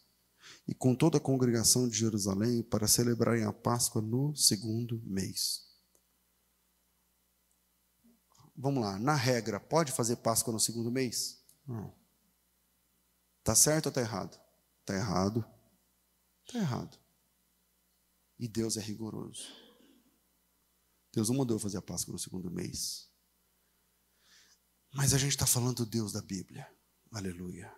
e 0.69 0.75
com 0.75 0.95
toda 0.95 1.17
a 1.17 1.21
congregação 1.21 1.89
de 1.89 1.97
Jerusalém 1.97 2.63
para 2.63 2.87
celebrarem 2.87 3.45
a 3.45 3.53
Páscoa 3.53 4.03
no 4.03 4.37
segundo 4.37 5.01
mês. 5.03 5.67
Vamos 8.55 8.83
lá, 8.83 8.99
na 8.99 9.15
regra, 9.15 9.59
pode 9.59 9.91
fazer 9.91 10.17
Páscoa 10.17 10.53
no 10.53 10.61
segundo 10.61 10.91
mês? 10.91 11.43
Não. 11.67 11.95
Está 13.39 13.55
certo 13.55 13.87
ou 13.87 13.91
está 13.91 14.03
errado? 14.03 14.39
Está 14.81 14.95
errado. 14.95 15.45
Está 16.47 16.59
errado. 16.59 16.99
E 18.39 18.47
Deus 18.47 18.77
é 18.77 18.81
rigoroso. 18.81 19.49
Deus 21.13 21.31
não 21.31 21.39
mandou 21.39 21.59
fazer 21.59 21.79
a 21.79 21.83
Páscoa 21.83 22.13
no 22.13 22.19
segundo 22.19 22.51
mês. 22.51 23.09
Mas 24.93 25.15
a 25.15 25.19
gente 25.19 25.31
está 25.31 25.47
falando 25.47 25.79
do 25.79 25.87
Deus 25.87 26.13
da 26.13 26.21
Bíblia. 26.21 26.71
Aleluia. 27.11 27.73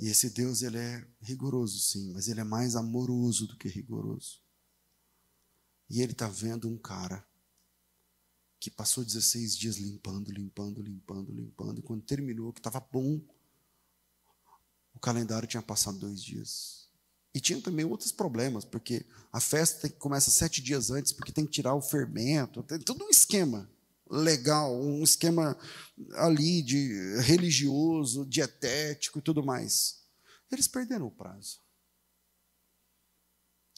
E 0.00 0.08
esse 0.08 0.30
Deus, 0.30 0.62
ele 0.62 0.78
é 0.78 1.06
rigoroso, 1.20 1.78
sim, 1.78 2.12
mas 2.12 2.28
ele 2.28 2.40
é 2.40 2.44
mais 2.44 2.76
amoroso 2.76 3.46
do 3.46 3.56
que 3.56 3.68
rigoroso. 3.68 4.40
E 5.90 6.00
ele 6.00 6.12
está 6.12 6.28
vendo 6.28 6.68
um 6.68 6.78
cara 6.78 7.26
que 8.60 8.70
passou 8.70 9.04
16 9.04 9.56
dias 9.56 9.76
limpando, 9.76 10.30
limpando, 10.30 10.82
limpando, 10.82 11.32
limpando, 11.32 11.78
e 11.78 11.82
quando 11.82 12.02
terminou, 12.02 12.52
que 12.52 12.60
estava 12.60 12.80
bom, 12.80 13.20
o 14.94 14.98
calendário 14.98 15.48
tinha 15.48 15.62
passado 15.62 15.98
dois 15.98 16.22
dias. 16.22 16.88
E 17.34 17.40
tinha 17.40 17.60
também 17.60 17.84
outros 17.84 18.10
problemas, 18.10 18.64
porque 18.64 19.06
a 19.32 19.40
festa 19.40 19.88
começa 19.90 20.30
sete 20.30 20.62
dias 20.62 20.90
antes, 20.90 21.12
porque 21.12 21.32
tem 21.32 21.44
que 21.44 21.52
tirar 21.52 21.74
o 21.74 21.82
fermento, 21.82 22.62
tem 22.62 22.78
todo 22.78 23.04
um 23.04 23.10
esquema 23.10 23.70
legal, 24.10 24.74
um 24.74 25.02
esquema 25.02 25.56
ali 26.14 26.62
de 26.62 27.20
religioso, 27.20 28.26
dietético 28.26 29.18
e 29.18 29.22
tudo 29.22 29.42
mais. 29.42 30.02
Eles 30.50 30.68
perderam 30.68 31.06
o 31.06 31.10
prazo. 31.10 31.60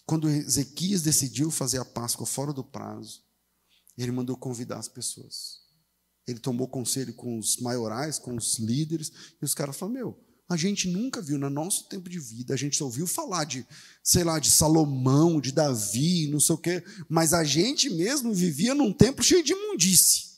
Quando 0.06 0.28
Ezequias 0.28 1.02
decidiu 1.02 1.50
fazer 1.50 1.78
a 1.78 1.84
Páscoa 1.84 2.26
fora 2.26 2.52
do 2.52 2.64
prazo, 2.64 3.24
ele 3.96 4.10
mandou 4.10 4.36
convidar 4.36 4.78
as 4.78 4.88
pessoas. 4.88 5.60
Ele 6.26 6.38
tomou 6.38 6.68
conselho 6.68 7.14
com 7.14 7.38
os 7.38 7.58
maiorais, 7.58 8.18
com 8.18 8.36
os 8.36 8.58
líderes, 8.58 9.12
e 9.40 9.44
os 9.44 9.54
caras 9.54 9.76
falaram: 9.76 9.94
Meu, 9.98 10.29
a 10.50 10.56
gente 10.56 10.88
nunca 10.88 11.22
viu, 11.22 11.38
no 11.38 11.48
nosso 11.48 11.84
tempo 11.84 12.10
de 12.10 12.18
vida, 12.18 12.52
a 12.52 12.56
gente 12.56 12.76
só 12.76 12.84
ouviu 12.84 13.06
falar 13.06 13.44
de, 13.44 13.64
sei 14.02 14.24
lá, 14.24 14.40
de 14.40 14.50
Salomão, 14.50 15.40
de 15.40 15.52
Davi, 15.52 16.26
não 16.26 16.40
sei 16.40 16.54
o 16.56 16.58
quê, 16.58 16.82
mas 17.08 17.32
a 17.32 17.44
gente 17.44 17.88
mesmo 17.88 18.34
vivia 18.34 18.74
num 18.74 18.92
templo 18.92 19.22
cheio 19.22 19.44
de 19.44 19.52
imundície. 19.52 20.30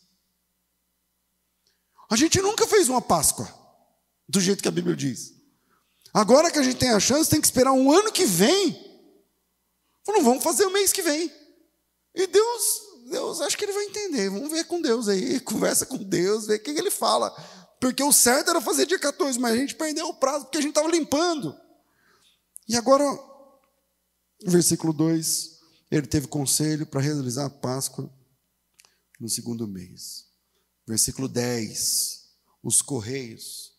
A 2.10 2.16
gente 2.16 2.42
nunca 2.42 2.66
fez 2.66 2.90
uma 2.90 3.00
Páscoa, 3.00 3.48
do 4.28 4.38
jeito 4.38 4.62
que 4.62 4.68
a 4.68 4.72
Bíblia 4.72 4.94
diz. 4.94 5.32
Agora 6.12 6.50
que 6.50 6.58
a 6.58 6.62
gente 6.62 6.76
tem 6.76 6.90
a 6.90 7.00
chance, 7.00 7.30
tem 7.30 7.40
que 7.40 7.46
esperar 7.46 7.72
um 7.72 7.90
ano 7.90 8.12
que 8.12 8.26
vem. 8.26 8.78
Não 10.06 10.22
vamos 10.22 10.44
fazer 10.44 10.66
o 10.66 10.72
mês 10.74 10.92
que 10.92 11.00
vem. 11.00 11.32
E 12.14 12.26
Deus, 12.26 12.82
Deus, 13.10 13.40
acho 13.40 13.56
que 13.56 13.64
ele 13.64 13.72
vai 13.72 13.84
entender. 13.84 14.28
Vamos 14.28 14.50
ver 14.50 14.64
com 14.66 14.78
Deus 14.82 15.08
aí, 15.08 15.40
conversa 15.40 15.86
com 15.86 15.96
Deus, 15.96 16.46
ver 16.46 16.56
o 16.56 16.62
que 16.62 16.70
ele 16.70 16.90
fala. 16.90 17.34
Porque 17.82 18.00
o 18.00 18.12
certo 18.12 18.50
era 18.50 18.60
fazer 18.60 18.86
dia 18.86 18.96
14, 18.96 19.40
mas 19.40 19.54
a 19.54 19.56
gente 19.56 19.74
perdeu 19.74 20.06
o 20.06 20.14
prazo 20.14 20.44
porque 20.44 20.58
a 20.58 20.60
gente 20.60 20.70
estava 20.70 20.88
limpando. 20.88 21.52
E 22.68 22.76
agora, 22.76 23.04
versículo 24.46 24.92
2, 24.92 25.58
ele 25.90 26.06
teve 26.06 26.28
conselho 26.28 26.86
para 26.86 27.00
realizar 27.00 27.46
a 27.46 27.50
Páscoa 27.50 28.08
no 29.18 29.28
segundo 29.28 29.66
mês. 29.66 30.28
Versículo 30.86 31.26
10, 31.26 32.30
os 32.62 32.80
correios 32.80 33.76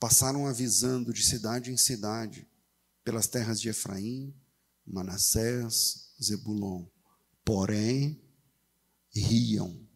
passaram 0.00 0.48
avisando 0.48 1.12
de 1.12 1.24
cidade 1.24 1.70
em 1.70 1.76
cidade, 1.76 2.44
pelas 3.04 3.28
terras 3.28 3.60
de 3.60 3.68
Efraim, 3.68 4.34
Manassés, 4.84 6.08
Zebulon. 6.20 6.86
Porém, 7.44 8.20
riam 9.14 9.88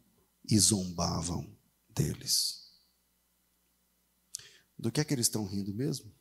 e 0.48 0.56
zombavam 0.60 1.44
deles. 1.90 2.65
Do 4.78 4.92
que 4.92 5.00
é 5.00 5.04
que 5.04 5.14
eles 5.14 5.26
estão 5.26 5.46
rindo 5.46 5.72
mesmo? 5.72 6.12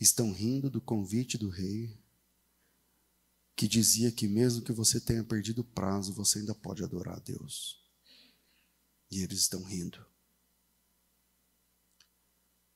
Estão 0.00 0.32
rindo 0.32 0.70
do 0.70 0.80
convite 0.80 1.36
do 1.36 1.48
rei, 1.48 1.98
que 3.54 3.66
dizia 3.66 4.12
que 4.12 4.28
mesmo 4.28 4.62
que 4.62 4.72
você 4.72 5.00
tenha 5.00 5.24
perdido 5.24 5.60
o 5.60 5.64
prazo, 5.64 6.12
você 6.12 6.38
ainda 6.38 6.54
pode 6.54 6.84
adorar 6.84 7.16
a 7.16 7.20
Deus. 7.20 7.82
E 9.10 9.22
eles 9.22 9.40
estão 9.40 9.62
rindo. 9.62 10.04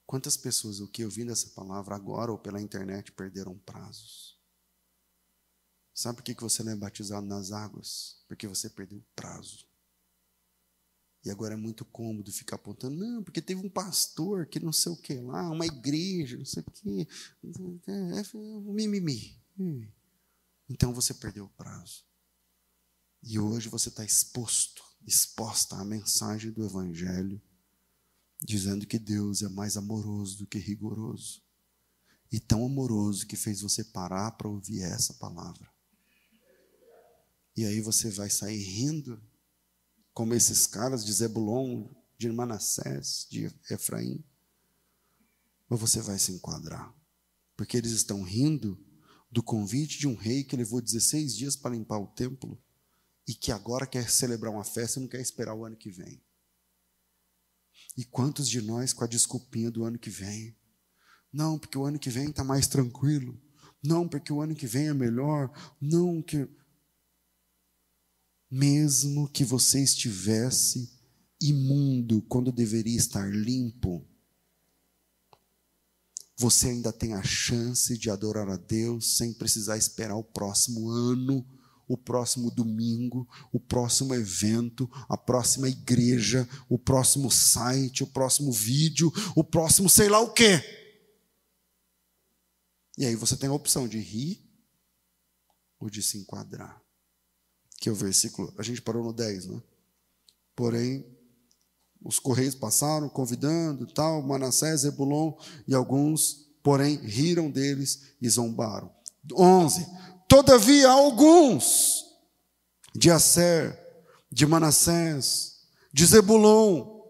Quantas 0.07 0.37
pessoas 0.37 0.81
o 0.81 0.89
que 0.89 1.05
ouvindo 1.05 1.31
essa 1.31 1.51
palavra 1.51 1.95
agora 1.95 2.33
ou 2.33 2.39
pela 2.39 2.61
internet 2.61 3.13
perderam 3.13 3.57
prazos? 3.59 4.41
Sabe 5.95 6.17
por 6.17 6.25
que 6.25 6.35
você 6.35 6.63
não 6.63 6.73
é 6.73 6.77
batizado 6.77 7.27
nas 7.27 7.53
águas? 7.53 8.25
Porque 8.27 8.49
você 8.49 8.71
perdeu 8.71 8.99
o 8.99 9.05
prazo. 9.15 9.70
E 11.25 11.31
agora 11.31 11.55
é 11.55 11.57
muito 11.57 11.85
cômodo 11.85 12.33
ficar 12.33 12.57
apontando, 12.57 12.97
não, 12.97 13.23
porque 13.23 13.43
teve 13.43 13.61
um 13.61 13.69
pastor 13.69 14.47
que 14.47 14.59
não 14.59 14.73
sei 14.73 14.91
o 14.93 14.97
que 14.97 15.15
lá, 15.15 15.51
uma 15.51 15.67
igreja, 15.67 16.39
não 16.39 16.47
sei 16.47 16.63
o 16.67 16.71
que. 16.71 17.09
É, 17.87 18.21
é, 18.21 18.23
mimimi. 18.73 19.39
Então 20.69 20.95
você 20.95 21.13
perdeu 21.13 21.45
o 21.45 21.51
prazo. 21.51 22.05
E 23.23 23.39
hoje 23.39 23.69
você 23.69 23.91
está 23.91 24.03
exposto, 24.03 24.83
exposta 25.07 25.77
à 25.77 25.85
mensagem 25.85 26.51
do 26.51 26.65
Evangelho 26.65 27.41
dizendo 28.43 28.87
que 28.87 28.99
Deus 28.99 29.43
é 29.43 29.49
mais 29.49 29.77
amoroso 29.77 30.39
do 30.39 30.47
que 30.47 30.59
rigoroso. 30.59 31.43
E 32.33 32.41
tão 32.41 32.65
amoroso 32.65 33.27
que 33.27 33.37
fez 33.37 33.61
você 33.61 33.85
parar 33.85 34.31
para 34.33 34.49
ouvir 34.49 34.83
essa 34.83 35.13
palavra. 35.15 35.69
E 37.57 37.65
aí 37.65 37.81
você 37.81 38.09
vai 38.11 38.31
sair 38.31 38.63
rindo, 38.63 39.21
como 40.21 40.35
esses 40.35 40.67
caras 40.67 41.03
de 41.03 41.15
Zebulon, 41.15 41.89
de 42.19 42.31
Manassés, 42.31 43.27
de 43.31 43.51
Efraim. 43.71 44.23
Ou 45.67 45.79
você 45.79 46.03
vai 46.03 46.19
se 46.19 46.31
enquadrar. 46.31 46.95
Porque 47.57 47.75
eles 47.75 47.93
estão 47.93 48.21
rindo 48.21 48.79
do 49.33 49.43
convite 49.43 49.99
de 49.99 50.07
um 50.07 50.15
rei 50.15 50.45
que 50.45 50.55
levou 50.55 50.83
16 50.83 51.35
dias 51.35 51.57
para 51.57 51.75
limpar 51.75 51.99
o 51.99 52.07
templo 52.07 52.63
e 53.27 53.33
que 53.33 53.51
agora 53.51 53.87
quer 53.87 54.11
celebrar 54.11 54.53
uma 54.53 54.63
festa 54.63 54.99
e 54.99 55.03
não 55.03 55.09
quer 55.09 55.23
esperar 55.23 55.55
o 55.55 55.65
ano 55.65 55.75
que 55.75 55.91
vem. 55.91 56.23
E 57.97 58.05
quantos 58.05 58.47
de 58.47 58.61
nós 58.61 58.93
com 58.93 59.05
a 59.05 59.07
desculpinha 59.07 59.71
do 59.71 59.85
ano 59.85 59.99
que 59.99 60.11
vem? 60.11 60.55
Não, 61.33 61.59
porque 61.59 61.79
o 61.79 61.87
ano 61.87 61.99
que 61.99 62.11
vem 62.11 62.29
está 62.29 62.45
mais 62.45 62.67
tranquilo. 62.67 63.41
Não, 63.83 64.07
porque 64.07 64.35
o 64.35 64.43
ano 64.43 64.55
que 64.55 64.67
vem 64.67 64.89
é 64.89 64.93
melhor. 64.93 65.51
Não, 65.81 66.21
que. 66.21 66.47
Mesmo 68.51 69.29
que 69.29 69.45
você 69.45 69.83
estivesse 69.83 70.91
imundo 71.41 72.23
quando 72.23 72.51
deveria 72.51 72.97
estar 72.97 73.31
limpo, 73.31 74.05
você 76.37 76.69
ainda 76.69 76.93
tem 76.93 77.15
a 77.15 77.23
chance 77.23 77.97
de 77.97 78.11
adorar 78.11 78.49
a 78.49 78.57
Deus 78.57 79.17
sem 79.17 79.33
precisar 79.33 79.77
esperar 79.77 80.17
o 80.17 80.25
próximo 80.25 80.91
ano 80.91 81.47
o 81.91 81.97
próximo 81.97 82.53
domingo, 82.53 83.29
o 83.51 83.59
próximo 83.59 84.15
evento, 84.15 84.89
a 85.09 85.17
próxima 85.17 85.69
igreja, 85.69 86.49
o 86.69 86.79
próximo 86.79 87.29
site, 87.33 88.05
o 88.05 88.07
próximo 88.07 88.53
vídeo, 88.53 89.13
o 89.35 89.43
próximo 89.43 89.91
sei 89.91 90.09
lá 90.09 90.21
o 90.21 90.33
quê. 90.33 90.63
E 92.97 93.05
aí 93.05 93.17
você 93.17 93.37
tem 93.37 93.49
a 93.49 93.53
opção 93.53 93.89
de 93.89 93.99
rir 93.99 94.41
ou 95.81 95.91
de 95.91 96.01
se 96.01 96.17
enquadrar. 96.17 96.81
Que 97.81 97.89
é 97.89 97.93
o 97.93 97.97
versículo, 97.97 98.55
a 98.57 98.63
gente 98.63 98.81
parou 98.81 99.03
no 99.03 99.13
10, 99.13 99.47
né? 99.47 99.61
Porém, 100.55 101.05
os 102.05 102.19
correios 102.19 102.55
passaram 102.55 103.09
convidando, 103.09 103.87
tal, 103.87 104.23
Manassés, 104.23 104.83
Zebulon 104.83 105.33
e 105.67 105.75
alguns, 105.75 106.47
porém, 106.63 106.97
riram 106.97 107.51
deles 107.51 108.13
e 108.21 108.29
zombaram. 108.29 108.95
11. 109.33 109.87
Todavia, 110.29 110.89
alguns 110.89 112.05
de 112.95 113.11
Asser, 113.11 113.79
de 114.31 114.47
Manassés, 114.47 115.63
de 115.93 116.05
Zebulon, 116.05 117.01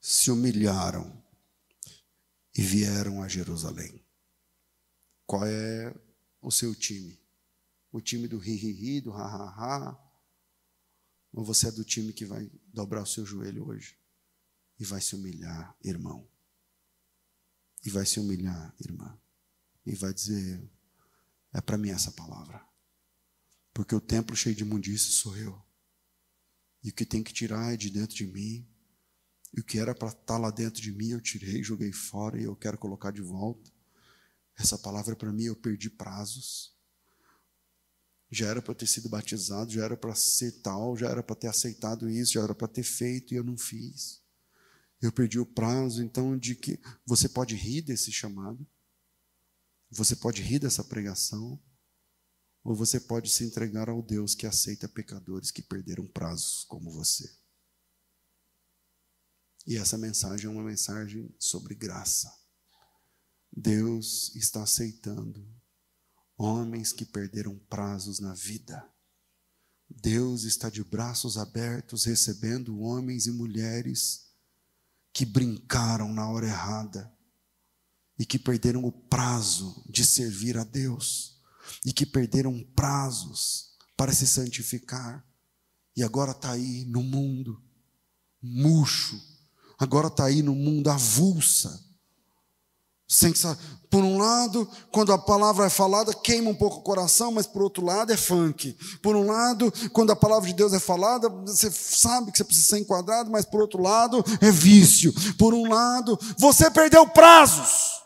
se 0.00 0.30
humilharam 0.30 1.22
e 2.56 2.62
vieram 2.62 3.22
a 3.22 3.28
Jerusalém. 3.28 4.02
Qual 5.26 5.44
é 5.44 5.94
o 6.40 6.50
seu 6.50 6.74
time? 6.74 7.19
O 7.92 8.00
time 8.00 8.28
do 8.28 8.38
ri-ri-ri, 8.38 9.00
do 9.00 9.10
ha-ha-ha? 9.10 9.98
Ou 11.32 11.44
você 11.44 11.68
é 11.68 11.72
do 11.72 11.84
time 11.84 12.12
que 12.12 12.24
vai 12.24 12.50
dobrar 12.72 13.02
o 13.02 13.06
seu 13.06 13.24
joelho 13.24 13.66
hoje 13.66 13.98
e 14.78 14.84
vai 14.84 15.00
se 15.00 15.14
humilhar, 15.14 15.76
irmão? 15.82 16.28
E 17.84 17.90
vai 17.90 18.04
se 18.04 18.18
humilhar, 18.20 18.74
irmã? 18.80 19.18
E 19.86 19.94
vai 19.94 20.12
dizer: 20.12 20.62
é 21.52 21.60
para 21.60 21.78
mim 21.78 21.90
essa 21.90 22.12
palavra. 22.12 22.64
Porque 23.72 23.94
o 23.94 24.00
templo 24.00 24.36
cheio 24.36 24.54
de 24.54 24.62
imundície 24.62 25.12
sou 25.12 25.36
eu. 25.36 25.62
E 26.82 26.90
o 26.90 26.94
que 26.94 27.04
tem 27.04 27.22
que 27.22 27.32
tirar 27.32 27.72
é 27.72 27.76
de 27.76 27.90
dentro 27.90 28.16
de 28.16 28.26
mim. 28.26 28.66
E 29.52 29.60
o 29.60 29.64
que 29.64 29.78
era 29.78 29.94
para 29.94 30.08
estar 30.08 30.20
tá 30.24 30.38
lá 30.38 30.50
dentro 30.50 30.80
de 30.80 30.92
mim, 30.92 31.10
eu 31.10 31.20
tirei, 31.20 31.62
joguei 31.62 31.92
fora 31.92 32.40
e 32.40 32.44
eu 32.44 32.56
quero 32.56 32.78
colocar 32.78 33.10
de 33.10 33.20
volta. 33.20 33.70
Essa 34.56 34.78
palavra 34.78 35.16
para 35.16 35.32
mim, 35.32 35.44
eu 35.44 35.56
perdi 35.56 35.90
prazos. 35.90 36.74
Já 38.30 38.46
era 38.46 38.62
para 38.62 38.74
ter 38.74 38.86
sido 38.86 39.08
batizado, 39.08 39.72
já 39.72 39.84
era 39.84 39.96
para 39.96 40.14
ser 40.14 40.52
tal, 40.62 40.96
já 40.96 41.08
era 41.08 41.22
para 41.22 41.34
ter 41.34 41.48
aceitado 41.48 42.08
isso, 42.08 42.32
já 42.32 42.42
era 42.42 42.54
para 42.54 42.68
ter 42.68 42.84
feito 42.84 43.34
e 43.34 43.36
eu 43.36 43.42
não 43.42 43.58
fiz. 43.58 44.22
Eu 45.02 45.10
perdi 45.10 45.38
o 45.38 45.46
prazo, 45.46 46.02
então, 46.02 46.38
de 46.38 46.54
que 46.54 46.80
você 47.04 47.28
pode 47.28 47.54
rir 47.54 47.82
desse 47.82 48.12
chamado, 48.12 48.66
você 49.90 50.14
pode 50.14 50.42
rir 50.42 50.58
dessa 50.58 50.84
pregação, 50.84 51.60
ou 52.62 52.74
você 52.74 53.00
pode 53.00 53.30
se 53.30 53.42
entregar 53.44 53.88
ao 53.88 54.02
Deus 54.02 54.34
que 54.34 54.46
aceita 54.46 54.88
pecadores 54.88 55.50
que 55.50 55.62
perderam 55.62 56.06
prazos 56.06 56.64
como 56.64 56.90
você. 56.90 57.34
E 59.66 59.76
essa 59.76 59.98
mensagem 59.98 60.46
é 60.46 60.50
uma 60.50 60.62
mensagem 60.62 61.34
sobre 61.38 61.74
graça. 61.74 62.32
Deus 63.52 64.34
está 64.36 64.62
aceitando 64.62 65.46
homens 66.42 66.90
que 66.90 67.04
perderam 67.04 67.58
prazos 67.68 68.18
na 68.18 68.32
vida. 68.32 68.82
Deus 69.88 70.44
está 70.44 70.70
de 70.70 70.82
braços 70.82 71.36
abertos 71.36 72.04
recebendo 72.04 72.80
homens 72.80 73.26
e 73.26 73.30
mulheres 73.30 74.30
que 75.12 75.26
brincaram 75.26 76.14
na 76.14 76.26
hora 76.30 76.46
errada 76.46 77.12
e 78.18 78.24
que 78.24 78.38
perderam 78.38 78.84
o 78.84 78.92
prazo 78.92 79.84
de 79.86 80.04
servir 80.04 80.56
a 80.56 80.64
Deus 80.64 81.38
e 81.84 81.92
que 81.92 82.06
perderam 82.06 82.58
prazos 82.74 83.76
para 83.94 84.12
se 84.12 84.26
santificar 84.26 85.26
e 85.94 86.02
agora 86.02 86.30
está 86.30 86.52
aí 86.52 86.86
no 86.86 87.02
mundo 87.02 87.62
murcho, 88.40 89.20
agora 89.78 90.06
está 90.06 90.24
aí 90.24 90.42
no 90.42 90.54
mundo 90.54 90.88
avulsa 90.88 91.89
sem 93.10 93.34
por 93.90 94.04
um 94.04 94.18
lado, 94.18 94.70
quando 94.92 95.12
a 95.12 95.18
palavra 95.18 95.66
é 95.66 95.68
falada, 95.68 96.14
queima 96.14 96.48
um 96.48 96.54
pouco 96.54 96.76
o 96.76 96.82
coração, 96.82 97.32
mas 97.32 97.44
por 97.44 97.60
outro 97.60 97.84
lado 97.84 98.12
é 98.12 98.16
funk. 98.16 98.72
Por 99.02 99.16
um 99.16 99.26
lado, 99.26 99.72
quando 99.92 100.12
a 100.12 100.16
palavra 100.16 100.48
de 100.48 100.54
Deus 100.54 100.72
é 100.72 100.78
falada, 100.78 101.28
você 101.28 101.68
sabe 101.72 102.30
que 102.30 102.38
você 102.38 102.44
precisa 102.44 102.68
ser 102.68 102.78
enquadrado, 102.78 103.28
mas 103.28 103.44
por 103.44 103.60
outro 103.60 103.82
lado 103.82 104.24
é 104.40 104.52
vício. 104.52 105.12
Por 105.36 105.52
um 105.52 105.68
lado, 105.68 106.16
você 106.38 106.70
perdeu 106.70 107.04
prazos. 107.08 107.98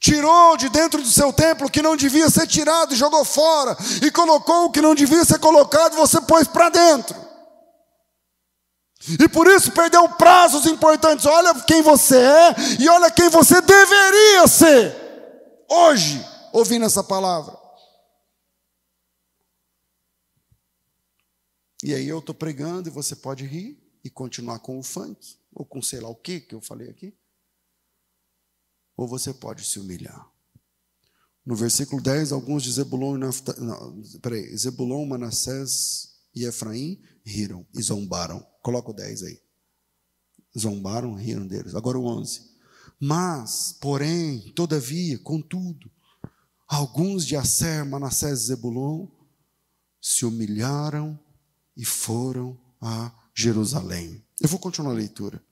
Tirou 0.00 0.56
de 0.56 0.68
dentro 0.68 1.00
do 1.00 1.08
seu 1.08 1.32
templo 1.32 1.68
o 1.68 1.70
que 1.70 1.80
não 1.80 1.96
devia 1.96 2.28
ser 2.28 2.48
tirado 2.48 2.92
e 2.92 2.96
jogou 2.96 3.24
fora, 3.24 3.76
e 4.04 4.10
colocou 4.10 4.64
o 4.64 4.72
que 4.72 4.82
não 4.82 4.96
devia 4.96 5.24
ser 5.24 5.38
colocado, 5.38 5.94
você 5.94 6.20
pôs 6.22 6.48
para 6.48 6.70
dentro. 6.70 7.31
E 9.08 9.28
por 9.28 9.46
isso 9.48 9.72
perdeu 9.72 10.08
prazos 10.10 10.66
importantes. 10.66 11.26
Olha 11.26 11.54
quem 11.64 11.82
você 11.82 12.16
é 12.16 12.54
e 12.80 12.88
olha 12.88 13.10
quem 13.10 13.28
você 13.28 13.60
deveria 13.60 14.46
ser. 14.46 14.94
Hoje, 15.68 16.24
ouvindo 16.52 16.84
essa 16.84 17.02
palavra. 17.02 17.58
E 21.82 21.92
aí 21.94 22.06
eu 22.06 22.20
estou 22.20 22.34
pregando 22.34 22.88
e 22.88 22.92
você 22.92 23.16
pode 23.16 23.44
rir 23.44 23.82
e 24.04 24.10
continuar 24.10 24.60
com 24.60 24.78
o 24.78 24.82
funk, 24.82 25.36
ou 25.52 25.64
com 25.64 25.82
sei 25.82 26.00
lá 26.00 26.08
o 26.08 26.14
que 26.14 26.40
que 26.40 26.54
eu 26.54 26.60
falei 26.60 26.88
aqui. 26.88 27.16
Ou 28.96 29.08
você 29.08 29.34
pode 29.34 29.64
se 29.64 29.80
humilhar. 29.80 30.30
No 31.44 31.56
versículo 31.56 32.00
10, 32.00 32.30
alguns 32.30 32.62
de 32.62 32.70
Zebulon, 32.70 33.18
e 33.18 34.18
peraí, 34.20 34.56
Zebulon, 34.56 35.04
Manassés 35.06 36.20
e 36.32 36.44
Efraim 36.44 37.02
riram 37.24 37.66
e 37.74 37.82
zombaram. 37.82 38.46
Coloca 38.62 38.90
o 38.90 38.94
10 38.94 39.24
aí. 39.24 39.40
Zombaram, 40.56 41.14
riram 41.14 41.46
deles. 41.46 41.74
Agora 41.74 41.98
o 41.98 42.06
11. 42.06 42.52
Mas, 42.98 43.76
porém, 43.80 44.52
todavia, 44.54 45.18
contudo, 45.18 45.90
alguns 46.68 47.26
de 47.26 47.34
Asser, 47.34 47.84
Manassés 47.84 48.42
e 48.42 48.46
Zebulon 48.46 49.08
se 50.00 50.24
humilharam 50.24 51.18
e 51.76 51.84
foram 51.84 52.56
a 52.80 53.12
Jerusalém. 53.34 54.22
Eu 54.40 54.48
vou 54.48 54.60
continuar 54.60 54.92
a 54.92 54.96
leitura. 54.96 55.42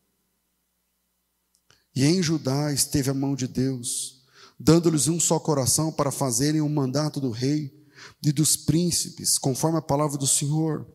E 1.94 2.04
em 2.04 2.22
Judá 2.22 2.72
esteve 2.72 3.10
a 3.10 3.14
mão 3.14 3.34
de 3.34 3.48
Deus, 3.48 4.22
dando-lhes 4.58 5.08
um 5.08 5.18
só 5.18 5.40
coração 5.40 5.90
para 5.90 6.12
fazerem 6.12 6.60
o 6.60 6.68
mandato 6.68 7.20
do 7.20 7.30
rei 7.30 7.84
e 8.22 8.32
dos 8.32 8.56
príncipes, 8.56 9.38
conforme 9.38 9.78
a 9.78 9.82
palavra 9.82 10.16
do 10.16 10.26
Senhor 10.26 10.86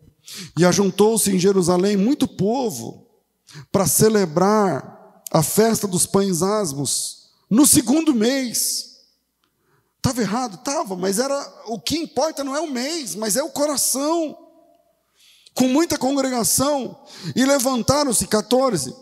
e 0.57 0.65
ajuntou-se 0.65 1.29
em 1.33 1.39
Jerusalém 1.39 1.97
muito 1.97 2.27
povo 2.27 3.07
para 3.71 3.87
celebrar 3.87 5.23
a 5.31 5.43
festa 5.43 5.87
dos 5.87 6.05
pães 6.05 6.41
asmos 6.41 7.29
no 7.49 7.65
segundo 7.65 8.13
mês. 8.13 8.95
Estava 9.97 10.21
errado? 10.21 10.55
Estava, 10.55 10.95
mas 10.95 11.19
era 11.19 11.35
o 11.67 11.79
que 11.79 11.97
importa 11.97 12.43
não 12.43 12.55
é 12.55 12.59
o 12.59 12.69
mês, 12.69 13.15
mas 13.15 13.35
é 13.35 13.43
o 13.43 13.49
coração. 13.49 14.37
Com 15.53 15.67
muita 15.67 15.97
congregação, 15.97 16.99
e 17.35 17.45
levantaram-se 17.45 18.27
14, 18.27 18.93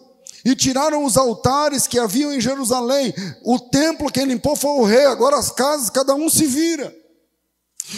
e 0.45 0.55
tiraram 0.55 1.03
os 1.03 1.17
altares 1.17 1.87
que 1.87 1.97
haviam 1.97 2.31
em 2.31 2.39
Jerusalém. 2.39 3.13
O 3.43 3.59
templo 3.59 4.11
quem 4.11 4.25
limpou 4.25 4.55
foi 4.55 4.71
o 4.71 4.83
rei, 4.83 5.05
agora 5.05 5.37
as 5.37 5.49
casas, 5.49 5.89
cada 5.89 6.13
um 6.13 6.29
se 6.29 6.45
vira. 6.45 6.95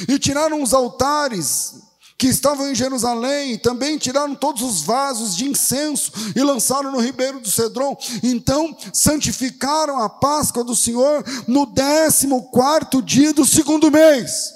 E 0.07 0.17
tiraram 0.17 0.63
os 0.63 0.73
altares 0.73 1.75
que 2.17 2.27
estavam 2.27 2.69
em 2.69 2.75
Jerusalém, 2.75 3.57
também 3.57 3.97
tiraram 3.97 4.35
todos 4.35 4.61
os 4.61 4.81
vasos 4.81 5.35
de 5.35 5.49
incenso 5.49 6.11
e 6.35 6.41
lançaram 6.41 6.91
no 6.91 6.99
ribeiro 6.99 7.39
do 7.39 7.49
Cedron. 7.49 7.97
Então 8.23 8.75
santificaram 8.93 9.99
a 9.99 10.09
Páscoa 10.09 10.63
do 10.63 10.75
Senhor 10.75 11.23
no 11.47 11.65
décimo 11.65 12.43
quarto 12.51 13.01
dia 13.01 13.33
do 13.33 13.45
segundo 13.45 13.91
mês. 13.91 14.53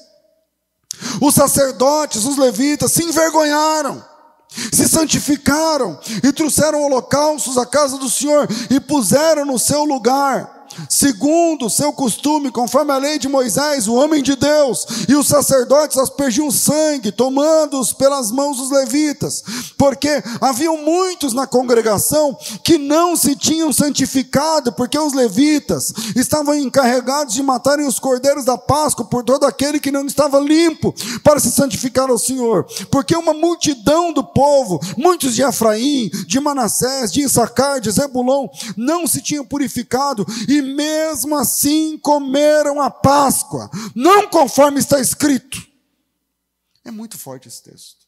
Os 1.22 1.36
sacerdotes, 1.36 2.26
os 2.26 2.38
levitas, 2.38 2.92
se 2.92 3.04
envergonharam, 3.04 4.04
se 4.72 4.88
santificaram 4.88 6.00
e 6.24 6.32
trouxeram 6.32 6.82
holocaustos 6.82 7.58
à 7.58 7.66
casa 7.66 7.98
do 7.98 8.10
Senhor 8.10 8.48
e 8.70 8.80
puseram 8.80 9.46
no 9.46 9.60
seu 9.60 9.84
lugar 9.84 10.59
segundo 10.88 11.70
seu 11.70 11.92
costume, 11.94 12.52
conforme 12.52 12.92
a 12.92 12.98
lei 12.98 13.20
de 13.20 13.28
Moisés, 13.28 13.88
o 13.88 13.94
homem 13.94 14.22
de 14.22 14.36
Deus, 14.36 14.86
e 15.08 15.16
os 15.16 15.28
sacerdotes 15.28 15.98
aspergiam 15.98 16.52
sangue, 16.52 17.12
tomando-os 17.12 17.94
pelas 17.94 18.32
mãos 18.32 18.58
dos 18.58 18.72
levitas, 18.72 19.44
porque 19.78 20.24
haviam 20.42 20.78
muitos 20.78 21.34
na 21.34 21.48
congregação 21.48 22.38
que 22.64 22.78
não 22.78 23.16
se 23.16 23.36
tinham 23.36 23.72
santificado, 23.74 24.72
porque 24.74 24.98
os 24.98 25.14
levitas 25.14 25.94
estavam 26.16 26.56
encarregados 26.56 27.34
de 27.34 27.44
matarem 27.44 27.88
os 27.88 28.00
cordeiros 28.00 28.46
da 28.46 28.58
Páscoa 28.58 29.06
por 29.06 29.24
todo 29.24 29.46
aquele 29.46 29.80
que 29.80 29.92
não 29.92 30.06
estava 30.06 30.40
limpo 30.40 30.94
para 31.24 31.40
se 31.40 31.52
santificar 31.52 32.10
ao 32.10 32.18
Senhor, 32.18 32.66
porque 32.92 33.16
uma 33.16 33.34
multidão 33.34 34.14
do 34.14 34.24
povo, 34.24 34.80
muitos 34.98 35.36
de 35.36 35.42
Efraim, 35.42 36.10
de 36.28 36.40
Manassés, 36.40 37.12
de 37.12 37.22
Issacar, 37.22 37.80
de 37.80 37.92
Zebulon, 37.92 38.48
não 38.76 39.08
se 39.08 39.22
tinham 39.22 39.46
purificado 39.46 40.26
e 40.48 40.59
mesmo 40.62 41.36
assim 41.36 41.98
comeram 41.98 42.82
a 42.82 42.90
Páscoa, 42.90 43.70
não 43.96 44.30
conforme 44.30 44.80
está 44.80 45.00
escrito. 45.00 45.68
É 46.84 46.92
muito 46.92 47.18
forte 47.18 47.48
esse 47.48 47.62
texto. 47.64 48.08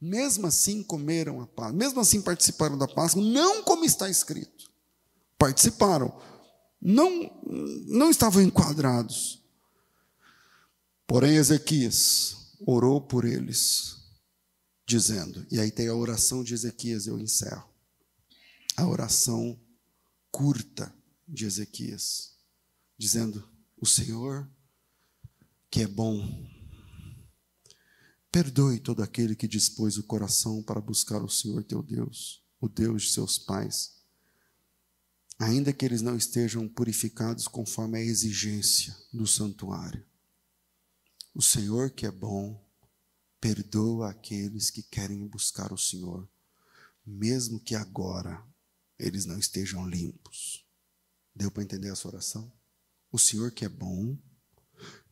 Mesmo 0.00 0.46
assim 0.46 0.82
comeram 0.82 1.40
a 1.40 1.46
Páscoa, 1.46 1.76
mesmo 1.76 2.00
assim 2.00 2.22
participaram 2.22 2.78
da 2.78 2.88
Páscoa, 2.88 3.22
não 3.22 3.62
como 3.62 3.84
está 3.84 4.08
escrito. 4.08 4.70
Participaram, 5.36 6.16
não, 6.80 7.30
não 7.86 8.10
estavam 8.10 8.42
enquadrados. 8.42 9.42
Porém, 11.06 11.36
Ezequias 11.36 12.54
orou 12.66 13.00
por 13.00 13.24
eles, 13.24 13.96
dizendo, 14.86 15.46
e 15.50 15.58
aí 15.58 15.70
tem 15.70 15.88
a 15.88 15.94
oração 15.94 16.44
de 16.44 16.54
Ezequias, 16.54 17.06
eu 17.06 17.18
encerro. 17.18 17.68
A 18.76 18.86
oração 18.86 19.58
curta 20.30 20.94
de 21.30 21.46
Ezequias, 21.46 22.34
dizendo: 22.98 23.48
O 23.76 23.86
Senhor, 23.86 24.50
que 25.70 25.82
é 25.82 25.86
bom, 25.86 26.48
perdoe 28.30 28.80
todo 28.80 29.02
aquele 29.02 29.36
que 29.36 29.48
dispôs 29.48 29.96
o 29.96 30.02
coração 30.02 30.62
para 30.62 30.80
buscar 30.80 31.22
o 31.22 31.28
Senhor 31.28 31.62
teu 31.64 31.82
Deus, 31.82 32.44
o 32.60 32.68
Deus 32.68 33.04
de 33.04 33.12
seus 33.12 33.38
pais, 33.38 34.00
ainda 35.38 35.72
que 35.72 35.84
eles 35.84 36.02
não 36.02 36.16
estejam 36.16 36.68
purificados 36.68 37.48
conforme 37.48 37.98
a 37.98 38.02
exigência 38.02 38.94
do 39.12 39.26
santuário. 39.26 40.04
O 41.34 41.40
Senhor, 41.40 41.90
que 41.90 42.04
é 42.04 42.10
bom, 42.10 42.62
perdoa 43.40 44.10
aqueles 44.10 44.68
que 44.68 44.82
querem 44.82 45.26
buscar 45.26 45.72
o 45.72 45.78
Senhor, 45.78 46.28
mesmo 47.06 47.60
que 47.60 47.74
agora 47.74 48.44
eles 48.98 49.24
não 49.24 49.38
estejam 49.38 49.88
limpos. 49.88 50.59
Deu 51.34 51.50
para 51.50 51.62
entender 51.62 51.90
essa 51.90 52.08
oração? 52.08 52.52
O 53.10 53.18
Senhor 53.18 53.50
que 53.52 53.64
é 53.64 53.68
bom, 53.68 54.16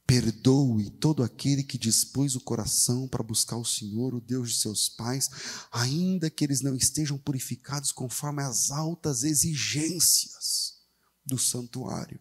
perdoe 0.09 0.89
todo 0.89 1.23
aquele 1.23 1.63
que 1.63 1.77
dispôs 1.77 2.35
o 2.35 2.41
coração 2.41 3.07
para 3.07 3.23
buscar 3.23 3.59
o 3.59 3.65
Senhor, 3.65 4.15
o 4.15 4.21
Deus 4.23 4.53
de 4.53 4.57
seus 4.57 4.89
pais, 4.89 5.29
ainda 5.71 6.31
que 6.31 6.43
eles 6.43 6.63
não 6.63 6.75
estejam 6.75 7.19
purificados 7.19 7.93
conforme 7.93 8.43
as 8.43 8.71
altas 8.71 9.23
exigências 9.23 10.81
do 11.27 11.37
santuário, 11.37 12.19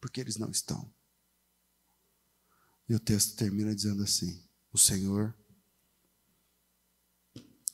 porque 0.00 0.20
eles 0.20 0.36
não 0.36 0.50
estão. 0.50 0.92
E 2.88 2.94
o 2.96 2.98
texto 2.98 3.36
termina 3.36 3.72
dizendo 3.72 4.02
assim: 4.02 4.42
O 4.72 4.78
Senhor 4.78 5.32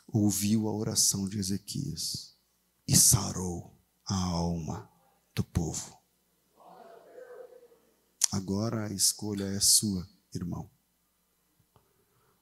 ouviu 0.06 0.68
a 0.68 0.72
oração 0.74 1.26
de 1.26 1.38
Ezequias 1.38 2.36
e 2.86 2.94
sarou 2.94 3.74
a 4.04 4.14
alma 4.14 4.95
do 5.36 5.44
povo. 5.44 5.94
Agora 8.32 8.86
a 8.86 8.92
escolha 8.92 9.44
é 9.44 9.60
sua, 9.60 10.08
irmão. 10.34 10.70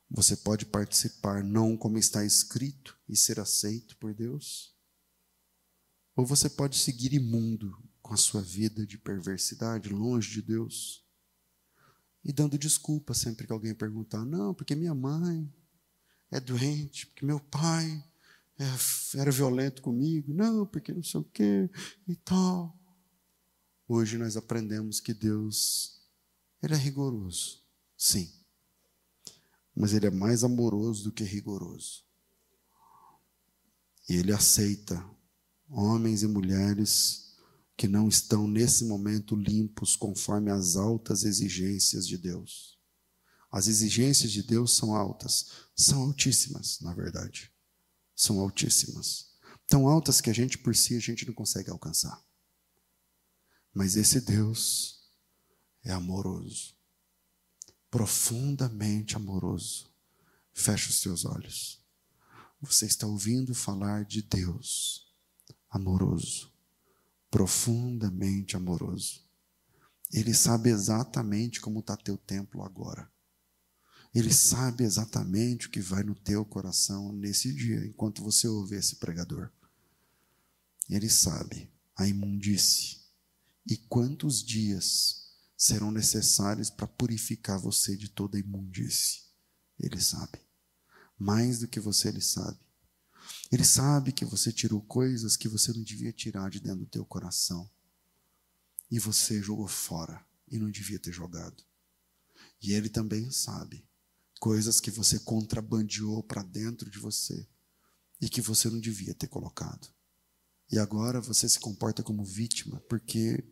Você 0.08 0.36
pode 0.36 0.64
participar 0.64 1.42
não 1.42 1.76
como 1.76 1.98
está 1.98 2.24
escrito 2.24 2.96
e 3.08 3.16
ser 3.16 3.40
aceito 3.40 3.96
por 3.96 4.14
Deus, 4.14 4.72
ou 6.14 6.24
você 6.24 6.48
pode 6.48 6.78
seguir 6.78 7.12
imundo 7.12 7.76
com 8.00 8.14
a 8.14 8.16
sua 8.16 8.40
vida 8.40 8.86
de 8.86 8.96
perversidade, 8.96 9.88
longe 9.88 10.30
de 10.30 10.42
Deus, 10.42 11.04
e 12.24 12.32
dando 12.32 12.56
desculpa 12.56 13.12
sempre 13.12 13.44
que 13.44 13.52
alguém 13.52 13.74
perguntar: 13.74 14.24
não, 14.24 14.54
porque 14.54 14.76
minha 14.76 14.94
mãe 14.94 15.52
é 16.30 16.38
doente, 16.38 17.08
porque 17.08 17.26
meu 17.26 17.40
pai 17.40 18.04
é, 18.56 19.18
era 19.18 19.32
violento 19.32 19.82
comigo, 19.82 20.32
não, 20.32 20.64
porque 20.64 20.92
não 20.92 21.02
sei 21.02 21.20
o 21.20 21.24
quê 21.24 21.68
e 22.06 22.14
tal. 22.14 22.83
Hoje 23.86 24.16
nós 24.16 24.36
aprendemos 24.36 24.98
que 24.98 25.12
Deus, 25.12 26.00
Ele 26.62 26.74
é 26.74 26.76
rigoroso, 26.76 27.62
sim, 27.96 28.32
mas 29.76 29.92
Ele 29.92 30.06
é 30.06 30.10
mais 30.10 30.42
amoroso 30.42 31.04
do 31.04 31.12
que 31.12 31.24
rigoroso. 31.24 32.02
E 34.08 34.14
Ele 34.16 34.32
aceita 34.32 35.04
homens 35.68 36.22
e 36.22 36.26
mulheres 36.26 37.34
que 37.76 37.88
não 37.88 38.08
estão 38.08 38.46
nesse 38.46 38.84
momento 38.84 39.34
limpos 39.34 39.96
conforme 39.96 40.50
as 40.50 40.76
altas 40.76 41.24
exigências 41.24 42.06
de 42.06 42.16
Deus. 42.16 42.78
As 43.50 43.66
exigências 43.66 44.32
de 44.32 44.42
Deus 44.42 44.76
são 44.76 44.94
altas, 44.94 45.50
são 45.76 46.02
altíssimas, 46.02 46.80
na 46.80 46.94
verdade. 46.94 47.52
São 48.14 48.40
altíssimas. 48.40 49.32
Tão 49.66 49.88
altas 49.88 50.20
que 50.20 50.30
a 50.30 50.32
gente 50.32 50.58
por 50.58 50.74
si 50.74 50.96
a 50.96 51.00
gente 51.00 51.26
não 51.26 51.34
consegue 51.34 51.70
alcançar. 51.70 52.22
Mas 53.74 53.96
esse 53.96 54.20
Deus 54.20 55.10
é 55.82 55.90
amoroso, 55.90 56.76
profundamente 57.90 59.16
amoroso. 59.16 59.92
Feche 60.52 60.90
os 60.90 61.00
seus 61.00 61.24
olhos. 61.24 61.82
Você 62.60 62.86
está 62.86 63.04
ouvindo 63.04 63.52
falar 63.52 64.04
de 64.04 64.22
Deus 64.22 65.12
amoroso, 65.68 66.52
profundamente 67.28 68.56
amoroso. 68.56 69.24
Ele 70.12 70.32
sabe 70.32 70.70
exatamente 70.70 71.60
como 71.60 71.80
está 71.80 71.96
teu 71.96 72.16
templo 72.16 72.62
agora. 72.62 73.10
Ele 74.14 74.32
sabe 74.32 74.84
exatamente 74.84 75.66
o 75.66 75.70
que 75.70 75.80
vai 75.80 76.04
no 76.04 76.14
teu 76.14 76.44
coração 76.44 77.10
nesse 77.12 77.52
dia, 77.52 77.84
enquanto 77.84 78.22
você 78.22 78.46
ouve 78.46 78.76
esse 78.76 78.96
pregador. 78.96 79.50
Ele 80.88 81.10
sabe 81.10 81.68
a 81.96 82.06
imundície 82.06 83.03
e 83.66 83.76
quantos 83.76 84.42
dias 84.42 85.24
serão 85.56 85.90
necessários 85.90 86.68
para 86.70 86.86
purificar 86.86 87.58
você 87.58 87.96
de 87.96 88.08
toda 88.08 88.38
imundície. 88.38 89.22
Ele 89.78 90.00
sabe. 90.00 90.38
Mais 91.18 91.60
do 91.60 91.68
que 91.68 91.80
você, 91.80 92.08
ele 92.08 92.20
sabe. 92.20 92.58
Ele 93.50 93.64
sabe 93.64 94.12
que 94.12 94.24
você 94.24 94.52
tirou 94.52 94.82
coisas 94.82 95.36
que 95.36 95.48
você 95.48 95.72
não 95.72 95.82
devia 95.82 96.12
tirar 96.12 96.50
de 96.50 96.60
dentro 96.60 96.80
do 96.80 96.86
teu 96.86 97.04
coração. 97.04 97.70
E 98.90 98.98
você 98.98 99.40
jogou 99.42 99.66
fora 99.66 100.24
e 100.48 100.58
não 100.58 100.70
devia 100.70 100.98
ter 100.98 101.12
jogado. 101.12 101.62
E 102.60 102.72
ele 102.72 102.88
também 102.88 103.30
sabe 103.30 103.86
coisas 104.38 104.80
que 104.80 104.90
você 104.90 105.18
contrabandeou 105.20 106.22
para 106.22 106.42
dentro 106.42 106.90
de 106.90 106.98
você 106.98 107.48
e 108.20 108.28
que 108.28 108.42
você 108.42 108.68
não 108.68 108.78
devia 108.78 109.14
ter 109.14 109.28
colocado. 109.28 109.88
E 110.70 110.78
agora 110.78 111.20
você 111.20 111.48
se 111.48 111.58
comporta 111.58 112.02
como 112.02 112.24
vítima 112.24 112.80
porque 112.88 113.42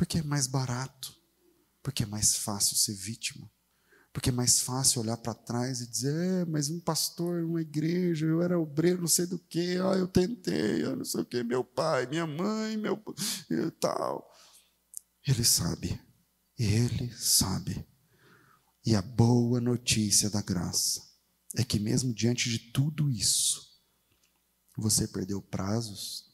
porque 0.00 0.16
é 0.16 0.22
mais 0.22 0.46
barato, 0.46 1.14
porque 1.82 2.04
é 2.04 2.06
mais 2.06 2.34
fácil 2.36 2.74
ser 2.74 2.94
vítima. 2.94 3.52
Porque 4.14 4.30
é 4.30 4.32
mais 4.32 4.62
fácil 4.62 5.02
olhar 5.02 5.18
para 5.18 5.34
trás 5.34 5.82
e 5.82 5.86
dizer, 5.86 6.14
é, 6.14 6.44
mas 6.46 6.70
um 6.70 6.80
pastor, 6.80 7.44
uma 7.44 7.60
igreja, 7.60 8.24
eu 8.24 8.40
era 8.40 8.58
obreiro, 8.58 9.02
não 9.02 9.06
sei 9.06 9.26
do 9.26 9.38
que, 9.38 9.76
ah, 9.76 9.98
eu 9.98 10.08
tentei, 10.08 10.82
eu 10.82 10.96
não 10.96 11.04
sei 11.04 11.20
o 11.20 11.26
que, 11.26 11.42
meu 11.42 11.62
pai, 11.62 12.06
minha 12.06 12.26
mãe, 12.26 12.78
meu 12.78 12.98
tal. 13.78 14.26
Ele 15.28 15.44
sabe, 15.44 16.00
ele 16.58 17.12
sabe. 17.12 17.86
E 18.86 18.96
a 18.96 19.02
boa 19.02 19.60
notícia 19.60 20.30
da 20.30 20.40
graça 20.40 21.02
é 21.56 21.62
que 21.62 21.78
mesmo 21.78 22.14
diante 22.14 22.48
de 22.48 22.58
tudo 22.72 23.10
isso, 23.10 23.60
você 24.78 25.06
perdeu 25.06 25.42
prazos, 25.42 26.29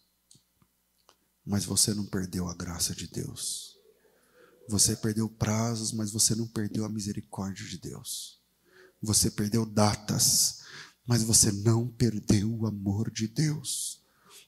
mas 1.47 1.65
você 1.65 1.95
não 1.95 2.05
perdeu 2.05 2.49
a 2.49 2.55
graça 2.55 2.95
de 2.95 3.07
Deus. 3.07 3.77
Você 4.69 4.97
perdeu 4.97 5.29
prazos, 5.29 5.93
mas 5.93 6.11
você 6.11 6.35
não 6.35 6.49
perdeu 6.49 6.85
a 6.85 6.89
misericórdia 6.89 7.65
de 7.67 7.79
Deus. 7.79 8.41
Você 9.01 9.31
perdeu 9.31 9.65
datas, 9.65 10.63
mas 11.07 11.23
você 11.23 11.53
não 11.53 11.87
perdeu 11.87 12.53
o 12.53 12.67
amor 12.67 13.11
de 13.13 13.29
Deus. 13.29 14.03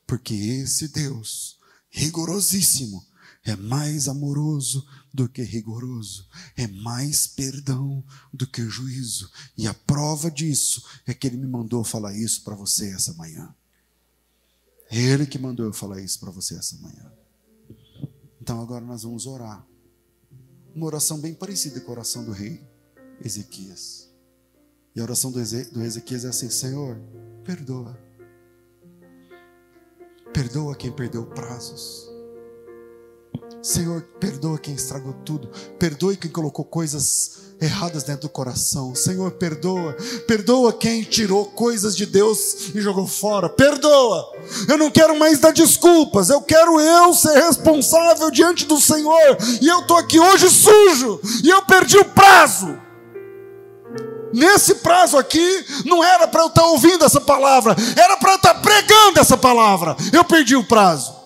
Porque 0.07 0.35
esse 0.35 0.89
Deus, 0.89 1.59
rigorosíssimo, 1.89 3.07
é 3.45 3.55
mais 3.55 4.09
amoroso 4.09 4.87
do 5.15 5.29
que 5.29 5.43
rigoroso, 5.43 6.29
é 6.57 6.67
mais 6.67 7.27
perdão 7.27 8.05
do 8.33 8.47
que 8.47 8.69
juízo. 8.69 9.31
E 9.57 9.67
a 9.67 9.75
prova 9.75 10.31
disso 10.31 10.83
é 11.07 11.15
que 11.15 11.27
ele 11.27 11.37
me 11.37 11.47
mandou 11.47 11.85
falar 11.85 12.15
isso 12.17 12.43
para 12.43 12.57
você 12.57 12.91
essa 12.91 13.15
manhã. 13.15 13.55
Ele 14.91 15.27
que 15.27 15.39
mandou 15.39 15.67
eu 15.67 15.73
falar 15.73 16.01
isso 16.01 16.19
para 16.19 16.31
você 16.31 16.57
essa 16.57 16.77
manhã. 16.79 17.13
Então 18.41 18.61
agora 18.61 18.85
nós 18.85 19.03
vamos 19.03 19.27
orar 19.27 19.67
uma 20.75 20.87
oração 20.87 21.19
bem 21.19 21.35
parecida 21.35 21.81
com 21.81 21.91
a 21.91 21.95
oração 21.95 22.25
do 22.25 22.31
rei 22.31 22.65
Ezequias. 23.23 24.09
E 24.95 25.01
a 25.01 25.03
oração 25.03 25.31
do, 25.31 25.41
Ezequias 25.41 26.25
é 26.25 26.29
assim: 26.29 26.49
Senhor, 26.49 27.01
perdoa. 27.45 27.99
Perdoa 30.33 30.77
quem 30.77 30.93
perdeu 30.93 31.27
prazos. 31.27 32.08
Senhor, 33.63 34.03
perdoa 34.21 34.59
quem 34.59 34.75
estragou 34.75 35.13
tudo. 35.25 35.51
Perdoe 35.79 36.17
quem 36.17 36.31
colocou 36.31 36.65
coisas 36.65 37.49
erradas 37.61 38.05
dentro 38.05 38.23
do 38.23 38.29
coração. 38.29 38.95
Senhor, 38.95 39.33
perdoa. 39.33 39.97
Perdoa 40.27 40.73
quem 40.73 41.03
tirou 41.03 41.45
coisas 41.47 41.97
de 41.97 42.07
Deus 42.07 42.71
e 42.75 42.81
jogou 42.81 43.07
fora. 43.07 43.49
Perdoa. 43.49 44.33
Eu 44.69 44.79
não 44.79 44.91
quero 44.91 45.19
mais 45.19 45.39
dar 45.39 45.53
desculpas. 45.53 46.31
Eu 46.31 46.41
quero 46.41 46.81
eu 46.81 47.13
ser 47.13 47.35
responsável 47.35 48.31
diante 48.31 48.65
do 48.65 48.81
Senhor. 48.81 49.37
E 49.61 49.67
eu 49.67 49.81
estou 49.81 49.97
aqui 49.97 50.21
hoje 50.21 50.49
sujo. 50.49 51.21
E 51.43 51.51
eu 51.51 51.63
perdi 51.63 51.99
o 51.99 52.05
prazo. 52.05 52.79
Nesse 54.33 54.77
prazo 54.77 55.17
aqui, 55.17 55.65
não 55.85 56.05
era 56.05 56.29
para 56.29 56.43
eu 56.43 56.49
estar 56.49 56.65
ouvindo 56.67 57.03
essa 57.03 57.19
palavra, 57.19 57.75
era 57.97 58.15
para 58.19 58.33
eu 58.33 58.37
estar 58.37 58.55
pregando 58.57 59.21
essa 59.21 59.39
palavra. 59.39 59.97
Eu 60.13 60.23
perdi 60.23 60.55
o 60.55 60.65
prazo. 60.65 61.18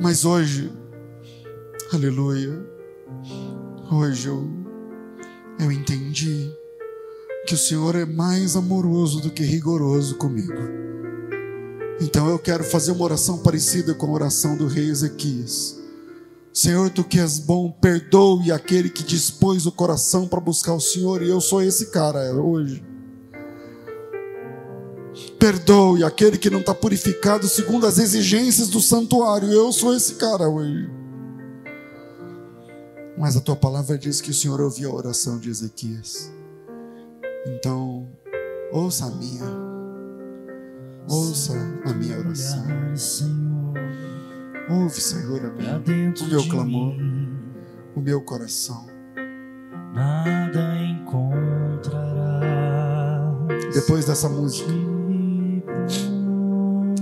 Mas 0.00 0.24
hoje, 0.24 0.72
aleluia, 1.92 2.58
hoje 3.92 4.28
eu, 4.28 4.48
eu 5.58 5.70
entendi 5.70 6.50
que 7.46 7.52
o 7.52 7.58
Senhor 7.58 7.94
é 7.94 8.06
mais 8.06 8.56
amoroso 8.56 9.20
do 9.20 9.28
que 9.28 9.42
rigoroso 9.42 10.14
comigo. 10.14 10.54
Então 12.00 12.30
eu 12.30 12.38
quero 12.38 12.64
fazer 12.64 12.92
uma 12.92 13.04
oração 13.04 13.38
parecida 13.42 13.92
com 13.92 14.06
a 14.06 14.12
oração 14.12 14.56
do 14.56 14.66
rei 14.66 14.88
Ezequias. 14.88 15.78
Senhor, 16.50 16.88
tu 16.88 17.04
que 17.04 17.20
és 17.20 17.38
bom, 17.38 17.70
perdoe 17.70 18.50
aquele 18.50 18.88
que 18.88 19.04
dispôs 19.04 19.66
o 19.66 19.72
coração 19.72 20.26
para 20.26 20.40
buscar 20.40 20.72
o 20.72 20.80
Senhor, 20.80 21.22
e 21.22 21.28
eu 21.28 21.42
sou 21.42 21.62
esse 21.62 21.90
cara 21.90 22.34
hoje. 22.34 22.82
Perdoe 25.40 26.04
aquele 26.04 26.36
que 26.36 26.50
não 26.50 26.60
está 26.60 26.74
purificado 26.74 27.48
segundo 27.48 27.86
as 27.86 27.98
exigências 27.98 28.68
do 28.68 28.78
santuário. 28.78 29.50
Eu 29.50 29.72
sou 29.72 29.96
esse 29.96 30.16
cara 30.16 30.46
hoje. 30.46 30.90
Mas 33.16 33.38
a 33.38 33.40
tua 33.40 33.56
palavra 33.56 33.96
diz 33.96 34.20
que 34.20 34.30
o 34.30 34.34
Senhor 34.34 34.60
ouviu 34.60 34.90
a 34.90 34.94
oração 34.94 35.38
de 35.38 35.48
Ezequias. 35.48 36.30
Então, 37.46 38.06
ouça 38.70 39.06
a 39.06 39.10
minha. 39.10 39.46
Ouça 41.08 41.54
a 41.86 41.92
minha 41.94 42.18
oração. 42.18 42.66
Ouve, 44.68 45.00
Senhor, 45.00 45.40
a 45.42 45.50
minha, 45.50 45.82
o 46.20 46.26
meu 46.28 46.48
clamor, 46.48 46.94
o 47.96 48.00
meu 48.00 48.20
coração. 48.20 48.86
Nada 49.94 50.76
encontrará. 50.84 52.40
Depois 53.72 54.04
dessa 54.04 54.28
música. 54.28 54.89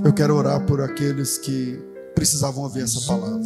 Eu 0.04 0.12
quero 0.12 0.34
orar 0.34 0.64
por 0.64 0.80
aqueles 0.80 1.38
que 1.38 1.78
precisavam 2.14 2.64
ouvir 2.64 2.82
essa 2.82 3.00
palavra. 3.06 3.42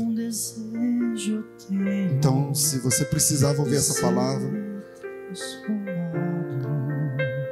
Então, 2.17 2.55
se 2.55 2.79
você 2.79 3.05
precisava 3.05 3.61
ouvir 3.61 3.77
essa 3.77 4.01
palavra, 4.01 4.51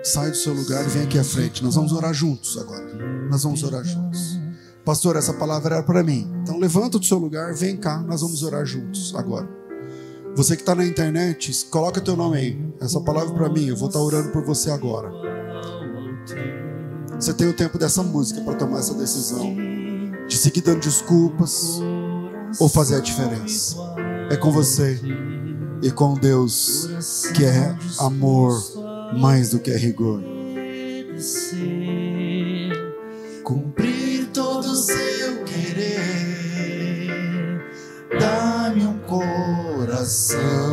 sai 0.03 0.31
do 0.31 0.37
seu 0.37 0.53
lugar 0.55 0.85
e 0.85 0.89
vem 0.89 1.03
aqui 1.03 1.19
à 1.19 1.25
frente. 1.25 1.63
Nós 1.63 1.75
vamos 1.75 1.93
orar 1.93 2.15
juntos 2.15 2.57
agora. 2.59 2.87
nós 3.31 3.43
vamos 3.43 3.63
orar 3.63 3.85
juntos. 3.85 4.41
Pastor, 4.85 5.17
essa 5.17 5.35
palavra 5.35 5.77
era 5.77 5.83
para 5.83 6.03
mim. 6.03 6.31
Então 6.43 6.59
levanta 6.59 6.99
do 6.99 7.05
seu 7.05 7.19
lugar, 7.19 7.55
vem 7.55 7.77
cá, 7.77 7.99
nós 7.99 8.23
vamos 8.23 8.43
orar 8.43 8.65
juntos 8.65 9.15
agora. 9.15 9.49
Você 10.37 10.57
que 10.57 10.63
está 10.63 10.75
na 10.75 10.87
internet, 10.87 11.67
coloca 11.67 12.01
teu 12.01 12.17
nome 12.17 12.37
aí. 12.37 12.73
Essa 12.81 13.01
palavra 13.01 13.35
é 13.35 13.37
para 13.37 13.49
mim, 13.49 13.67
eu 13.67 13.77
vou 13.77 13.89
estar 13.89 13.99
tá 13.99 14.05
orando 14.05 14.31
por 14.31 14.45
você 14.45 14.71
agora. 14.71 15.11
Você 17.21 17.35
tem 17.35 17.47
o 17.47 17.53
tempo 17.53 17.77
dessa 17.77 18.03
música 18.03 18.41
para 18.41 18.55
tomar 18.55 18.79
essa 18.79 18.95
decisão 18.95 19.55
de 20.27 20.39
seguir 20.39 20.63
dando 20.63 20.81
desculpas 20.81 21.79
ou 22.59 22.67
fazer 22.67 22.97
a 22.97 23.01
diferença. 23.01 23.77
É 24.31 24.37
com 24.37 24.51
você 24.51 24.99
e 25.83 25.91
com 25.91 26.15
Deus 26.15 26.89
que 27.35 27.45
é 27.45 27.77
amor 27.99 28.59
mais 29.19 29.51
do 29.51 29.59
que 29.59 29.71
é 29.71 29.77
rigor. 29.77 30.23
Cumprir 33.45 34.31
todo 34.33 34.65
o 34.71 34.77
seu 34.77 35.45
querer, 35.45 37.11
dá-me 38.19 38.87
um 38.87 38.99
coração 39.01 40.70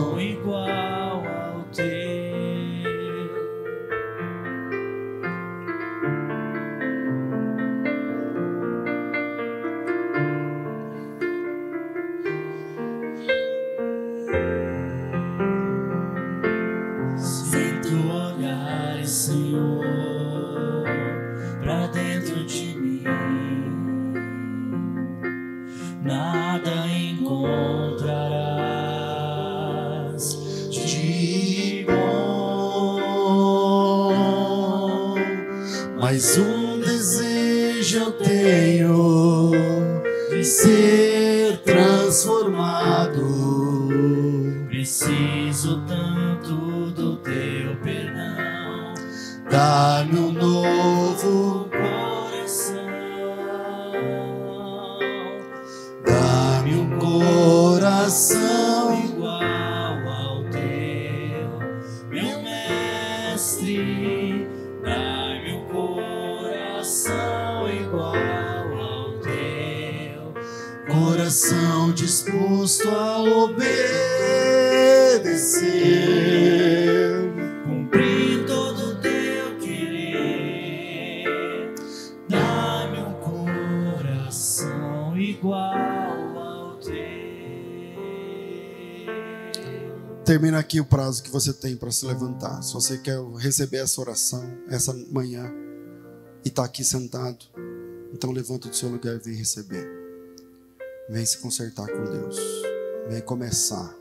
termina 40.43 41.06
aqui 90.67 90.81
o 90.81 90.85
prazo 90.85 91.23
que 91.23 91.31
você 91.31 91.53
tem 91.53 91.77
para 91.77 91.89
se 91.91 92.05
levantar. 92.05 92.61
Se 92.61 92.73
você 92.73 92.97
quer 92.97 93.17
receber 93.37 93.77
essa 93.77 94.01
oração 94.01 94.43
essa 94.67 94.93
manhã 95.09 95.49
e 96.43 96.49
está 96.49 96.65
aqui 96.65 96.83
sentado, 96.83 97.37
então 98.13 98.31
levanta 98.31 98.67
do 98.67 98.75
seu 98.75 98.89
lugar 98.89 99.15
e 99.15 99.19
vem 99.19 99.33
receber. 99.33 99.89
Vem 101.09 101.25
se 101.25 101.37
consertar 101.37 101.87
com 101.87 102.03
Deus. 102.03 102.37
Vem 103.07 103.21
começar 103.21 103.95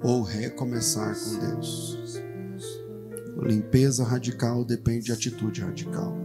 ou 0.00 0.22
recomeçar 0.22 1.16
com 1.18 1.38
Deus. 1.40 1.98
Limpeza 3.42 4.04
radical 4.04 4.64
depende 4.64 5.06
de 5.06 5.12
atitude 5.12 5.62
radical. 5.62 6.16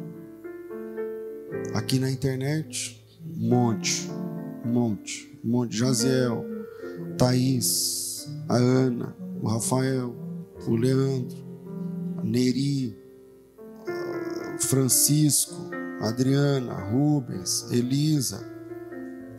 Aqui 1.73 1.97
na 1.97 2.11
internet, 2.11 3.03
um 3.25 3.49
monte, 3.49 4.07
um 4.63 4.69
monte, 4.69 5.39
um 5.43 5.49
monte. 5.49 5.75
Jaziel, 5.75 6.45
Thaís, 7.17 8.29
a 8.47 8.55
Ana, 8.55 9.26
o 9.41 9.47
Rafael, 9.47 10.15
o 10.67 10.75
Leandro, 10.75 11.37
a 12.17 12.23
Neri, 12.23 12.97
o 14.55 14.61
Francisco, 14.61 15.55
a 16.01 16.09
Adriana, 16.09 16.73
a 16.73 16.91
Rubens, 16.91 17.71
Elisa, 17.71 18.45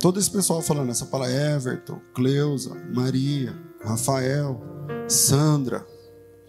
todo 0.00 0.18
esse 0.18 0.30
pessoal 0.30 0.62
falando 0.62 0.90
essa 0.90 1.06
palavra, 1.06 1.34
Everton, 1.34 2.00
Cleusa, 2.14 2.74
Maria, 2.94 3.54
Rafael, 3.82 4.60
Sandra, 5.08 5.86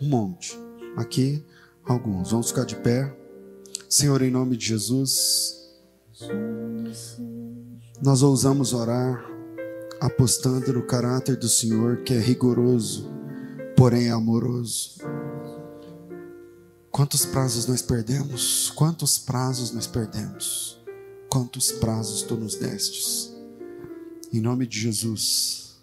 um 0.02 0.08
monte. 0.08 0.58
Aqui, 0.96 1.46
alguns. 1.86 2.32
Vamos 2.32 2.50
ficar 2.50 2.66
de 2.66 2.76
pé. 2.76 3.16
Senhor, 3.88 4.22
em 4.22 4.32
nome 4.32 4.58
de 4.58 4.66
Jesus, 4.68 5.56
nós 8.02 8.22
ousamos 8.22 8.74
orar 8.74 9.24
apostando 10.00 10.74
no 10.74 10.84
caráter 10.86 11.36
do 11.36 11.48
Senhor 11.48 12.04
que 12.04 12.14
é 12.14 12.20
rigoroso, 12.20 13.10
porém 13.80 14.10
amoroso. 14.10 14.98
Quantos 16.92 17.26
prazos 17.26 17.66
nós 17.66 17.82
perdemos? 17.82 18.74
Quantos 18.76 19.18
prazos 19.18 19.72
nós 19.72 19.88
perdemos? 19.88 20.84
Quantos 21.30 21.72
prazos 21.72 22.22
tu 22.22 22.36
nos 22.36 22.56
destes? 22.56 23.34
Em 24.34 24.42
nome 24.42 24.68
de 24.68 24.78
Jesus, 24.78 25.80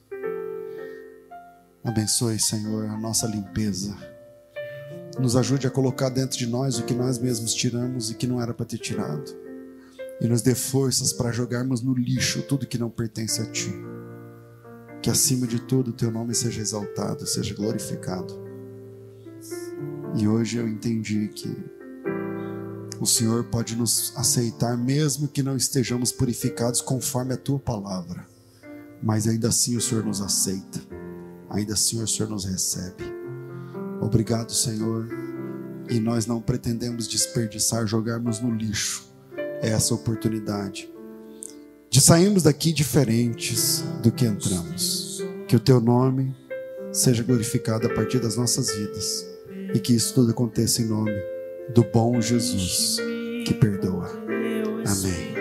abençoe, 1.82 2.38
Senhor, 2.38 2.84
a 2.84 2.98
nossa 2.98 3.26
limpeza. 3.26 3.96
Nos 5.18 5.34
ajude 5.34 5.66
a 5.66 5.70
colocar 5.70 6.10
dentro 6.10 6.36
de 6.36 6.46
nós 6.46 6.78
o 6.78 6.84
que 6.84 6.92
nós 6.92 7.18
mesmos 7.18 7.54
tiramos 7.54 8.10
e 8.10 8.14
que 8.14 8.26
não 8.26 8.42
era 8.42 8.52
para 8.52 8.66
ter 8.66 8.78
tirado. 8.78 9.34
E 10.20 10.28
nos 10.28 10.42
dê 10.42 10.54
forças 10.54 11.14
para 11.14 11.32
jogarmos 11.32 11.80
no 11.80 11.94
lixo 11.94 12.42
tudo 12.42 12.66
que 12.66 12.76
não 12.76 12.90
pertence 12.90 13.40
a 13.40 13.46
Ti 13.50 13.85
que 15.06 15.10
acima 15.10 15.46
de 15.46 15.60
tudo 15.60 15.90
o 15.90 15.92
teu 15.92 16.10
nome 16.10 16.34
seja 16.34 16.60
exaltado, 16.60 17.24
seja 17.28 17.54
glorificado. 17.54 18.42
E 20.16 20.26
hoje 20.26 20.56
eu 20.56 20.66
entendi 20.66 21.28
que 21.28 21.56
o 22.98 23.06
Senhor 23.06 23.44
pode 23.44 23.76
nos 23.76 24.12
aceitar 24.16 24.76
mesmo 24.76 25.28
que 25.28 25.44
não 25.44 25.56
estejamos 25.56 26.10
purificados 26.10 26.80
conforme 26.80 27.34
a 27.34 27.36
tua 27.36 27.60
palavra. 27.60 28.26
Mas 29.00 29.28
ainda 29.28 29.46
assim 29.46 29.76
o 29.76 29.80
Senhor 29.80 30.04
nos 30.04 30.20
aceita. 30.20 30.80
Ainda 31.50 31.74
assim 31.74 32.02
o 32.02 32.08
Senhor 32.08 32.28
nos 32.28 32.44
recebe. 32.44 33.04
Obrigado, 34.00 34.50
Senhor. 34.50 35.06
E 35.88 36.00
nós 36.00 36.26
não 36.26 36.40
pretendemos 36.40 37.06
desperdiçar, 37.06 37.86
jogarmos 37.86 38.40
no 38.40 38.52
lixo 38.52 39.08
essa 39.62 39.94
oportunidade 39.94 40.95
de 41.90 42.00
sairmos 42.00 42.42
daqui 42.42 42.72
diferentes 42.72 43.84
do 44.02 44.10
que 44.10 44.24
entramos. 44.24 45.22
Que 45.48 45.56
o 45.56 45.60
teu 45.60 45.80
nome 45.80 46.34
seja 46.92 47.22
glorificado 47.22 47.86
a 47.86 47.94
partir 47.94 48.18
das 48.18 48.36
nossas 48.36 48.74
vidas 48.74 49.26
e 49.74 49.78
que 49.78 49.94
isso 49.94 50.14
tudo 50.14 50.30
aconteça 50.30 50.82
em 50.82 50.86
nome 50.86 51.12
do 51.74 51.84
bom 51.84 52.20
Jesus 52.20 52.96
que 53.44 53.54
perdoa. 53.54 54.10
Amém. 54.86 55.36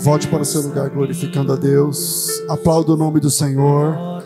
Volte 0.00 0.26
para 0.28 0.42
o 0.42 0.44
seu 0.44 0.62
lugar 0.62 0.90
glorificando 0.90 1.52
a 1.52 1.56
Deus. 1.56 2.28
Aplauda 2.48 2.92
o 2.92 2.96
nome 2.96 3.20
do 3.20 3.30
Senhor. 3.30 4.22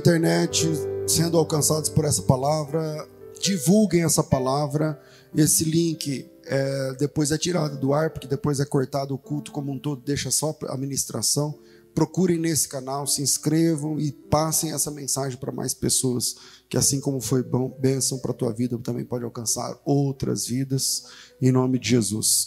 Internet 0.00 0.66
sendo 1.06 1.36
alcançados 1.38 1.88
por 1.88 2.04
essa 2.04 2.22
palavra. 2.22 3.06
Divulguem 3.40 4.02
essa 4.02 4.22
palavra. 4.22 5.00
Esse 5.34 5.64
link 5.64 6.28
é, 6.44 6.94
depois 6.98 7.30
é 7.30 7.38
tirada 7.38 7.76
do 7.76 7.92
ar, 7.92 8.10
porque 8.10 8.26
depois 8.26 8.58
é 8.58 8.64
cortado 8.64 9.14
o 9.14 9.18
culto 9.18 9.52
como 9.52 9.70
um 9.70 9.78
todo, 9.78 10.02
deixa 10.02 10.30
só 10.30 10.56
a 10.68 10.76
ministração. 10.76 11.56
Procurem 11.94 12.38
nesse 12.38 12.68
canal, 12.68 13.06
se 13.06 13.20
inscrevam 13.22 13.98
e 14.00 14.10
passem 14.12 14.72
essa 14.72 14.90
mensagem 14.90 15.38
para 15.38 15.52
mais 15.52 15.74
pessoas, 15.74 16.36
que 16.68 16.76
assim 16.76 17.00
como 17.00 17.20
foi 17.20 17.42
bom, 17.42 17.76
bênção 17.80 18.18
para 18.18 18.30
a 18.30 18.34
tua 18.34 18.52
vida, 18.52 18.78
também 18.78 19.04
pode 19.04 19.24
alcançar 19.24 19.78
outras 19.84 20.46
vidas, 20.46 21.04
em 21.42 21.52
nome 21.52 21.78
de 21.78 21.90
Jesus. 21.90 22.38